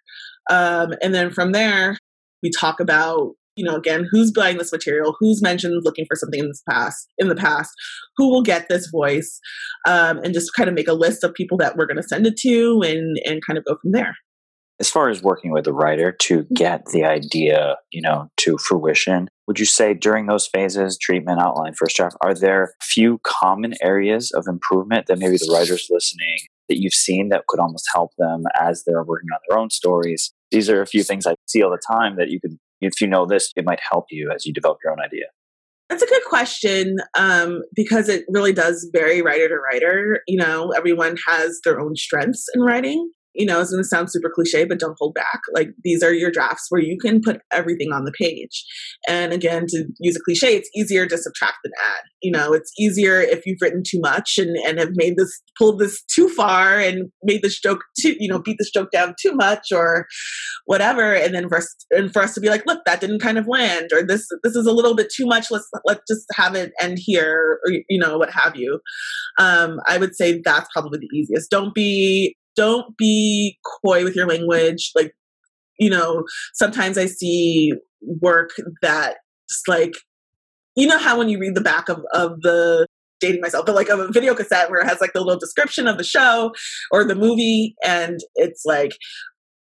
Um, 0.50 0.94
and 1.02 1.14
then 1.14 1.32
from 1.32 1.52
there 1.52 1.98
we 2.44 2.50
talk 2.50 2.80
about 2.80 3.32
you 3.56 3.66
know 3.66 3.76
again 3.76 4.08
who's 4.10 4.32
buying 4.32 4.58
this 4.58 4.72
material 4.72 5.16
who's 5.20 5.42
mentioned 5.42 5.82
looking 5.84 6.06
for 6.06 6.16
something 6.16 6.40
in 6.40 6.48
this 6.48 6.64
past 6.70 7.08
in 7.18 7.28
the 7.28 7.36
past 7.36 7.70
who 8.18 8.30
will 8.30 8.42
get 8.42 8.70
this 8.70 8.88
voice 8.90 9.40
um, 9.88 10.20
and 10.24 10.34
just 10.34 10.54
kind 10.56 10.70
of 10.70 10.76
make 10.76 10.88
a 10.88 10.94
list 10.94 11.24
of 11.24 11.34
people 11.34 11.58
that 11.58 11.76
we're 11.76 11.86
going 11.86 11.98
to 11.98 12.04
send 12.04 12.26
it 12.26 12.38
to 12.38 12.82
and 12.84 13.18
and 13.26 13.42
kind 13.46 13.58
of 13.58 13.66
go 13.66 13.78
from 13.82 13.92
there 13.92 14.16
as 14.82 14.90
far 14.90 15.10
as 15.10 15.24
working 15.24 15.52
with 15.52 15.68
a 15.68 15.74
writer 15.74 16.12
to 16.12 16.46
get 16.54 16.88
the 16.88 17.06
idea 17.06 17.78
you 17.92 18.02
know 18.02 18.28
to 18.36 18.58
fruition 18.58 19.30
would 19.48 19.60
you 19.60 19.66
say 19.66 19.94
during 19.94 20.26
those 20.26 20.48
phases 20.48 20.98
treatment 20.98 21.40
outline 21.40 21.74
first 21.74 21.96
draft 21.96 22.18
are 22.22 22.34
there 22.34 22.74
few 22.82 23.20
common 23.24 23.74
areas 23.82 24.32
of 24.32 24.46
improvement 24.48 25.06
that 25.08 25.20
maybe 25.20 25.38
the 25.38 25.54
writers 25.54 25.88
listening 25.90 26.38
that 26.72 26.82
you've 26.82 26.94
seen 26.94 27.30
that 27.30 27.46
could 27.48 27.60
almost 27.60 27.86
help 27.94 28.12
them 28.18 28.44
as 28.60 28.84
they're 28.86 29.04
working 29.04 29.28
on 29.34 29.40
their 29.50 29.60
own 29.60 29.70
stories? 29.70 30.32
These 30.52 30.70
are 30.70 30.82
a 30.82 30.88
few 30.88 31.04
things 31.04 31.28
i 31.28 31.36
see 31.48 31.62
all 31.62 31.70
the 31.70 31.82
time 31.86 32.16
that 32.18 32.30
you 32.30 32.40
could 32.40 32.58
if 32.80 33.00
you 33.00 33.08
know 33.08 33.26
this 33.26 33.52
it 33.56 33.66
might 33.66 33.80
help 33.88 34.06
you 34.10 34.32
as 34.34 34.46
you 34.46 34.54
develop 34.54 34.80
your 34.84 34.94
own 34.94 35.00
idea. 35.00 35.26
That's 35.90 36.02
a 36.02 36.08
good 36.08 36.24
question 36.30 36.98
um, 37.18 37.62
because 37.76 38.08
it 38.08 38.24
really 38.30 38.54
does 38.54 38.90
vary 38.94 39.22
writer 39.22 39.50
to 39.50 39.58
writer. 39.58 40.22
You 40.26 40.38
know, 40.38 40.72
everyone 40.72 41.18
has 41.28 41.60
their 41.66 41.82
own 41.82 41.98
strengths 41.98 42.46
in 42.56 42.62
writing 42.62 43.12
you 43.34 43.46
know, 43.46 43.62
it's 43.62 43.72
going 43.72 43.84
to 43.84 43.88
sound 43.88 44.12
super 44.12 44.32
cliche, 44.34 44.66
but 44.66 44.80
don't 44.80 44.98
hold 45.00 45.14
back. 45.14 45.42
Like 45.54 45.70
these 45.84 46.04
are 46.04 46.14
your 46.14 46.32
drafts 46.32 46.66
where 46.70 46.82
you 46.82 46.98
can 46.98 47.22
put 47.22 47.42
everything 47.52 47.92
on 47.94 48.06
the 48.06 48.12
page. 48.12 48.66
And 49.08 49.32
again, 49.32 49.66
to 49.70 49.86
use 50.00 50.16
a 50.16 50.20
cliche, 50.24 50.56
it's 50.56 50.70
easier 50.76 51.06
to 51.08 51.18
subtract 51.18 51.58
than 51.64 51.72
add. 51.84 52.04
You 52.22 52.32
know, 52.32 52.54
it's 52.54 52.72
easier 52.78 53.20
if 53.22 53.46
you've 53.46 53.62
written 53.62 53.84
too 53.88 54.00
much 54.00 54.38
and, 54.38 54.58
and 54.58 54.80
have 54.80 54.92
made 54.96 55.16
this, 55.18 55.42
pulled 55.58 55.80
this 55.80 56.04
too 56.04 56.28
far 56.30 56.78
and 56.78 57.10
made 57.24 57.42
this 57.42 57.60
joke 57.60 57.84
too, 58.00 58.16
you 58.20 58.28
know, 58.28 58.40
beat 58.40 58.58
this 58.60 58.72
joke 58.72 58.92
down 58.92 59.16
too 59.22 59.34
much 59.34 59.72
or 59.72 60.08
whatever. 60.66 61.14
And 61.14 61.34
then 61.34 61.48
for 61.48 61.58
us, 61.58 61.76
and 61.92 62.12
for 62.12 62.22
us 62.22 62.34
to 62.34 62.42
be 62.42 62.50
like, 62.50 62.66
look, 62.66 62.80
that 62.86 63.02
didn't 63.02 63.22
kind 63.22 63.38
of 63.38 63.48
land 63.48 63.90
or 63.94 64.04
this, 64.04 64.28
this 64.44 64.56
is 64.56 64.66
a 64.66 64.74
little 64.74 64.96
bit 64.96 65.12
too 65.12 65.26
much. 65.26 65.50
Let's, 65.50 65.70
let's 65.86 66.02
just 66.08 66.26
have 66.36 66.56
it 66.56 66.74
end 66.82 67.00
here 67.00 67.60
or, 67.66 67.72
you 67.90 68.00
know, 68.00 68.18
what 68.18 68.32
have 68.32 68.56
you. 68.56 68.80
Um, 69.40 69.80
I 69.88 69.98
would 69.98 70.16
say 70.16 70.42
that's 70.44 70.70
probably 70.74 71.00
the 71.00 71.18
easiest. 71.18 71.50
Don't 71.50 71.74
be 71.74 72.36
don't 72.56 72.98
be 72.98 73.58
coy 73.84 74.04
with 74.04 74.16
your 74.16 74.28
language. 74.28 74.92
Like, 74.96 75.14
you 75.80 75.90
know, 75.90 76.24
sometimes 76.54 76.98
I 76.98 77.06
see 77.06 77.74
work 78.02 78.52
that 78.82 79.18
just 79.50 79.68
like, 79.68 79.94
you 80.76 80.88
know 80.88 80.98
how 80.98 81.18
when 81.18 81.30
you 81.30 81.40
read 81.40 81.56
the 81.56 81.62
back 81.62 81.90
of, 81.90 82.02
of 82.14 82.42
the 82.42 82.88
dating 83.20 83.42
myself, 83.42 83.66
but 83.66 83.76
like 83.76 83.90
of 83.90 84.00
a 84.00 84.12
video 84.12 84.34
cassette 84.34 84.70
where 84.70 84.82
it 84.82 84.88
has 84.88 85.00
like 85.02 85.14
the 85.14 85.22
little 85.22 85.40
description 85.40 85.88
of 85.88 85.98
the 85.98 86.04
show 86.04 86.52
or 86.92 87.04
the 87.04 87.16
movie, 87.16 87.76
and 87.86 88.20
it's 88.36 88.64
like, 88.66 88.94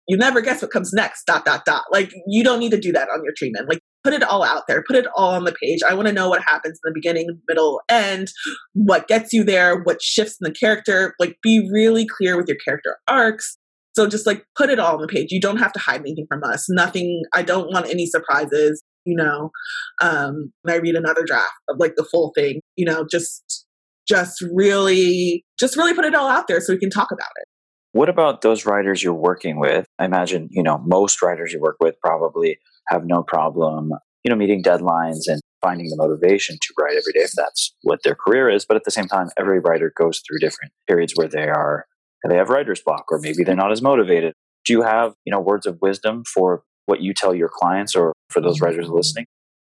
you 0.08 0.18
never 0.18 0.42
guess 0.42 0.62
what 0.62 0.72
comes 0.72 0.92
next, 0.94 1.26
dot, 1.26 1.46
dot, 1.46 1.66
dot. 1.66 1.84
Like, 1.92 2.12
you 2.28 2.44
don't 2.44 2.60
need 2.60 2.72
to 2.72 2.80
do 2.80 2.92
that 2.94 3.10
on 3.10 3.24
your 3.24 3.34
treatment. 3.38 3.70
Like, 3.70 3.80
put 4.04 4.14
it 4.14 4.24
all 4.24 4.44
out 4.44 4.64
there, 4.68 4.84
put 4.88 4.96
it 4.96 5.08
all 5.16 5.32
on 5.32 5.44
the 5.44 5.56
page. 5.62 5.80
I 5.88 5.94
want 5.94 6.08
to 6.08 6.14
know 6.14 6.30
what 6.30 6.42
happens 6.42 6.80
in 6.84 6.90
the 6.90 6.94
beginning, 6.94 7.28
middle, 7.48 7.82
end, 7.90 8.32
what 8.74 9.08
gets 9.08 9.34
you 9.34 9.44
there, 9.44 9.82
what 9.84 10.02
shifts 10.02 10.38
in 10.42 10.46
the 10.46 10.58
character. 10.58 11.14
Like, 11.20 11.38
be 11.44 11.70
really 11.72 12.06
clear 12.06 12.38
with 12.38 12.48
your 12.48 12.58
character 12.64 12.98
arcs. 13.08 13.58
So 13.94 14.08
just 14.08 14.26
like 14.26 14.46
put 14.56 14.70
it 14.70 14.80
all 14.80 14.96
on 14.96 15.02
the 15.02 15.08
page. 15.08 15.32
You 15.32 15.42
don't 15.42 15.58
have 15.58 15.74
to 15.74 15.80
hide 15.80 16.02
anything 16.02 16.26
from 16.30 16.44
us. 16.44 16.68
Nothing, 16.70 17.24
I 17.34 17.42
don't 17.42 17.74
want 17.74 17.90
any 17.90 18.06
surprises, 18.06 18.82
you 19.04 19.16
know. 19.16 19.50
Um, 20.02 20.54
I 20.66 20.76
read 20.76 20.96
another 20.96 21.26
draft 21.26 21.52
of 21.68 21.78
like 21.80 21.96
the 21.96 22.06
full 22.06 22.32
thing, 22.36 22.62
you 22.76 22.86
know, 22.86 23.06
just 23.10 23.66
just 24.08 24.42
really 24.54 25.46
just 25.60 25.76
really 25.76 25.94
put 25.94 26.06
it 26.06 26.16
all 26.16 26.28
out 26.28 26.48
there 26.48 26.60
so 26.62 26.74
we 26.74 26.80
can 26.80 26.90
talk 26.90 27.12
about 27.12 27.30
it. 27.38 27.46
What 27.92 28.10
about 28.10 28.42
those 28.42 28.66
writers 28.66 29.04
you're 29.04 29.14
working 29.14 29.60
with? 29.60 29.86
I 29.98 30.06
imagine, 30.06 30.48
you 30.52 30.64
know, 30.64 30.78
most 30.86 31.22
writers 31.22 31.52
you 31.52 31.60
work 31.60 31.78
with 31.80 31.96
probably 32.02 32.58
have 32.90 33.06
no 33.06 33.24
problem, 33.24 33.92
you 34.24 34.30
know, 34.30 34.36
meeting 34.36 34.64
deadlines 34.64 35.24
and 35.28 35.42
finding 35.62 35.90
the 35.90 35.98
motivation 35.98 36.58
to 36.62 36.74
write 36.80 36.98
every 36.98 37.14
day 37.14 37.22
if 37.22 37.32
that's 37.36 37.76
what 37.84 38.00
their 38.04 38.16
career 38.16 38.50
is. 38.50 38.66
But 38.66 38.78
at 38.78 38.84
the 38.84 38.92
same 38.92 39.08
time, 39.08 39.30
every 39.38 39.60
writer 39.60 39.94
goes 39.98 40.22
through 40.28 40.40
different 40.40 40.72
periods 40.88 41.14
where 41.16 41.28
they 41.28 41.48
are 41.48 41.86
they 42.28 42.36
have 42.36 42.50
writer's 42.50 42.82
block 42.82 43.06
or 43.12 43.20
maybe 43.20 43.44
they're 43.44 43.56
not 43.56 43.72
as 43.72 43.82
motivated. 43.82 44.34
Do 44.66 44.74
you 44.74 44.82
have, 44.82 45.14
you 45.26 45.32
know, 45.32 45.40
words 45.40 45.66
of 45.66 45.78
wisdom 45.82 46.24
for 46.34 46.64
what 46.86 47.02
you 47.02 47.14
tell 47.14 47.34
your 47.34 47.50
clients 47.52 47.96
or 47.96 48.14
for 48.30 48.42
those 48.42 48.58
mm-hmm. 48.58 48.66
writers 48.66 48.90
listening? 48.90 49.26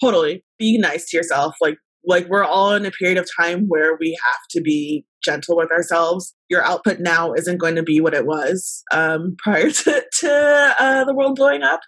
Totally. 0.02 0.44
Be 0.60 0.78
nice 0.78 1.10
to 1.10 1.18
yourself. 1.18 1.56
Like 1.62 1.78
like 2.06 2.28
we're 2.28 2.44
all 2.44 2.74
in 2.74 2.86
a 2.86 2.92
period 2.92 3.18
of 3.18 3.28
time 3.40 3.66
where 3.68 3.98
we 4.00 4.18
have 4.24 4.42
to 4.52 4.62
be 4.62 5.06
gentle 5.24 5.56
with 5.56 5.72
ourselves. 5.72 6.36
Your 6.50 6.64
output 6.64 7.00
now 7.00 7.34
isn't 7.34 7.58
going 7.58 7.76
to 7.76 7.84
be 7.84 8.02
what 8.02 8.14
it 8.14 8.26
was 8.26 8.84
um, 8.92 9.36
prior 9.44 9.72
to, 9.72 10.04
to 10.20 10.76
uh, 10.80 11.06
the 11.06 11.14
world 11.16 11.36
blowing 11.36 11.64
up. 11.64 11.82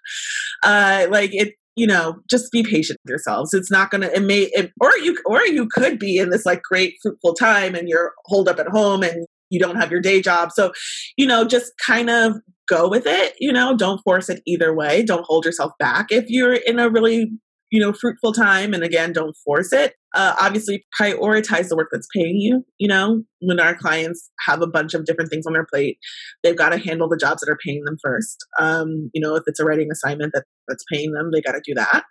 Uh, 0.63 1.07
like 1.09 1.33
it, 1.33 1.53
you 1.75 1.85
know, 1.85 2.15
just 2.29 2.51
be 2.51 2.63
patient 2.63 2.99
with 3.03 3.09
yourselves. 3.09 3.53
It's 3.53 3.71
not 3.71 3.91
gonna. 3.91 4.07
It 4.07 4.23
may, 4.23 4.49
it, 4.53 4.71
or 4.79 4.97
you, 4.99 5.17
or 5.25 5.45
you 5.45 5.67
could 5.73 5.99
be 5.99 6.17
in 6.17 6.29
this 6.29 6.45
like 6.45 6.61
great 6.63 6.95
fruitful 7.01 7.33
time, 7.33 7.75
and 7.75 7.89
you're 7.89 8.13
holed 8.25 8.47
up 8.47 8.59
at 8.59 8.69
home, 8.69 9.03
and 9.03 9.27
you 9.49 9.59
don't 9.59 9.75
have 9.75 9.91
your 9.91 9.99
day 9.99 10.21
job. 10.21 10.53
So, 10.53 10.71
you 11.17 11.27
know, 11.27 11.43
just 11.43 11.73
kind 11.85 12.09
of 12.09 12.35
go 12.69 12.87
with 12.87 13.05
it. 13.05 13.33
You 13.41 13.51
know, 13.51 13.75
don't 13.75 14.01
force 14.05 14.29
it 14.29 14.41
either 14.47 14.73
way. 14.73 15.03
Don't 15.03 15.25
hold 15.25 15.43
yourself 15.43 15.73
back 15.77 16.07
if 16.11 16.23
you're 16.29 16.53
in 16.53 16.79
a 16.79 16.89
really 16.89 17.29
you 17.71 17.81
know, 17.81 17.91
fruitful 17.91 18.31
time. 18.31 18.73
And 18.73 18.83
again, 18.83 19.11
don't 19.11 19.35
force 19.43 19.73
it. 19.73 19.95
Uh, 20.15 20.35
obviously, 20.39 20.85
prioritize 20.99 21.67
the 21.67 21.75
work 21.75 21.89
that's 21.91 22.07
paying 22.15 22.37
you. 22.37 22.63
You 22.77 22.87
know, 22.87 23.23
when 23.41 23.59
our 23.59 23.75
clients 23.75 24.31
have 24.47 24.61
a 24.61 24.67
bunch 24.67 24.93
of 24.93 25.05
different 25.05 25.29
things 25.29 25.45
on 25.45 25.53
their 25.53 25.65
plate, 25.65 25.97
they've 26.43 26.57
got 26.57 26.69
to 26.69 26.77
handle 26.77 27.07
the 27.07 27.17
jobs 27.17 27.41
that 27.41 27.51
are 27.51 27.59
paying 27.63 27.83
them 27.85 27.97
first. 28.01 28.37
Um, 28.59 29.09
you 29.13 29.21
know, 29.21 29.35
if 29.35 29.43
it's 29.45 29.59
a 29.59 29.65
writing 29.65 29.89
assignment 29.91 30.31
that, 30.33 30.45
that's 30.67 30.85
paying 30.91 31.11
them, 31.11 31.29
they 31.31 31.41
got 31.41 31.51
to 31.51 31.61
do 31.65 31.73
that. 31.75 32.03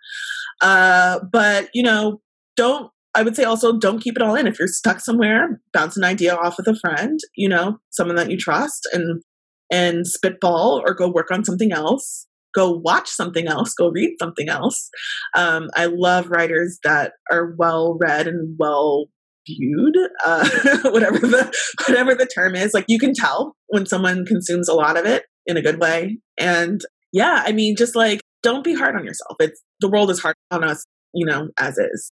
Uh, 0.61 1.19
but, 1.31 1.69
you 1.73 1.83
know, 1.83 2.21
don't 2.55 2.91
I 3.15 3.23
would 3.23 3.35
say 3.35 3.45
also 3.45 3.77
don't 3.77 4.01
keep 4.01 4.17
it 4.17 4.21
all 4.21 4.35
in. 4.35 4.45
If 4.45 4.59
you're 4.59 4.67
stuck 4.67 4.99
somewhere, 4.99 5.61
bounce 5.73 5.95
an 5.95 6.03
idea 6.03 6.35
off 6.35 6.57
with 6.57 6.67
a 6.67 6.75
friend, 6.75 7.17
you 7.35 7.47
know, 7.47 7.77
someone 7.89 8.17
that 8.17 8.29
you 8.29 8.37
trust 8.37 8.87
and 8.91 9.23
and 9.71 10.05
spitball 10.05 10.83
or 10.85 10.93
go 10.93 11.09
work 11.09 11.31
on 11.31 11.43
something 11.43 11.71
else 11.71 12.27
go 12.55 12.71
watch 12.71 13.09
something 13.09 13.47
else, 13.47 13.73
go 13.73 13.89
read 13.89 14.15
something 14.19 14.49
else. 14.49 14.89
Um, 15.35 15.69
I 15.75 15.85
love 15.85 16.29
writers 16.29 16.79
that 16.83 17.13
are 17.31 17.53
well 17.57 17.97
read 17.99 18.27
and 18.27 18.55
well 18.57 19.07
viewed, 19.47 19.95
uh, 20.25 20.49
whatever 20.85 21.19
the 21.19 21.53
whatever 21.87 22.15
the 22.15 22.25
term 22.25 22.55
is. 22.55 22.73
Like 22.73 22.85
you 22.87 22.99
can 22.99 23.13
tell 23.13 23.55
when 23.67 23.85
someone 23.85 24.25
consumes 24.25 24.69
a 24.69 24.73
lot 24.73 24.97
of 24.97 25.05
it 25.05 25.25
in 25.45 25.57
a 25.57 25.61
good 25.61 25.79
way. 25.79 26.17
And 26.39 26.81
yeah, 27.11 27.43
I 27.45 27.51
mean, 27.51 27.75
just 27.75 27.95
like 27.95 28.21
don't 28.43 28.63
be 28.63 28.73
hard 28.73 28.95
on 28.95 29.05
yourself. 29.05 29.35
It's 29.39 29.61
the 29.81 29.89
world 29.89 30.09
is 30.09 30.19
hard 30.19 30.35
on 30.51 30.63
us 30.63 30.85
you 31.15 31.25
know, 31.25 31.49
as 31.57 31.77
is. 31.79 32.11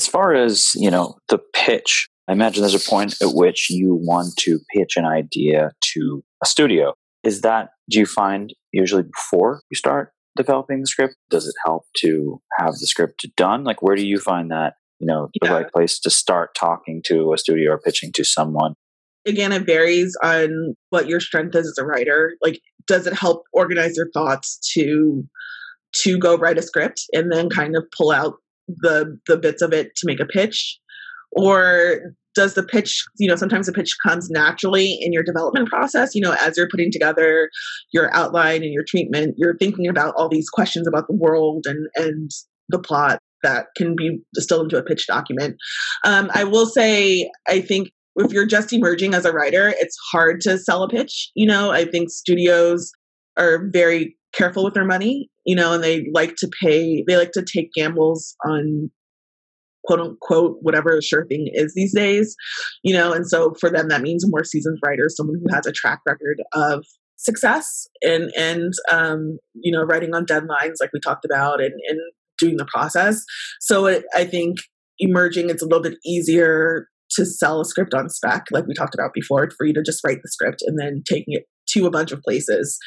As 0.00 0.06
far 0.06 0.34
as, 0.34 0.72
you 0.74 0.90
know, 0.90 1.16
the 1.28 1.38
pitch, 1.52 2.08
I 2.28 2.32
imagine 2.32 2.62
there's 2.62 2.74
a 2.74 2.90
point 2.90 3.20
at 3.20 3.34
which 3.34 3.68
you 3.68 3.94
want 3.94 4.34
to 4.38 4.58
pitch 4.74 4.96
an 4.96 5.04
idea 5.04 5.72
to 5.92 6.24
a 6.42 6.46
studio. 6.46 6.94
Is 7.22 7.42
that, 7.42 7.70
do 7.90 7.98
you 7.98 8.06
find 8.06 8.54
usually 8.74 9.04
before 9.04 9.62
you 9.70 9.76
start 9.76 10.12
developing 10.36 10.80
the 10.80 10.86
script? 10.86 11.14
Does 11.30 11.46
it 11.46 11.54
help 11.64 11.84
to 11.98 12.40
have 12.58 12.72
the 12.72 12.86
script 12.86 13.26
done? 13.36 13.64
Like, 13.64 13.82
where 13.82 13.96
do 13.96 14.06
you 14.06 14.18
find 14.18 14.50
that, 14.50 14.74
you 14.98 15.06
know, 15.06 15.28
the 15.40 15.46
yeah. 15.46 15.52
right 15.52 15.70
place 15.70 15.98
to 16.00 16.10
start 16.10 16.54
talking 16.54 17.02
to 17.06 17.32
a 17.32 17.38
studio 17.38 17.72
or 17.72 17.80
pitching 17.80 18.12
to 18.12 18.24
someone? 18.24 18.74
Again, 19.26 19.52
it 19.52 19.64
varies 19.64 20.16
on 20.22 20.74
what 20.90 21.08
your 21.08 21.20
strength 21.20 21.54
is 21.54 21.66
as 21.66 21.78
a 21.78 21.86
writer. 21.86 22.34
Like, 22.42 22.60
does 22.86 23.06
it 23.06 23.14
help 23.14 23.44
organize 23.52 23.96
your 23.96 24.10
thoughts 24.12 24.58
to 24.74 25.24
to 26.02 26.18
go 26.18 26.36
write 26.36 26.58
a 26.58 26.62
script 26.62 27.04
and 27.12 27.32
then 27.32 27.48
kind 27.48 27.76
of 27.76 27.84
pull 27.96 28.10
out 28.10 28.34
the 28.68 29.18
the 29.26 29.36
bits 29.36 29.62
of 29.62 29.72
it 29.72 29.94
to 29.96 30.06
make 30.06 30.20
a 30.20 30.26
pitch 30.26 30.78
or 31.32 32.14
does 32.34 32.54
the 32.54 32.62
pitch 32.62 33.04
you 33.18 33.28
know 33.28 33.36
sometimes 33.36 33.66
the 33.66 33.72
pitch 33.72 33.96
comes 34.06 34.28
naturally 34.30 34.98
in 35.00 35.12
your 35.12 35.22
development 35.22 35.68
process 35.68 36.14
you 36.14 36.20
know 36.20 36.34
as 36.40 36.56
you're 36.56 36.68
putting 36.68 36.90
together 36.90 37.50
your 37.92 38.12
outline 38.14 38.62
and 38.62 38.72
your 38.72 38.84
treatment 38.86 39.34
you're 39.38 39.56
thinking 39.56 39.88
about 39.88 40.14
all 40.16 40.28
these 40.28 40.48
questions 40.48 40.86
about 40.86 41.06
the 41.08 41.14
world 41.14 41.66
and 41.66 41.88
and 41.96 42.30
the 42.68 42.78
plot 42.78 43.18
that 43.42 43.66
can 43.76 43.94
be 43.94 44.18
distilled 44.32 44.64
into 44.64 44.78
a 44.78 44.82
pitch 44.82 45.06
document. 45.06 45.56
Um, 46.04 46.30
i 46.34 46.44
will 46.44 46.66
say 46.66 47.30
i 47.48 47.60
think 47.60 47.90
if 48.16 48.32
you're 48.32 48.46
just 48.46 48.72
emerging 48.72 49.14
as 49.14 49.24
a 49.24 49.32
writer 49.32 49.74
it's 49.78 49.96
hard 50.12 50.40
to 50.42 50.58
sell 50.58 50.82
a 50.82 50.88
pitch 50.88 51.30
you 51.34 51.46
know? 51.46 51.72
I 51.72 51.84
think 51.84 52.10
studios 52.10 52.92
are 53.36 53.68
very 53.72 54.16
careful 54.32 54.64
with 54.64 54.74
their 54.74 54.84
money 54.84 55.30
you 55.44 55.54
know 55.54 55.72
and 55.72 55.84
they 55.84 56.06
like 56.12 56.36
to 56.36 56.48
pay 56.60 57.04
they 57.06 57.16
like 57.16 57.32
to 57.32 57.44
take 57.44 57.72
gambles 57.74 58.34
on 58.44 58.90
quote 59.86 60.00
unquote 60.00 60.56
whatever 60.60 61.00
sure 61.02 61.26
thing 61.26 61.48
is 61.52 61.72
these 61.74 61.94
days 61.94 62.36
you 62.82 62.92
know 62.92 63.12
and 63.12 63.26
so 63.26 63.54
for 63.60 63.70
them 63.70 63.88
that 63.88 64.02
means 64.02 64.24
a 64.24 64.28
more 64.28 64.44
seasoned 64.44 64.78
writer 64.84 65.08
someone 65.08 65.40
who 65.42 65.54
has 65.54 65.66
a 65.66 65.72
track 65.72 66.00
record 66.06 66.42
of 66.52 66.84
success 67.16 67.86
and 68.02 68.32
and 68.36 68.72
um, 68.90 69.38
you 69.54 69.72
know 69.72 69.82
writing 69.82 70.14
on 70.14 70.26
deadlines 70.26 70.74
like 70.80 70.90
we 70.92 71.00
talked 71.00 71.24
about 71.24 71.60
and, 71.60 71.74
and 71.88 72.00
doing 72.38 72.56
the 72.56 72.66
process. 72.66 73.24
So 73.60 73.86
it, 73.86 74.04
i 74.14 74.24
think 74.24 74.58
emerging 74.98 75.50
it's 75.50 75.62
a 75.62 75.66
little 75.66 75.82
bit 75.82 75.98
easier 76.04 76.88
to 77.10 77.26
sell 77.26 77.60
a 77.60 77.64
script 77.64 77.94
on 77.94 78.08
spec 78.08 78.46
like 78.52 78.66
we 78.66 78.74
talked 78.74 78.94
about 78.94 79.12
before 79.12 79.48
for 79.56 79.66
you 79.66 79.72
to 79.72 79.82
just 79.82 80.02
write 80.04 80.18
the 80.22 80.28
script 80.28 80.62
and 80.66 80.78
then 80.78 81.02
taking 81.08 81.34
it 81.34 81.44
to 81.66 81.86
a 81.86 81.90
bunch 81.90 82.12
of 82.12 82.22
places 82.22 82.78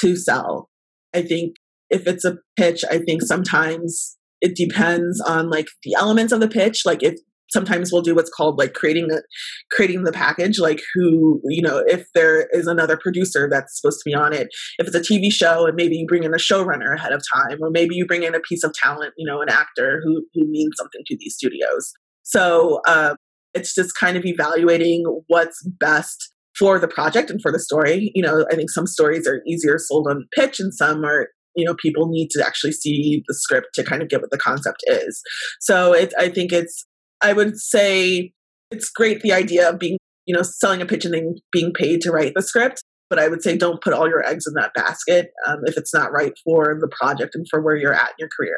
to 0.00 0.16
sell. 0.16 0.70
I 1.12 1.22
think 1.22 1.56
if 1.90 2.06
it's 2.06 2.24
a 2.24 2.38
pitch 2.56 2.84
i 2.90 2.98
think 2.98 3.22
sometimes 3.22 4.16
it 4.42 4.54
depends 4.54 5.20
on 5.22 5.48
like 5.48 5.68
the 5.84 5.94
elements 5.94 6.32
of 6.32 6.40
the 6.40 6.48
pitch 6.48 6.82
like 6.84 7.02
if 7.02 7.14
sometimes 7.52 7.92
we'll 7.92 8.02
do 8.02 8.14
what's 8.14 8.30
called 8.30 8.58
like 8.58 8.72
creating 8.72 9.08
the 9.08 9.22
creating 9.70 10.04
the 10.04 10.12
package 10.12 10.58
like 10.58 10.80
who 10.94 11.40
you 11.44 11.62
know 11.62 11.82
if 11.86 12.06
there 12.14 12.48
is 12.52 12.66
another 12.66 12.96
producer 12.96 13.48
that's 13.50 13.80
supposed 13.80 14.00
to 14.00 14.10
be 14.10 14.14
on 14.14 14.32
it. 14.32 14.48
If 14.78 14.86
it's 14.88 14.96
a 14.96 15.00
tv 15.00 15.30
show 15.30 15.66
and 15.66 15.76
maybe 15.76 15.96
you 15.96 16.06
bring 16.06 16.24
in 16.24 16.34
a 16.34 16.38
showrunner 16.38 16.94
ahead 16.94 17.12
of 17.12 17.22
time 17.32 17.58
or 17.60 17.70
maybe 17.70 17.94
you 17.94 18.06
bring 18.06 18.22
in 18.22 18.34
a 18.34 18.40
piece 18.40 18.64
of 18.64 18.72
talent 18.72 19.12
you 19.16 19.26
know 19.26 19.40
an 19.40 19.48
actor 19.48 20.00
who 20.04 20.24
who 20.34 20.46
means 20.48 20.72
something 20.76 21.02
to 21.06 21.16
these 21.18 21.34
studios. 21.34 21.92
So 22.22 22.80
uh, 22.86 23.14
it's 23.54 23.74
just 23.74 23.94
kind 23.96 24.16
of 24.16 24.24
evaluating 24.24 25.04
what's 25.26 25.62
best 25.78 26.32
for 26.58 26.78
the 26.78 26.88
project 26.88 27.30
and 27.30 27.40
for 27.42 27.52
the 27.52 27.58
story. 27.58 28.10
You 28.14 28.22
know 28.22 28.46
i 28.50 28.56
think 28.56 28.70
some 28.70 28.86
stories 28.86 29.26
are 29.26 29.42
easier 29.46 29.78
sold 29.78 30.06
on 30.08 30.26
pitch 30.34 30.58
and 30.60 30.74
some 30.74 31.04
are 31.04 31.28
you 31.54 31.64
know 31.64 31.74
people 31.74 32.08
need 32.08 32.30
to 32.30 32.44
actually 32.44 32.72
see 32.72 33.22
the 33.26 33.34
script 33.34 33.68
to 33.74 33.84
kind 33.84 34.02
of 34.02 34.08
get 34.08 34.20
what 34.20 34.30
the 34.30 34.38
concept 34.38 34.82
is. 34.86 35.20
So 35.60 35.92
it, 35.92 36.12
i 36.18 36.28
think 36.28 36.52
it's 36.52 36.84
i 37.22 37.32
would 37.32 37.58
say 37.58 38.32
it's 38.70 38.90
great 38.90 39.20
the 39.20 39.32
idea 39.32 39.68
of 39.68 39.78
being 39.78 39.98
you 40.26 40.34
know 40.34 40.42
selling 40.42 40.82
a 40.82 40.86
pitch 40.86 41.04
and 41.04 41.14
then 41.14 41.36
being 41.52 41.72
paid 41.72 42.00
to 42.02 42.10
write 42.10 42.32
the 42.34 42.42
script 42.42 42.82
but 43.10 43.18
i 43.18 43.28
would 43.28 43.42
say 43.42 43.56
don't 43.56 43.82
put 43.82 43.92
all 43.92 44.08
your 44.08 44.26
eggs 44.26 44.46
in 44.46 44.54
that 44.54 44.72
basket 44.74 45.32
um, 45.46 45.58
if 45.64 45.76
it's 45.76 45.94
not 45.94 46.12
right 46.12 46.32
for 46.44 46.78
the 46.80 46.88
project 47.00 47.34
and 47.34 47.46
for 47.50 47.60
where 47.60 47.76
you're 47.76 47.94
at 47.94 48.08
in 48.10 48.14
your 48.18 48.28
career. 48.36 48.56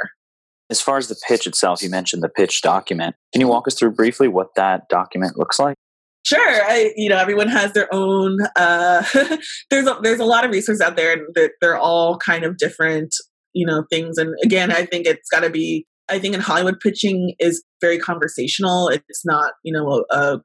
As 0.70 0.80
far 0.80 0.96
as 0.96 1.08
the 1.08 1.16
pitch 1.28 1.46
itself 1.46 1.82
you 1.82 1.90
mentioned 1.90 2.22
the 2.22 2.28
pitch 2.28 2.62
document. 2.62 3.14
Can 3.32 3.40
you 3.40 3.48
walk 3.48 3.68
us 3.68 3.74
through 3.78 3.92
briefly 3.92 4.28
what 4.28 4.54
that 4.56 4.88
document 4.88 5.36
looks 5.36 5.58
like 5.58 5.76
Sure, 6.24 6.40
I, 6.40 6.90
you 6.96 7.10
know 7.10 7.18
everyone 7.18 7.48
has 7.48 7.72
their 7.72 7.92
own. 7.92 8.38
Uh, 8.56 9.04
there's 9.70 9.86
a, 9.86 9.98
there's 10.02 10.20
a 10.20 10.24
lot 10.24 10.44
of 10.44 10.50
resources 10.50 10.80
out 10.80 10.96
there, 10.96 11.12
and 11.12 11.22
they're, 11.34 11.50
they're 11.60 11.76
all 11.76 12.16
kind 12.16 12.44
of 12.44 12.56
different, 12.56 13.14
you 13.52 13.66
know, 13.66 13.84
things. 13.90 14.16
And 14.16 14.34
again, 14.42 14.72
I 14.72 14.86
think 14.86 15.06
it's 15.06 15.28
got 15.28 15.40
to 15.40 15.50
be. 15.50 15.86
I 16.08 16.18
think 16.18 16.34
in 16.34 16.40
Hollywood, 16.40 16.80
pitching 16.80 17.34
is 17.38 17.62
very 17.80 17.98
conversational. 17.98 18.88
It's 18.88 19.24
not, 19.24 19.52
you 19.62 19.72
know, 19.72 20.04
a, 20.10 20.16
a 20.16 20.40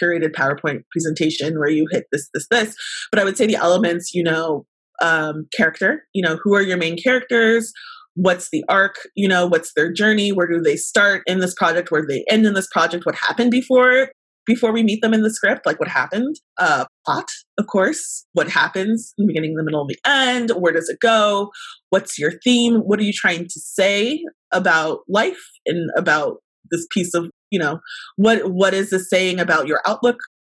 curated 0.00 0.32
PowerPoint 0.32 0.82
presentation 0.90 1.58
where 1.58 1.68
you 1.68 1.86
hit 1.90 2.04
this, 2.10 2.28
this, 2.34 2.46
this. 2.50 2.74
But 3.10 3.20
I 3.20 3.24
would 3.24 3.36
say 3.36 3.46
the 3.46 3.54
elements, 3.54 4.12
you 4.14 4.22
know, 4.22 4.66
um, 5.02 5.46
character. 5.56 6.04
You 6.12 6.22
know, 6.22 6.38
who 6.42 6.54
are 6.54 6.62
your 6.62 6.76
main 6.76 6.96
characters? 6.96 7.72
What's 8.14 8.50
the 8.50 8.64
arc? 8.68 8.96
You 9.14 9.28
know, 9.28 9.46
what's 9.46 9.72
their 9.74 9.92
journey? 9.92 10.30
Where 10.30 10.48
do 10.48 10.60
they 10.60 10.76
start 10.76 11.22
in 11.26 11.40
this 11.40 11.54
project? 11.54 11.90
Where 11.90 12.02
do 12.02 12.08
they 12.08 12.24
end 12.30 12.46
in 12.46 12.54
this 12.54 12.68
project? 12.72 13.06
What 13.06 13.14
happened 13.14 13.50
before 13.50 14.08
before 14.46 14.72
we 14.72 14.82
meet 14.82 15.02
them 15.02 15.12
in 15.12 15.22
the 15.22 15.30
script, 15.30 15.66
like 15.66 15.78
what 15.80 15.88
happened. 15.88 16.36
Uh, 16.58 16.86
plot, 17.04 17.28
of 17.58 17.66
course, 17.66 18.24
what 18.32 18.48
happens 18.48 19.12
in 19.18 19.26
the 19.26 19.32
beginning, 19.32 19.54
the 19.54 19.62
middle, 19.62 19.80
and 19.80 19.90
the 19.90 19.98
end. 20.04 20.50
Where 20.50 20.72
does 20.72 20.88
it 20.88 21.00
go? 21.00 21.50
What's 21.90 22.18
your 22.18 22.32
theme? 22.44 22.76
What 22.76 23.00
are 23.00 23.04
you 23.04 23.12
trying 23.12 23.44
to 23.44 23.60
say 23.60 24.22
about 24.52 25.00
life 25.08 25.42
and 25.66 25.90
about 25.96 26.36
this 26.70 26.86
piece 26.90 27.14
of, 27.14 27.30
you 27.50 27.58
know, 27.58 27.80
what 28.16 28.50
what 28.50 28.74
is 28.74 28.90
this 28.90 29.10
saying 29.10 29.40
about 29.40 29.66
your 29.66 29.80
outlook? 29.86 30.16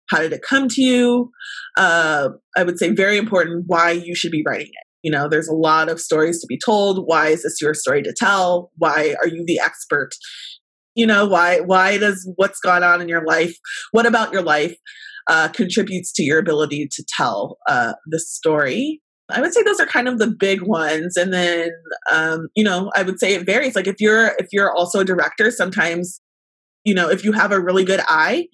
How 0.10 0.20
did 0.20 0.34
it 0.34 0.42
come 0.42 0.68
to 0.70 0.82
you? 0.82 1.32
Uh, 1.78 2.30
I 2.58 2.64
would 2.64 2.80
say 2.80 2.90
very 2.90 3.18
important 3.18 3.66
why 3.68 3.92
you 3.92 4.16
should 4.16 4.32
be 4.32 4.44
writing 4.48 4.68
it. 4.72 4.88
You 5.04 5.12
know, 5.12 5.30
there's 5.30 5.48
a 5.48 5.54
lot 5.54 5.88
of 5.88 6.02
stories 6.02 6.42
to 6.42 6.48
be 6.48 6.60
told. 6.64 7.06
Why 7.06 7.28
is 7.30 7.44
this 7.44 7.62
your 7.62 7.74
story 7.74 8.02
to 8.04 8.14
tell? 8.18 8.72
Why 8.78 9.16
are 9.22 9.28
you 9.28 9.44
the 9.46 9.60
expert 9.60 10.10
you 10.96 11.06
know 11.06 11.26
why 11.26 11.60
why 11.62 11.98
does 11.98 12.30
what's 12.36 12.60
gone 12.60 12.84
on 12.84 13.02
in 13.02 13.08
your 13.08 13.24
life 13.26 13.56
what 13.92 14.06
about 14.06 14.32
your 14.32 14.42
life 14.42 14.76
uh, 15.28 15.48
contributes 15.50 16.12
to 16.14 16.24
your 16.24 16.40
ability 16.40 16.88
to 16.92 17.06
tell 17.16 17.60
uh, 17.68 17.94
the 18.08 18.20
story? 18.20 19.00
I 19.32 19.42
would 19.42 19.54
say 19.54 19.62
those 19.62 19.80
are 19.80 19.86
kind 19.86 20.08
of 20.08 20.18
the 20.18 20.26
big 20.26 20.64
ones 20.64 21.16
and 21.16 21.32
then 21.32 21.70
um, 22.12 22.48
you 22.56 22.64
know 22.64 22.90
i 22.96 23.04
would 23.04 23.20
say 23.20 23.36
it 23.36 23.46
varies. 23.46 23.76
Like 23.76 23.88
if 23.88 23.98
you're 24.00 24.32
if 24.40 24.48
you're 24.52 24.76
also 24.76 25.02
a 25.02 25.06
director 25.06 25.52
sometimes 25.52 26.20
you 26.84 26.94
know 26.94 27.10
if 27.10 27.24
you 27.24 27.32
have 27.32 27.52
a 27.52 27.60
really 27.60 27.84
good 27.84 28.02
eye 28.08 28.48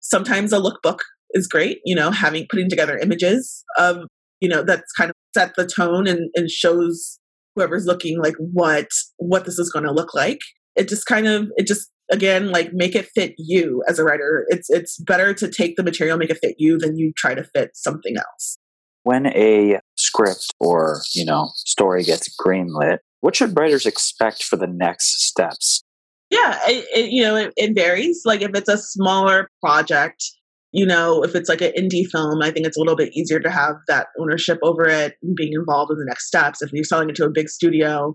sometimes 0.00 0.52
a 0.52 0.58
lookbook 0.58 1.00
is 1.32 1.46
great 1.46 1.80
you 1.84 1.94
know 1.94 2.10
having 2.10 2.46
putting 2.50 2.68
together 2.68 2.98
images 2.98 3.64
of 3.76 3.98
you 4.40 4.48
know 4.48 4.62
that's 4.62 4.92
kind 4.92 5.10
of 5.10 5.16
set 5.36 5.52
the 5.56 5.66
tone 5.66 6.08
and, 6.08 6.30
and 6.34 6.50
shows 6.50 7.18
whoever's 7.54 7.86
looking 7.86 8.18
like 8.20 8.34
what 8.38 8.88
what 9.18 9.44
this 9.44 9.58
is 9.58 9.70
going 9.70 9.84
to 9.84 9.92
look 9.92 10.14
like 10.14 10.40
it 10.78 10.88
just 10.88 11.06
kind 11.06 11.26
of 11.26 11.48
it 11.56 11.66
just 11.66 11.90
again 12.10 12.50
like 12.50 12.72
make 12.72 12.94
it 12.94 13.08
fit 13.14 13.34
you 13.36 13.82
as 13.88 13.98
a 13.98 14.04
writer. 14.04 14.46
It's 14.48 14.70
it's 14.70 14.98
better 14.98 15.34
to 15.34 15.50
take 15.50 15.76
the 15.76 15.82
material 15.82 16.16
make 16.16 16.30
it 16.30 16.38
fit 16.40 16.56
you 16.58 16.78
than 16.78 16.96
you 16.96 17.12
try 17.16 17.34
to 17.34 17.44
fit 17.44 17.70
something 17.74 18.16
else. 18.16 18.56
When 19.02 19.26
a 19.26 19.80
script 19.96 20.52
or 20.60 21.02
you 21.14 21.24
know 21.24 21.50
story 21.54 22.04
gets 22.04 22.34
greenlit 22.36 22.98
what 23.20 23.34
should 23.34 23.58
writers 23.58 23.84
expect 23.84 24.44
for 24.44 24.56
the 24.56 24.68
next 24.68 25.26
steps? 25.26 25.82
Yeah 26.30 26.58
it, 26.66 26.86
it, 26.94 27.10
you 27.10 27.22
know 27.22 27.36
it, 27.36 27.52
it 27.56 27.74
varies. 27.74 28.22
Like 28.24 28.42
if 28.42 28.52
it's 28.54 28.68
a 28.68 28.78
smaller 28.78 29.50
project 29.62 30.22
you 30.72 30.84
know, 30.84 31.22
if 31.22 31.34
it's 31.34 31.48
like 31.48 31.62
an 31.62 31.72
indie 31.78 32.06
film, 32.10 32.42
I 32.42 32.50
think 32.50 32.66
it's 32.66 32.76
a 32.76 32.80
little 32.80 32.96
bit 32.96 33.16
easier 33.16 33.40
to 33.40 33.50
have 33.50 33.76
that 33.88 34.08
ownership 34.20 34.58
over 34.62 34.86
it 34.86 35.14
and 35.22 35.34
being 35.34 35.52
involved 35.54 35.90
in 35.90 35.98
the 35.98 36.04
next 36.04 36.26
steps. 36.26 36.60
If 36.60 36.72
you're 36.72 36.84
selling 36.84 37.08
it 37.08 37.16
to 37.16 37.24
a 37.24 37.30
big 37.30 37.48
studio, 37.48 38.14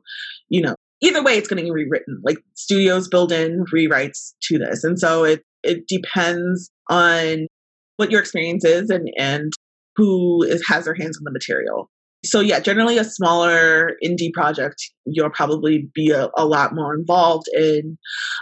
you 0.49 0.61
know, 0.61 0.75
either 1.03 1.21
way 1.21 1.33
it's 1.33 1.47
getting 1.47 1.71
rewritten. 1.71 2.21
Like 2.23 2.37
studios 2.55 3.07
build 3.07 3.31
in 3.31 3.65
rewrites 3.73 4.33
to 4.43 4.57
this. 4.57 4.83
And 4.83 4.97
so 4.97 5.23
it 5.23 5.43
it 5.61 5.87
depends 5.87 6.71
on 6.89 7.47
what 7.97 8.09
your 8.09 8.21
experience 8.21 8.65
is 8.65 8.89
and 8.89 9.09
and 9.17 9.51
who 9.95 10.43
is, 10.43 10.63
has 10.67 10.85
their 10.85 10.95
hands 10.95 11.17
on 11.17 11.23
the 11.23 11.31
material. 11.31 11.89
So 12.25 12.39
yeah 12.39 12.59
generally 12.59 12.97
a 12.97 13.03
smaller 13.03 13.91
indie 14.03 14.31
project 14.33 14.81
you'll 15.05 15.29
probably 15.29 15.89
be 15.93 16.11
a, 16.11 16.29
a 16.37 16.45
lot 16.45 16.73
more 16.73 16.95
involved 16.95 17.47
in 17.53 17.97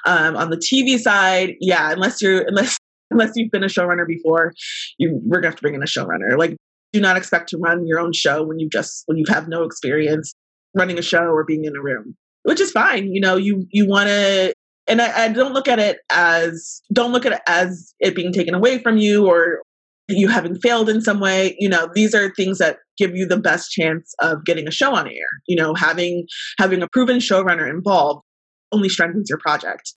um, 0.05 0.37
on 0.37 0.51
the 0.51 0.57
tv 0.57 0.99
side. 0.99 1.53
Yeah 1.59 1.91
unless 1.91 2.21
you're 2.21 2.41
unless 2.47 2.77
unless 3.09 3.31
you've 3.35 3.51
been 3.51 3.63
a 3.63 3.67
showrunner 3.67 4.07
before 4.07 4.53
you 4.97 5.19
we're 5.25 5.41
gonna 5.41 5.49
have 5.49 5.55
to 5.55 5.61
bring 5.61 5.75
in 5.75 5.81
a 5.81 5.85
showrunner. 5.85 6.37
Like 6.37 6.55
do 6.93 7.01
not 7.01 7.17
expect 7.17 7.49
to 7.49 7.57
run 7.57 7.87
your 7.87 7.99
own 7.99 8.13
show 8.13 8.43
when 8.43 8.59
you 8.59 8.69
just 8.69 9.03
when 9.07 9.17
you 9.17 9.25
have 9.29 9.47
no 9.47 9.63
experience 9.63 10.33
running 10.75 10.99
a 10.99 11.01
show 11.01 11.23
or 11.23 11.43
being 11.43 11.65
in 11.65 11.75
a 11.75 11.81
room 11.81 12.15
which 12.43 12.59
is 12.59 12.71
fine. 12.71 13.13
You 13.13 13.21
know, 13.21 13.35
you 13.35 13.65
you 13.71 13.87
want 13.87 14.07
to, 14.07 14.53
and 14.87 15.01
I, 15.01 15.25
I 15.25 15.27
don't 15.29 15.53
look 15.53 15.67
at 15.67 15.79
it 15.79 15.99
as 16.09 16.81
don't 16.93 17.11
look 17.11 17.25
at 17.25 17.33
it 17.33 17.41
as 17.47 17.93
it 17.99 18.15
being 18.15 18.33
taken 18.33 18.53
away 18.53 18.79
from 18.79 18.97
you 18.97 19.27
or 19.27 19.61
you 20.09 20.27
having 20.27 20.55
failed 20.59 20.89
in 20.89 21.01
some 21.01 21.19
way. 21.19 21.55
You 21.59 21.69
know, 21.69 21.89
these 21.93 22.13
are 22.13 22.33
things 22.35 22.57
that 22.57 22.77
give 22.97 23.15
you 23.15 23.25
the 23.25 23.37
best 23.37 23.71
chance 23.71 24.13
of 24.21 24.43
getting 24.45 24.67
a 24.67 24.71
show 24.71 24.95
on 24.95 25.07
air. 25.07 25.29
You 25.47 25.55
know, 25.55 25.73
having 25.73 26.25
having 26.59 26.81
a 26.81 26.87
proven 26.91 27.17
showrunner 27.17 27.69
involved 27.69 28.23
only 28.71 28.89
strengthens 28.89 29.29
your 29.29 29.39
project. 29.39 29.93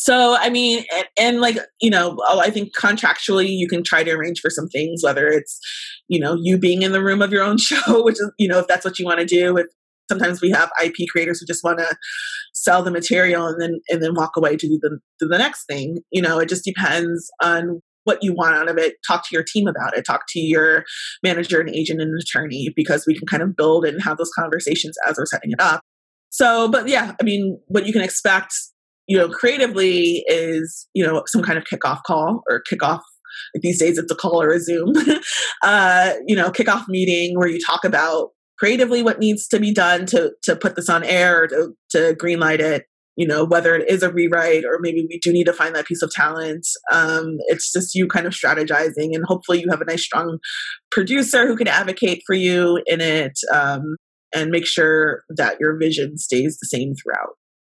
So, 0.00 0.36
I 0.38 0.50
mean, 0.50 0.84
and, 0.94 1.06
and, 1.18 1.40
like, 1.40 1.56
you 1.80 1.90
know, 1.90 2.16
oh, 2.28 2.38
I 2.40 2.50
think 2.50 2.76
contractually 2.76 3.48
you 3.48 3.66
can 3.66 3.82
try 3.82 4.04
to 4.04 4.12
arrange 4.12 4.38
for 4.40 4.50
some 4.50 4.68
things, 4.68 5.02
whether 5.02 5.26
it's, 5.26 5.58
you 6.08 6.20
know, 6.20 6.36
you 6.40 6.58
being 6.58 6.82
in 6.82 6.92
the 6.92 7.02
room 7.02 7.22
of 7.22 7.32
your 7.32 7.42
own 7.42 7.58
show, 7.58 8.04
which 8.04 8.14
is, 8.14 8.30
you 8.38 8.46
know, 8.46 8.58
if 8.58 8.68
that's 8.68 8.84
what 8.84 8.98
you 8.98 9.06
want 9.06 9.20
to 9.20 9.26
do. 9.26 9.56
If 9.56 9.66
sometimes 10.08 10.40
we 10.40 10.50
have 10.50 10.70
IP 10.82 11.08
creators 11.10 11.40
who 11.40 11.46
just 11.46 11.64
want 11.64 11.78
to 11.78 11.96
sell 12.54 12.82
the 12.82 12.90
material 12.90 13.46
and 13.46 13.60
then 13.60 13.80
and 13.88 14.02
then 14.02 14.14
walk 14.14 14.36
away 14.36 14.56
to 14.56 14.68
do 14.68 14.78
the 14.80 14.98
do 15.20 15.28
the 15.28 15.38
next 15.38 15.66
thing. 15.66 15.98
You 16.10 16.22
know, 16.22 16.38
it 16.38 16.48
just 16.48 16.64
depends 16.64 17.30
on 17.42 17.80
what 18.04 18.18
you 18.22 18.34
want 18.34 18.56
out 18.56 18.68
of 18.68 18.78
it. 18.78 18.94
Talk 19.06 19.22
to 19.24 19.28
your 19.32 19.44
team 19.44 19.68
about 19.68 19.96
it. 19.96 20.04
Talk 20.04 20.22
to 20.30 20.40
your 20.40 20.84
manager 21.22 21.60
and 21.60 21.68
agent 21.68 22.00
and 22.00 22.18
attorney 22.18 22.72
because 22.74 23.04
we 23.06 23.14
can 23.14 23.26
kind 23.26 23.42
of 23.42 23.54
build 23.54 23.84
and 23.84 24.02
have 24.02 24.16
those 24.16 24.30
conversations 24.38 24.96
as 25.06 25.16
we're 25.18 25.26
setting 25.26 25.52
it 25.52 25.60
up. 25.60 25.82
So, 26.30 26.68
but 26.68 26.88
yeah, 26.88 27.14
I 27.20 27.24
mean, 27.24 27.58
what 27.68 27.86
you 27.86 27.92
can 27.92 28.02
expect 28.02 28.54
you 29.08 29.16
know, 29.16 29.28
creatively 29.28 30.22
is, 30.28 30.86
you 30.94 31.04
know, 31.04 31.22
some 31.26 31.42
kind 31.42 31.58
of 31.58 31.64
kickoff 31.64 32.02
call 32.06 32.42
or 32.48 32.62
kickoff. 32.70 33.00
Like 33.54 33.62
these 33.62 33.78
days, 33.78 33.98
it's 33.98 34.12
a 34.12 34.14
call 34.14 34.42
or 34.42 34.50
a 34.50 34.60
Zoom, 34.60 34.92
uh, 35.62 36.12
you 36.26 36.36
know, 36.36 36.50
kickoff 36.50 36.86
meeting 36.88 37.36
where 37.36 37.48
you 37.48 37.58
talk 37.64 37.84
about 37.84 38.30
creatively 38.58 39.02
what 39.02 39.18
needs 39.18 39.46
to 39.48 39.60
be 39.60 39.72
done 39.72 40.06
to 40.06 40.32
to 40.42 40.56
put 40.56 40.76
this 40.76 40.88
on 40.88 41.04
air 41.04 41.46
to 41.46 41.70
to 41.90 42.14
greenlight 42.14 42.60
it. 42.60 42.84
You 43.16 43.26
know, 43.26 43.44
whether 43.44 43.74
it 43.74 43.90
is 43.90 44.04
a 44.04 44.12
rewrite 44.12 44.64
or 44.64 44.78
maybe 44.80 45.04
we 45.08 45.18
do 45.18 45.32
need 45.32 45.46
to 45.46 45.52
find 45.52 45.74
that 45.74 45.86
piece 45.86 46.02
of 46.02 46.10
talent. 46.12 46.64
Um, 46.92 47.38
it's 47.48 47.72
just 47.72 47.96
you 47.96 48.06
kind 48.06 48.26
of 48.26 48.32
strategizing, 48.32 49.10
and 49.12 49.24
hopefully 49.24 49.60
you 49.60 49.68
have 49.70 49.80
a 49.80 49.86
nice, 49.86 50.04
strong 50.04 50.38
producer 50.92 51.46
who 51.46 51.56
can 51.56 51.66
advocate 51.66 52.22
for 52.26 52.34
you 52.34 52.80
in 52.86 53.00
it 53.00 53.32
um, 53.52 53.96
and 54.32 54.50
make 54.50 54.66
sure 54.66 55.24
that 55.30 55.56
your 55.58 55.76
vision 55.76 56.16
stays 56.16 56.58
the 56.60 56.68
same 56.68 56.94
throughout 56.94 57.34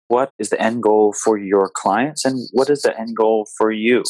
what 0.09 0.31
is 0.39 0.49
the 0.49 0.59
end 0.61 0.83
goal 0.83 1.13
for 1.13 1.37
your 1.37 1.71
clients 1.73 2.25
and 2.25 2.49
what 2.51 2.69
is 2.69 2.81
the 2.81 2.99
end 2.99 3.15
goal 3.15 3.47
for 3.57 3.71
you? 3.71 4.03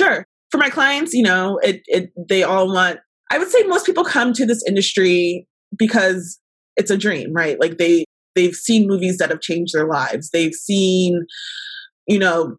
Sure. 0.00 0.26
For 0.50 0.58
my 0.58 0.70
clients, 0.70 1.12
you 1.12 1.22
know, 1.22 1.58
it, 1.62 1.82
it 1.86 2.10
they 2.28 2.42
all 2.42 2.72
want 2.72 2.98
I 3.30 3.38
would 3.38 3.48
say 3.48 3.62
most 3.64 3.86
people 3.86 4.04
come 4.04 4.32
to 4.32 4.46
this 4.46 4.62
industry 4.66 5.46
because 5.78 6.38
it's 6.76 6.90
a 6.90 6.98
dream, 6.98 7.32
right? 7.32 7.60
Like 7.60 7.78
they 7.78 8.04
they've 8.34 8.54
seen 8.54 8.86
movies 8.86 9.18
that 9.18 9.30
have 9.30 9.40
changed 9.40 9.74
their 9.74 9.86
lives. 9.86 10.30
They've 10.30 10.54
seen 10.54 11.26
you 12.06 12.18
know 12.18 12.56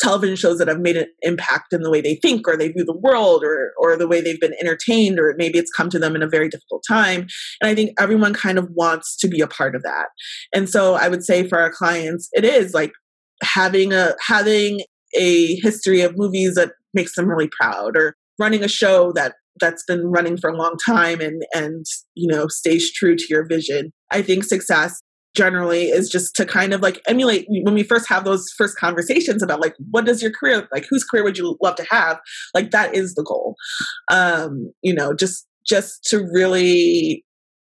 television 0.00 0.36
shows 0.36 0.58
that 0.58 0.68
have 0.68 0.80
made 0.80 0.96
an 0.96 1.06
impact 1.22 1.72
in 1.72 1.82
the 1.82 1.90
way 1.90 2.00
they 2.00 2.16
think 2.16 2.46
or 2.46 2.56
they 2.56 2.68
view 2.68 2.84
the 2.84 2.96
world 2.96 3.42
or 3.42 3.72
or 3.78 3.96
the 3.96 4.08
way 4.08 4.20
they've 4.20 4.40
been 4.40 4.54
entertained 4.60 5.18
or 5.18 5.34
maybe 5.38 5.58
it's 5.58 5.72
come 5.72 5.88
to 5.88 5.98
them 5.98 6.14
in 6.14 6.22
a 6.22 6.28
very 6.28 6.48
difficult 6.48 6.82
time 6.86 7.26
and 7.60 7.70
i 7.70 7.74
think 7.74 7.90
everyone 7.98 8.34
kind 8.34 8.58
of 8.58 8.68
wants 8.72 9.16
to 9.16 9.28
be 9.28 9.40
a 9.40 9.46
part 9.46 9.74
of 9.74 9.82
that 9.82 10.08
and 10.54 10.68
so 10.68 10.94
i 10.94 11.08
would 11.08 11.24
say 11.24 11.48
for 11.48 11.58
our 11.58 11.70
clients 11.70 12.28
it 12.32 12.44
is 12.44 12.74
like 12.74 12.92
having 13.42 13.92
a 13.92 14.14
having 14.20 14.80
a 15.14 15.56
history 15.56 16.02
of 16.02 16.16
movies 16.16 16.54
that 16.54 16.72
makes 16.92 17.14
them 17.14 17.26
really 17.26 17.48
proud 17.58 17.96
or 17.96 18.14
running 18.38 18.62
a 18.62 18.68
show 18.68 19.12
that 19.12 19.34
that's 19.60 19.84
been 19.84 20.06
running 20.06 20.36
for 20.36 20.50
a 20.50 20.56
long 20.56 20.76
time 20.84 21.20
and 21.20 21.42
and 21.54 21.84
you 22.14 22.28
know 22.32 22.46
stays 22.48 22.92
true 22.92 23.16
to 23.16 23.24
your 23.28 23.46
vision. 23.46 23.92
I 24.10 24.22
think 24.22 24.44
success 24.44 25.00
generally 25.34 25.88
is 25.88 26.08
just 26.08 26.34
to 26.34 26.46
kind 26.46 26.72
of 26.72 26.80
like 26.80 27.00
emulate 27.06 27.46
when 27.62 27.74
we 27.74 27.82
first 27.82 28.08
have 28.08 28.24
those 28.24 28.46
first 28.56 28.76
conversations 28.78 29.42
about 29.42 29.60
like 29.60 29.74
what 29.90 30.06
does 30.06 30.22
your 30.22 30.32
career 30.32 30.66
like 30.72 30.86
whose 30.88 31.04
career 31.04 31.22
would 31.22 31.38
you 31.38 31.56
love 31.62 31.76
to 31.76 31.86
have? 31.90 32.18
Like 32.54 32.70
that 32.70 32.94
is 32.94 33.14
the 33.14 33.22
goal. 33.22 33.54
Um 34.10 34.72
you 34.82 34.94
know 34.94 35.14
just 35.14 35.46
just 35.66 36.02
to 36.04 36.26
really 36.32 37.24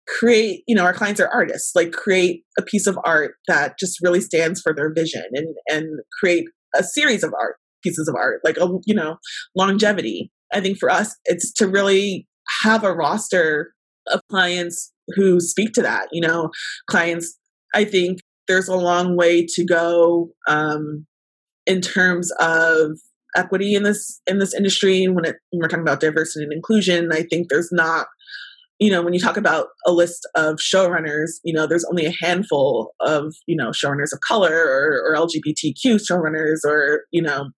create 0.06 0.62
you 0.66 0.74
know 0.74 0.84
our 0.84 0.94
clients 0.94 1.20
are 1.20 1.28
artists. 1.28 1.72
Like 1.74 1.92
create 1.92 2.44
a 2.58 2.62
piece 2.62 2.86
of 2.86 2.98
art 3.04 3.34
that 3.48 3.78
just 3.78 4.00
really 4.02 4.20
stands 4.20 4.60
for 4.60 4.74
their 4.74 4.92
vision 4.92 5.24
and 5.32 5.48
and 5.68 6.00
create 6.20 6.44
a 6.76 6.84
series 6.84 7.24
of 7.24 7.32
art 7.40 7.56
pieces 7.82 8.08
of 8.08 8.14
art 8.16 8.40
like 8.44 8.56
a 8.56 8.68
you 8.86 8.94
know 8.94 9.16
longevity 9.54 10.30
i 10.52 10.60
think 10.60 10.78
for 10.78 10.90
us 10.90 11.16
it's 11.26 11.52
to 11.52 11.68
really 11.68 12.26
have 12.62 12.84
a 12.84 12.94
roster 12.94 13.72
of 14.08 14.20
clients 14.30 14.92
who 15.14 15.40
speak 15.40 15.72
to 15.72 15.82
that 15.82 16.08
you 16.12 16.20
know 16.20 16.50
clients 16.88 17.38
I 17.74 17.84
think 17.84 18.20
there's 18.46 18.68
a 18.68 18.76
long 18.76 19.16
way 19.16 19.46
to 19.46 19.64
go 19.64 20.30
um, 20.46 21.06
in 21.66 21.80
terms 21.80 22.30
of 22.40 22.92
equity 23.36 23.74
in 23.74 23.82
this 23.82 24.20
in 24.26 24.38
this 24.38 24.54
industry. 24.54 25.06
When, 25.06 25.24
it, 25.24 25.36
when 25.50 25.60
we're 25.60 25.68
talking 25.68 25.82
about 25.82 26.00
diversity 26.00 26.44
and 26.44 26.52
inclusion, 26.52 27.10
I 27.12 27.22
think 27.22 27.48
there's 27.48 27.70
not 27.72 28.06
you 28.80 28.92
know, 28.92 29.02
when 29.02 29.12
you 29.12 29.18
talk 29.18 29.36
about 29.36 29.66
a 29.86 29.92
list 29.92 30.24
of 30.36 30.58
showrunners, 30.58 31.30
you 31.42 31.52
know, 31.52 31.66
there's 31.66 31.84
only 31.86 32.06
a 32.06 32.14
handful 32.20 32.94
of, 33.00 33.34
you 33.48 33.56
know, 33.56 33.70
showrunners 33.70 34.12
of 34.12 34.20
color 34.20 34.54
or, 34.54 35.02
or 35.04 35.16
LGBTQ 35.16 35.98
showrunners 36.08 36.58
or, 36.64 37.00
you 37.10 37.20
know, 37.20 37.48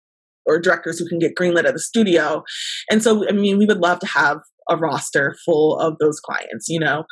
or 0.45 0.59
directors 0.59 0.99
who 0.99 1.07
can 1.07 1.19
get 1.19 1.35
greenlit 1.39 1.65
at 1.65 1.73
the 1.73 1.79
studio. 1.79 2.43
And 2.89 3.03
so, 3.03 3.27
I 3.27 3.31
mean, 3.31 3.57
we 3.57 3.65
would 3.65 3.79
love 3.79 3.99
to 3.99 4.07
have 4.07 4.39
a 4.69 4.77
roster 4.77 5.35
full 5.45 5.77
of 5.79 5.97
those 5.99 6.19
clients, 6.19 6.67
you 6.69 6.79
know, 6.79 7.03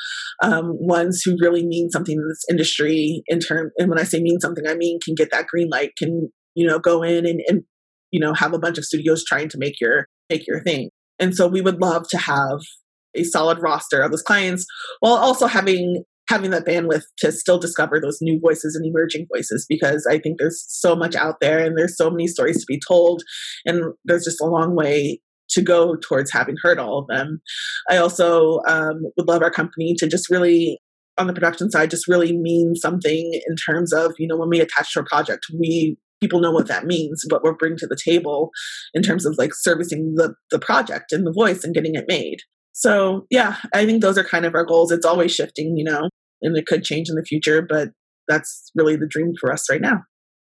um, 0.44 0.72
ones 0.80 1.22
who 1.24 1.38
really 1.40 1.66
mean 1.66 1.90
something 1.90 2.16
in 2.16 2.28
this 2.28 2.44
industry 2.50 3.24
in 3.28 3.40
term. 3.40 3.72
And 3.78 3.90
when 3.90 4.00
I 4.00 4.04
say 4.04 4.22
mean 4.22 4.40
something, 4.40 4.66
I 4.68 4.76
mean 4.76 5.00
can 5.04 5.16
get 5.16 5.32
that 5.32 5.48
green 5.48 5.70
light, 5.70 5.92
can 5.98 6.30
you 6.56 6.66
know 6.66 6.80
go 6.80 7.04
in 7.04 7.26
and, 7.26 7.42
and 7.48 7.64
you 8.12 8.20
know 8.20 8.34
have 8.34 8.54
a 8.54 8.60
bunch 8.60 8.78
of 8.78 8.86
studios 8.86 9.24
trying 9.26 9.50
to 9.50 9.58
make 9.58 9.80
your 9.82 10.08
make 10.30 10.48
your 10.48 10.62
thing. 10.62 10.90
And 11.20 11.36
so 11.36 11.48
we 11.48 11.62
would 11.62 11.82
love 11.82 12.08
to 12.10 12.18
have 12.18 12.60
a 13.16 13.24
solid 13.24 13.60
roster 13.60 14.02
of 14.02 14.12
those 14.12 14.22
clients 14.22 14.66
while 15.00 15.16
also 15.16 15.48
having 15.48 16.04
having 16.30 16.52
that 16.52 16.66
bandwidth 16.66 17.04
to 17.18 17.32
still 17.32 17.58
discover 17.58 18.00
those 18.00 18.20
new 18.22 18.40
voices 18.40 18.76
and 18.76 18.86
emerging 18.86 19.28
voices 19.34 19.66
because 19.68 20.08
I 20.10 20.20
think 20.20 20.38
there's 20.38 20.64
so 20.68 20.96
much 20.96 21.16
out 21.16 21.38
there 21.42 21.60
and 21.60 21.78
there's 21.78 21.98
so 21.98 22.10
many 22.10 22.28
stories 22.28 22.60
to 22.60 22.66
be 22.68 22.80
told 22.88 23.24
and 23.66 23.94
there's 24.06 24.26
just 24.26 24.42
a 24.42 24.46
long 24.46 24.76
way 24.76 25.20
to 25.50 25.62
go 25.64 25.96
towards 25.96 26.32
having 26.32 26.56
heard 26.62 26.78
all 26.78 27.00
of 27.00 27.08
them. 27.08 27.42
I 27.90 27.98
also 27.98 28.60
um, 28.68 29.02
would 29.18 29.28
love 29.28 29.42
our 29.42 29.50
company 29.50 29.96
to 29.98 30.08
just 30.08 30.30
really 30.30 30.80
on 31.18 31.28
the 31.28 31.34
production 31.34 31.70
side 31.70 31.90
just 31.90 32.08
really 32.08 32.38
mean 32.38 32.76
something 32.76 33.42
in 33.48 33.56
terms 33.56 33.92
of 33.92 34.14
you 34.18 34.28
know 34.28 34.38
when 34.38 34.48
we 34.48 34.62
attach 34.62 34.94
to 34.94 35.02
a 35.02 35.06
project 35.06 35.46
we 35.60 35.98
people 36.22 36.40
know 36.40 36.52
what 36.52 36.68
that 36.68 36.86
means 36.86 37.26
what 37.30 37.44
we're 37.44 37.56
bringing 37.56 37.78
to 37.78 37.88
the 37.88 37.98
table 38.02 38.52
in 38.94 39.02
terms 39.02 39.26
of 39.26 39.36
like 39.38 39.54
servicing 39.54 40.14
the 40.16 40.34
the 40.50 40.60
project 40.60 41.12
and 41.12 41.28
the 41.28 41.34
voice 41.34 41.64
and 41.66 41.76
getting 41.76 41.96
it 41.96 42.06
made. 42.08 42.38
So 42.72 43.26
yeah 43.30 43.58
i 43.74 43.86
think 43.86 44.02
those 44.02 44.18
are 44.18 44.24
kind 44.24 44.46
of 44.46 44.56
our 44.56 44.64
goals. 44.64 44.92
It's 44.94 45.06
always 45.06 45.34
shifting 45.34 45.76
you 45.76 45.84
know 45.84 46.10
and 46.42 46.58
it 46.58 46.66
could 46.66 46.84
change 46.84 47.10
in 47.10 47.16
the 47.16 47.24
future 47.24 47.62
but 47.62 47.90
that's 48.28 48.72
really 48.76 48.96
the 48.96 49.08
dream 49.08 49.34
for 49.40 49.52
us 49.52 49.70
right 49.70 49.82
now 49.82 50.02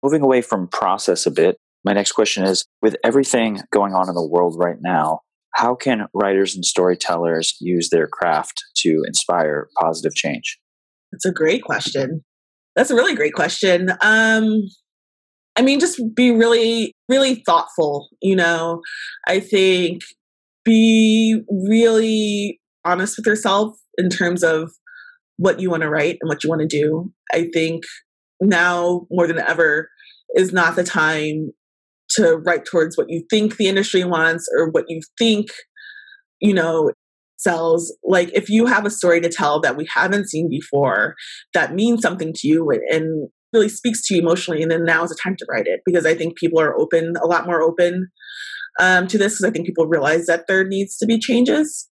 moving 0.02 0.22
away 0.22 0.42
from 0.42 0.68
process 0.68 1.26
a 1.26 1.30
bit 1.30 1.56
my 1.84 1.92
next 1.92 2.12
question 2.12 2.44
is 2.44 2.64
with 2.80 2.96
everything 3.04 3.60
going 3.72 3.92
on 3.92 4.08
in 4.08 4.14
the 4.14 4.26
world 4.26 4.56
right 4.58 4.76
now, 4.80 5.20
how 5.54 5.74
can 5.74 6.06
writers 6.14 6.54
and 6.54 6.64
storytellers 6.64 7.56
use 7.60 7.90
their 7.90 8.06
craft 8.06 8.62
to 8.78 9.02
inspire 9.06 9.68
positive 9.80 10.14
change? 10.14 10.58
That's 11.10 11.26
a 11.26 11.32
great 11.32 11.62
question. 11.62 12.24
That's 12.76 12.90
a 12.90 12.94
really 12.94 13.14
great 13.14 13.34
question. 13.34 13.90
Um, 14.00 14.62
I 15.56 15.62
mean, 15.62 15.78
just 15.78 16.00
be 16.14 16.30
really, 16.30 16.92
really 17.08 17.42
thoughtful. 17.44 18.08
You 18.22 18.36
know, 18.36 18.80
I 19.26 19.40
think 19.40 20.02
be 20.64 21.42
really 21.50 22.60
honest 22.84 23.18
with 23.18 23.26
yourself 23.26 23.76
in 23.98 24.08
terms 24.08 24.42
of 24.42 24.70
what 25.36 25.60
you 25.60 25.70
want 25.70 25.82
to 25.82 25.90
write 25.90 26.18
and 26.20 26.28
what 26.28 26.44
you 26.44 26.50
want 26.50 26.62
to 26.62 26.68
do. 26.68 27.12
I 27.32 27.48
think 27.52 27.84
now 28.40 29.06
more 29.10 29.26
than 29.26 29.38
ever 29.38 29.88
is 30.34 30.52
not 30.52 30.76
the 30.76 30.84
time 30.84 31.52
to 32.10 32.36
write 32.38 32.64
towards 32.64 32.96
what 32.96 33.06
you 33.08 33.24
think 33.30 33.56
the 33.56 33.68
industry 33.68 34.04
wants 34.04 34.46
or 34.56 34.70
what 34.70 34.84
you 34.88 35.00
think, 35.18 35.48
you 36.40 36.52
know, 36.52 36.92
sells. 37.38 37.94
Like 38.04 38.30
if 38.34 38.48
you 38.48 38.66
have 38.66 38.86
a 38.86 38.90
story 38.90 39.20
to 39.20 39.28
tell 39.28 39.60
that 39.60 39.76
we 39.76 39.86
haven't 39.92 40.28
seen 40.28 40.48
before 40.48 41.14
that 41.54 41.74
means 41.74 42.02
something 42.02 42.32
to 42.34 42.48
you 42.48 42.70
and 42.90 43.28
really 43.52 43.68
speaks 43.68 44.06
to 44.06 44.14
you 44.14 44.20
emotionally, 44.20 44.62
and 44.62 44.70
then 44.70 44.84
now 44.84 45.04
is 45.04 45.10
the 45.10 45.18
time 45.22 45.36
to 45.38 45.46
write 45.50 45.66
it 45.66 45.80
because 45.84 46.06
I 46.06 46.14
think 46.14 46.36
people 46.36 46.60
are 46.60 46.78
open, 46.78 47.14
a 47.22 47.26
lot 47.26 47.46
more 47.46 47.62
open 47.62 48.08
um, 48.80 49.06
to 49.08 49.18
this 49.18 49.34
because 49.34 49.44
I 49.44 49.50
think 49.50 49.66
people 49.66 49.86
realize 49.86 50.26
that 50.26 50.46
there 50.48 50.66
needs 50.66 50.96
to 50.98 51.06
be 51.06 51.18
changes. 51.18 51.88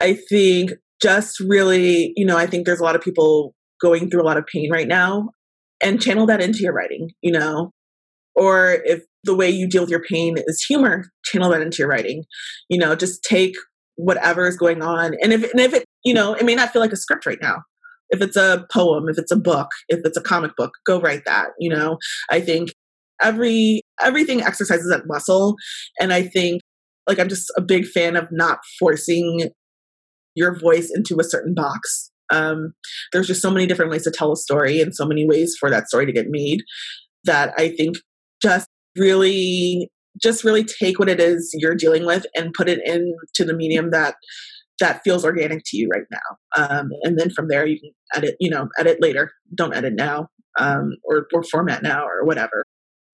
I 0.00 0.14
think 0.14 0.72
just 1.02 1.40
really, 1.40 2.12
you 2.16 2.24
know, 2.24 2.36
I 2.36 2.46
think 2.46 2.66
there's 2.66 2.80
a 2.80 2.84
lot 2.84 2.96
of 2.96 3.02
people 3.02 3.54
going 3.80 4.10
through 4.10 4.22
a 4.22 4.24
lot 4.24 4.36
of 4.36 4.46
pain 4.46 4.70
right 4.70 4.88
now 4.88 5.30
and 5.82 6.00
channel 6.00 6.26
that 6.26 6.40
into 6.40 6.60
your 6.60 6.72
writing, 6.72 7.10
you 7.20 7.32
know, 7.32 7.70
or 8.34 8.78
if 8.84 9.02
the 9.24 9.34
way 9.34 9.50
you 9.50 9.68
deal 9.68 9.82
with 9.82 9.90
your 9.90 10.02
pain 10.02 10.36
is 10.46 10.64
humor 10.66 11.04
channel 11.24 11.50
that 11.50 11.60
into 11.60 11.78
your 11.78 11.88
writing. 11.88 12.24
You 12.68 12.78
know 12.78 12.94
just 12.94 13.22
take 13.22 13.54
whatever 13.96 14.46
is 14.46 14.56
going 14.56 14.82
on 14.82 15.14
and 15.22 15.32
if 15.32 15.50
and 15.50 15.60
if 15.60 15.72
it 15.72 15.84
you 16.04 16.12
know 16.12 16.34
it 16.34 16.44
may 16.44 16.54
not 16.54 16.70
feel 16.70 16.82
like 16.82 16.92
a 16.92 16.96
script 16.96 17.26
right 17.26 17.38
now. 17.42 17.56
If 18.10 18.22
it's 18.22 18.36
a 18.36 18.66
poem 18.72 19.08
if 19.08 19.18
it's 19.18 19.32
a 19.32 19.36
book 19.36 19.68
if 19.88 20.00
it's 20.04 20.16
a 20.16 20.22
comic 20.22 20.52
book 20.56 20.72
go 20.86 21.00
write 21.00 21.24
that 21.26 21.48
you 21.58 21.68
know? 21.68 21.98
I 22.30 22.40
think 22.40 22.70
every 23.20 23.82
everything 24.00 24.42
exercises 24.42 24.90
that 24.90 25.06
muscle 25.06 25.56
and 26.00 26.12
i 26.12 26.22
think 26.22 26.60
like 27.06 27.18
i'm 27.18 27.28
just 27.28 27.50
a 27.56 27.62
big 27.62 27.86
fan 27.86 28.16
of 28.16 28.26
not 28.30 28.58
forcing 28.78 29.50
your 30.36 30.58
voice 30.58 30.92
into 30.94 31.18
a 31.18 31.24
certain 31.24 31.54
box. 31.54 32.10
Um, 32.32 32.74
there's 33.12 33.26
just 33.26 33.42
so 33.42 33.50
many 33.50 33.66
different 33.66 33.90
ways 33.90 34.04
to 34.04 34.10
tell 34.10 34.32
a 34.32 34.36
story 34.36 34.80
and 34.80 34.94
so 34.94 35.06
many 35.06 35.26
ways 35.26 35.56
for 35.58 35.70
that 35.70 35.88
story 35.88 36.06
to 36.06 36.12
get 36.12 36.26
made 36.28 36.62
that 37.24 37.52
I 37.56 37.70
think 37.70 37.96
just 38.42 38.68
really 38.96 39.90
just 40.22 40.44
really 40.44 40.64
take 40.64 40.98
what 40.98 41.08
it 41.08 41.20
is 41.20 41.50
you're 41.54 41.74
dealing 41.74 42.06
with 42.06 42.24
and 42.34 42.54
put 42.54 42.68
it 42.68 42.80
into 42.86 43.44
the 43.44 43.54
medium 43.54 43.90
that 43.90 44.14
that 44.80 45.02
feels 45.04 45.24
organic 45.24 45.62
to 45.66 45.76
you 45.76 45.88
right 45.92 46.06
now. 46.10 46.64
Um, 46.64 46.90
and 47.02 47.18
then 47.18 47.30
from 47.30 47.48
there 47.48 47.66
you 47.66 47.80
can 47.80 47.90
edit 48.14 48.36
you 48.40 48.50
know 48.50 48.68
edit 48.78 48.98
later. 49.00 49.32
Don't 49.54 49.74
edit 49.74 49.94
now 49.94 50.28
um, 50.58 50.96
or, 51.04 51.26
or 51.32 51.42
format 51.44 51.82
now 51.82 52.04
or 52.04 52.24
whatever. 52.24 52.64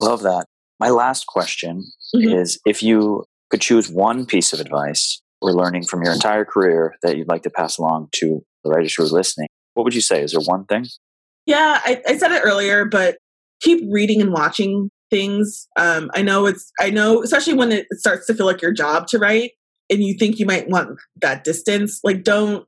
Love 0.01 0.23
that. 0.23 0.45
My 0.79 0.89
last 0.89 1.27
question 1.27 1.85
mm-hmm. 2.15 2.33
is 2.33 2.59
if 2.65 2.81
you 2.81 3.25
could 3.49 3.61
choose 3.61 3.89
one 3.89 4.25
piece 4.25 4.53
of 4.53 4.59
advice 4.59 5.21
or 5.43 5.53
learning 5.53 5.83
from 5.83 6.01
your 6.03 6.13
entire 6.13 6.45
career 6.45 6.95
that 7.01 7.17
you'd 7.17 7.27
like 7.27 7.43
to 7.43 7.49
pass 7.49 7.77
along 7.77 8.09
to 8.13 8.41
the 8.63 8.69
writers 8.69 8.93
who 8.95 9.03
are 9.03 9.07
listening 9.07 9.47
what 9.73 9.83
would 9.83 9.95
you 9.95 10.01
say 10.01 10.21
is 10.21 10.31
there 10.31 10.41
one 10.45 10.65
thing 10.65 10.85
yeah 11.45 11.81
I, 11.83 12.01
I 12.07 12.17
said 12.17 12.31
it 12.31 12.41
earlier 12.43 12.85
but 12.85 13.17
keep 13.61 13.81
reading 13.91 14.21
and 14.21 14.31
watching 14.31 14.89
things. 15.13 15.67
Um, 15.77 16.09
I 16.15 16.21
know 16.21 16.45
it's, 16.47 16.71
I 16.79 16.89
know, 16.89 17.23
especially 17.23 17.53
when 17.53 17.71
it 17.71 17.85
starts 17.91 18.25
to 18.27 18.33
feel 18.33 18.45
like 18.45 18.61
your 18.61 18.73
job 18.73 19.07
to 19.07 19.19
write 19.19 19.51
and 19.89 20.01
you 20.03 20.15
think 20.17 20.39
you 20.39 20.45
might 20.45 20.69
want 20.69 20.97
that 21.21 21.43
distance, 21.43 21.99
like 22.03 22.23
don't 22.23 22.65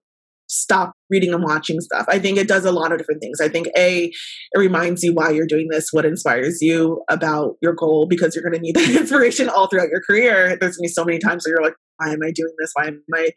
stop 0.48 0.94
reading 1.10 1.34
and 1.34 1.44
watching 1.44 1.82
stuff. 1.82 2.06
I 2.08 2.20
think 2.20 2.38
it 2.38 2.48
does 2.48 2.66
a 2.66 2.72
lot 2.72 2.92
of 2.92 3.00
different 3.00 3.20
things. 3.20 3.42
I 3.42 3.50
think 3.50 3.68
A, 3.76 4.06
it 4.06 4.60
reminds 4.60 5.02
you 5.02 5.14
why 5.14 5.32
you're 5.32 5.48
doing 5.48 5.70
this, 5.72 5.90
what 5.92 6.06
inspires 6.06 6.60
you 6.62 7.04
about 7.10 7.56
your 7.64 7.74
goal, 7.74 8.06
because 8.08 8.36
you're 8.36 8.44
going 8.44 8.54
to 8.54 8.62
need 8.62 8.76
that 8.76 8.96
inspiration 9.02 9.50
all 9.50 9.68
throughout 9.68 9.90
your 9.90 10.02
career. 10.08 10.50
There's 10.50 10.78
going 10.78 10.88
to 10.88 10.90
be 10.90 10.94
so 10.94 11.04
many 11.04 11.18
times 11.18 11.46
where 11.46 11.56
you're 11.56 11.64
like, 11.64 11.76
why 11.98 12.12
am 12.12 12.20
I 12.24 12.32
doing 12.32 12.54
this? 12.60 12.72
Why 12.74 12.88
am 12.88 13.02
I 13.14 13.32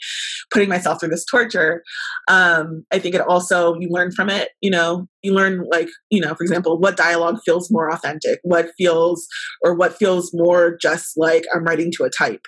putting 0.52 0.68
myself 0.68 1.00
through 1.00 1.10
this 1.10 1.24
torture? 1.24 1.82
Um, 2.28 2.84
I 2.92 2.98
think 2.98 3.14
it 3.14 3.20
also, 3.20 3.74
you 3.78 3.88
learn 3.90 4.12
from 4.12 4.30
it, 4.30 4.50
you 4.60 4.70
know, 4.70 5.06
you 5.22 5.34
learn 5.34 5.64
like, 5.70 5.88
you 6.10 6.20
know, 6.20 6.34
for 6.34 6.42
example, 6.42 6.78
what 6.78 6.96
dialogue 6.96 7.38
feels 7.44 7.70
more 7.70 7.90
authentic, 7.92 8.38
what 8.42 8.70
feels, 8.78 9.26
or 9.64 9.74
what 9.74 9.96
feels 9.96 10.30
more 10.32 10.76
just 10.80 11.12
like 11.16 11.44
I'm 11.54 11.64
writing 11.64 11.90
to 11.96 12.04
a 12.04 12.10
type. 12.10 12.42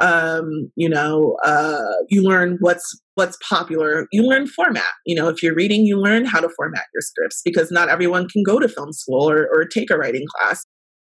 Um, 0.00 0.70
you 0.76 0.88
know, 0.88 1.36
uh, 1.44 1.82
you 2.08 2.22
learn 2.22 2.58
what's, 2.60 3.00
what's 3.14 3.36
popular. 3.46 4.06
You 4.12 4.22
learn 4.22 4.46
format. 4.46 4.84
You 5.04 5.14
know, 5.16 5.28
if 5.28 5.42
you're 5.42 5.54
reading, 5.54 5.82
you 5.82 5.98
learn 5.98 6.24
how 6.24 6.40
to 6.40 6.48
format 6.56 6.84
your 6.94 7.02
scripts 7.02 7.42
because 7.44 7.70
not 7.70 7.88
everyone 7.88 8.28
can 8.28 8.42
go 8.42 8.58
to 8.58 8.68
film 8.68 8.92
school 8.92 9.28
or, 9.28 9.48
or 9.52 9.64
take 9.64 9.90
a 9.90 9.98
writing 9.98 10.24
class. 10.36 10.64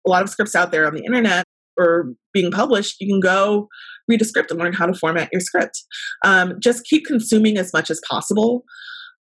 A 0.07 0.11
lot 0.11 0.23
of 0.23 0.29
scripts 0.29 0.55
out 0.55 0.73
there 0.73 0.87
on 0.87 0.95
the 0.95 1.05
internet 1.05 1.45
or 1.79 2.13
being 2.33 2.51
published, 2.51 2.97
you 3.01 3.13
can 3.13 3.21
go 3.21 3.69
read 4.09 4.23
a 4.23 4.25
script 4.25 4.51
and 4.51 4.61
learn 4.61 4.73
how 4.73 4.87
to 4.87 4.95
format 4.95 5.29
your 5.33 5.41
script. 5.41 5.83
Um, 6.25 6.55
just 6.61 6.85
keep 6.85 7.07
consuming 7.07 7.59
as 7.59 7.73
much 7.73 7.91
as 7.91 8.01
possible 8.09 8.65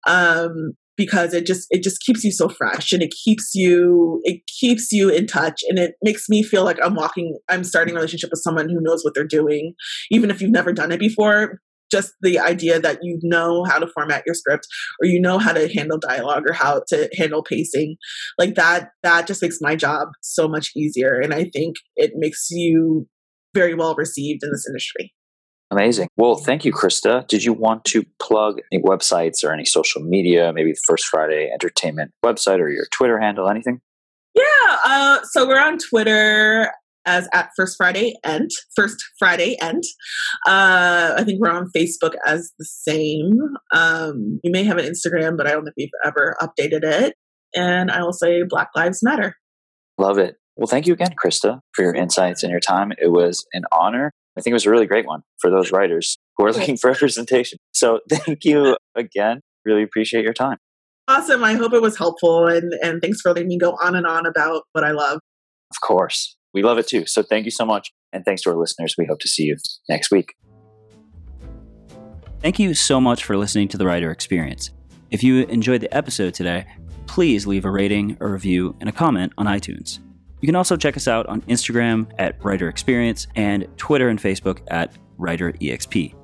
um, 0.07 0.72
because 0.97 1.35
it 1.35 1.47
just 1.47 1.66
it 1.70 1.82
just 1.82 2.01
keeps 2.03 2.24
you 2.24 2.30
so 2.30 2.49
fresh 2.49 2.93
and 2.93 3.03
it 3.03 3.12
keeps 3.24 3.53
you 3.55 4.20
it 4.24 4.41
keeps 4.47 4.93
you 4.93 5.09
in 5.09 5.26
touch 5.26 5.62
and 5.68 5.78
it 5.78 5.95
makes 6.03 6.28
me 6.28 6.43
feel 6.43 6.64
like 6.64 6.78
I'm 6.82 6.95
walking 6.95 7.37
I'm 7.49 7.64
starting 7.64 7.95
a 7.95 7.97
relationship 7.97 8.30
with 8.30 8.43
someone 8.43 8.68
who 8.68 8.80
knows 8.80 9.05
what 9.05 9.14
they're 9.14 9.26
doing, 9.26 9.74
even 10.11 10.30
if 10.30 10.41
you've 10.41 10.53
never 10.53 10.72
done 10.72 10.93
it 10.93 11.01
before. 11.01 11.61
Just 11.91 12.14
the 12.22 12.41
idea 12.41 12.80
that 12.80 12.99
you 13.03 13.20
know 13.22 13.62
how 13.64 13.78
to 13.78 13.87
format 13.87 14.24
your 14.26 14.35
script 14.35 14.66
or 15.01 15.07
you 15.07 15.20
know 15.20 15.39
how 15.39 15.53
to 15.53 15.72
handle 15.72 15.99
dialogue 15.99 16.45
or 16.49 16.53
how 16.53 16.82
to 16.89 17.09
handle 17.16 17.43
pacing 17.43 17.97
like 18.37 18.55
that 18.55 18.89
that 19.05 19.28
just 19.28 19.43
makes 19.43 19.59
my 19.61 19.76
job 19.76 20.09
so 20.20 20.49
much 20.49 20.72
easier 20.74 21.20
and 21.20 21.32
i 21.32 21.45
think 21.53 21.76
it 21.95 22.12
makes 22.16 22.49
you 22.51 23.07
very 23.55 23.74
well 23.74 23.94
received 23.94 24.42
in 24.42 24.50
this 24.50 24.66
industry. 24.68 25.12
Amazing. 25.70 26.09
Well, 26.16 26.36
thank 26.36 26.64
you, 26.64 26.72
Krista. 26.72 27.26
Did 27.26 27.42
you 27.42 27.52
want 27.52 27.84
to 27.86 28.05
plug 28.20 28.61
any 28.72 28.82
websites 28.82 29.42
or 29.42 29.52
any 29.52 29.64
social 29.64 30.02
media, 30.02 30.52
maybe 30.52 30.72
the 30.72 30.80
First 30.86 31.07
Friday 31.07 31.50
Entertainment 31.52 32.12
website 32.24 32.61
or 32.61 32.68
your 32.68 32.86
Twitter 32.92 33.18
handle, 33.18 33.48
anything? 33.48 33.80
Yeah. 34.34 34.44
Uh, 34.84 35.18
so 35.32 35.46
we're 35.46 35.61
on 35.61 35.78
Twitter 35.78 36.70
as 37.07 37.28
at 37.32 37.50
First 37.57 37.76
Friday 37.76 38.14
Ent, 38.24 38.52
First 38.76 39.02
Friday 39.18 39.57
Ent. 39.61 39.84
Uh, 40.46 41.14
I 41.16 41.24
think 41.24 41.40
we're 41.40 41.50
on 41.50 41.70
Facebook 41.76 42.14
as 42.26 42.52
the 42.59 42.64
same. 42.64 43.38
Um, 43.74 44.40
you 44.42 44.50
may 44.50 44.64
have 44.64 44.78
an 44.78 44.84
Instagram, 44.84 45.36
but 45.36 45.46
I 45.46 45.52
don't 45.52 45.64
think 45.64 45.74
we've 45.76 45.90
ever 46.05 46.36
updated 46.40 46.82
it. 46.82 47.14
And 47.55 47.90
I 47.90 48.02
will 48.02 48.12
say 48.12 48.42
Black 48.48 48.68
Lives 48.74 49.00
Matter. 49.02 49.36
Love 49.98 50.18
it. 50.18 50.36
Well, 50.57 50.66
thank 50.68 50.86
you 50.86 50.92
again, 50.92 51.14
Krista, 51.22 51.61
for 51.72 51.82
your 51.82 51.94
insights 51.94 52.42
and 52.42 52.50
your 52.50 52.61
time. 52.61 52.92
It 52.98 53.09
was 53.09 53.44
an 53.52 53.64
honor. 53.72 54.12
I 54.36 54.40
think 54.40 54.52
it 54.52 54.55
was 54.55 54.66
a 54.66 54.70
really 54.70 54.86
great 54.86 55.07
one 55.07 55.22
for 55.40 55.50
those 55.50 55.72
writers 55.72 56.16
who 56.36 56.44
are 56.44 56.52
looking 56.52 56.76
for 56.76 56.90
representation. 56.90 57.59
So 57.72 58.00
thank 58.11 58.44
you 58.44 58.76
again. 58.94 59.40
Really 59.64 59.82
appreciate 59.82 60.24
your 60.24 60.32
time. 60.32 60.59
Awesome. 61.09 61.44
I 61.44 61.55
hope 61.55 61.72
it 61.72 61.82
was 61.82 61.98
helpful 61.98 62.46
and, 62.46 62.72
and 62.82 63.02
thanks 63.02 63.20
for 63.20 63.30
letting 63.30 63.48
me 63.48 63.59
go 63.59 63.76
on 63.82 63.94
and 63.94 64.07
on 64.07 64.26
about 64.26 64.62
what 64.72 64.84
I 64.84 64.92
love. 64.92 65.18
Of 65.70 65.80
course. 65.80 66.36
We 66.55 66.62
love 66.62 66.78
it 66.78 66.86
too. 66.86 67.05
So 67.07 67.22
thank 67.22 67.44
you 67.44 67.50
so 67.50 67.66
much. 67.66 67.90
And 68.12 68.24
thanks 68.24 68.42
to 68.42 68.50
our 68.50 68.57
listeners. 68.57 68.94
We 68.96 69.07
hope 69.07 69.18
to 69.20 69.28
see 69.28 69.44
you 69.44 69.57
next 69.88 70.11
week. 70.11 70.34
Thank 72.40 72.59
you 72.59 72.74
so 72.74 73.00
much 73.00 73.24
for 73.24 73.36
listening 73.36 73.68
to 73.68 73.78
the 73.78 73.86
Writer 73.86 74.11
Experience. 74.11 74.70
If 75.11 75.22
you 75.22 75.44
enjoyed 75.46 75.80
the 75.80 75.94
episode 75.94 76.34
today, 76.34 76.66
please 77.07 77.46
leave 77.46 77.64
a 77.64 77.70
rating, 77.70 78.16
a 78.20 78.28
review, 78.28 78.76
and 78.80 78.88
a 78.88 78.92
comment 78.92 79.32
on 79.36 79.46
iTunes. 79.46 79.98
You 80.45 80.47
can 80.47 80.57
also 80.57 80.76
check 80.76 80.95
us 80.95 81.09
out 81.09 81.24
on 81.24 81.40
Instagram 81.49 82.07
at 82.18 82.45
Writer 82.45 82.68
Experience 82.68 83.28
and 83.34 83.66
Twitter 83.78 84.11
and 84.11 84.20
Facebook 84.20 84.61
at 84.68 84.95
Writer 85.16 85.53
EXP. 85.55 86.14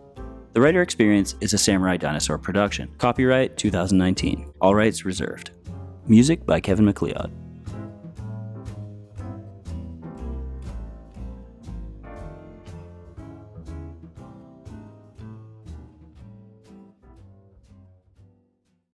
The 0.53 0.61
Writer 0.61 0.83
Experience 0.83 1.37
is 1.41 1.55
a 1.55 1.59
Samurai 1.59 1.97
Dinosaur 1.97 2.37
production. 2.37 2.95
Copyright 2.99 3.57
2019. 3.57 4.53
All 4.61 4.75
rights 4.75 5.07
reserved. 5.07 5.53
Music 6.07 6.45
by 6.45 6.61
Kevin 6.61 6.85
MacLeod. 6.85 7.33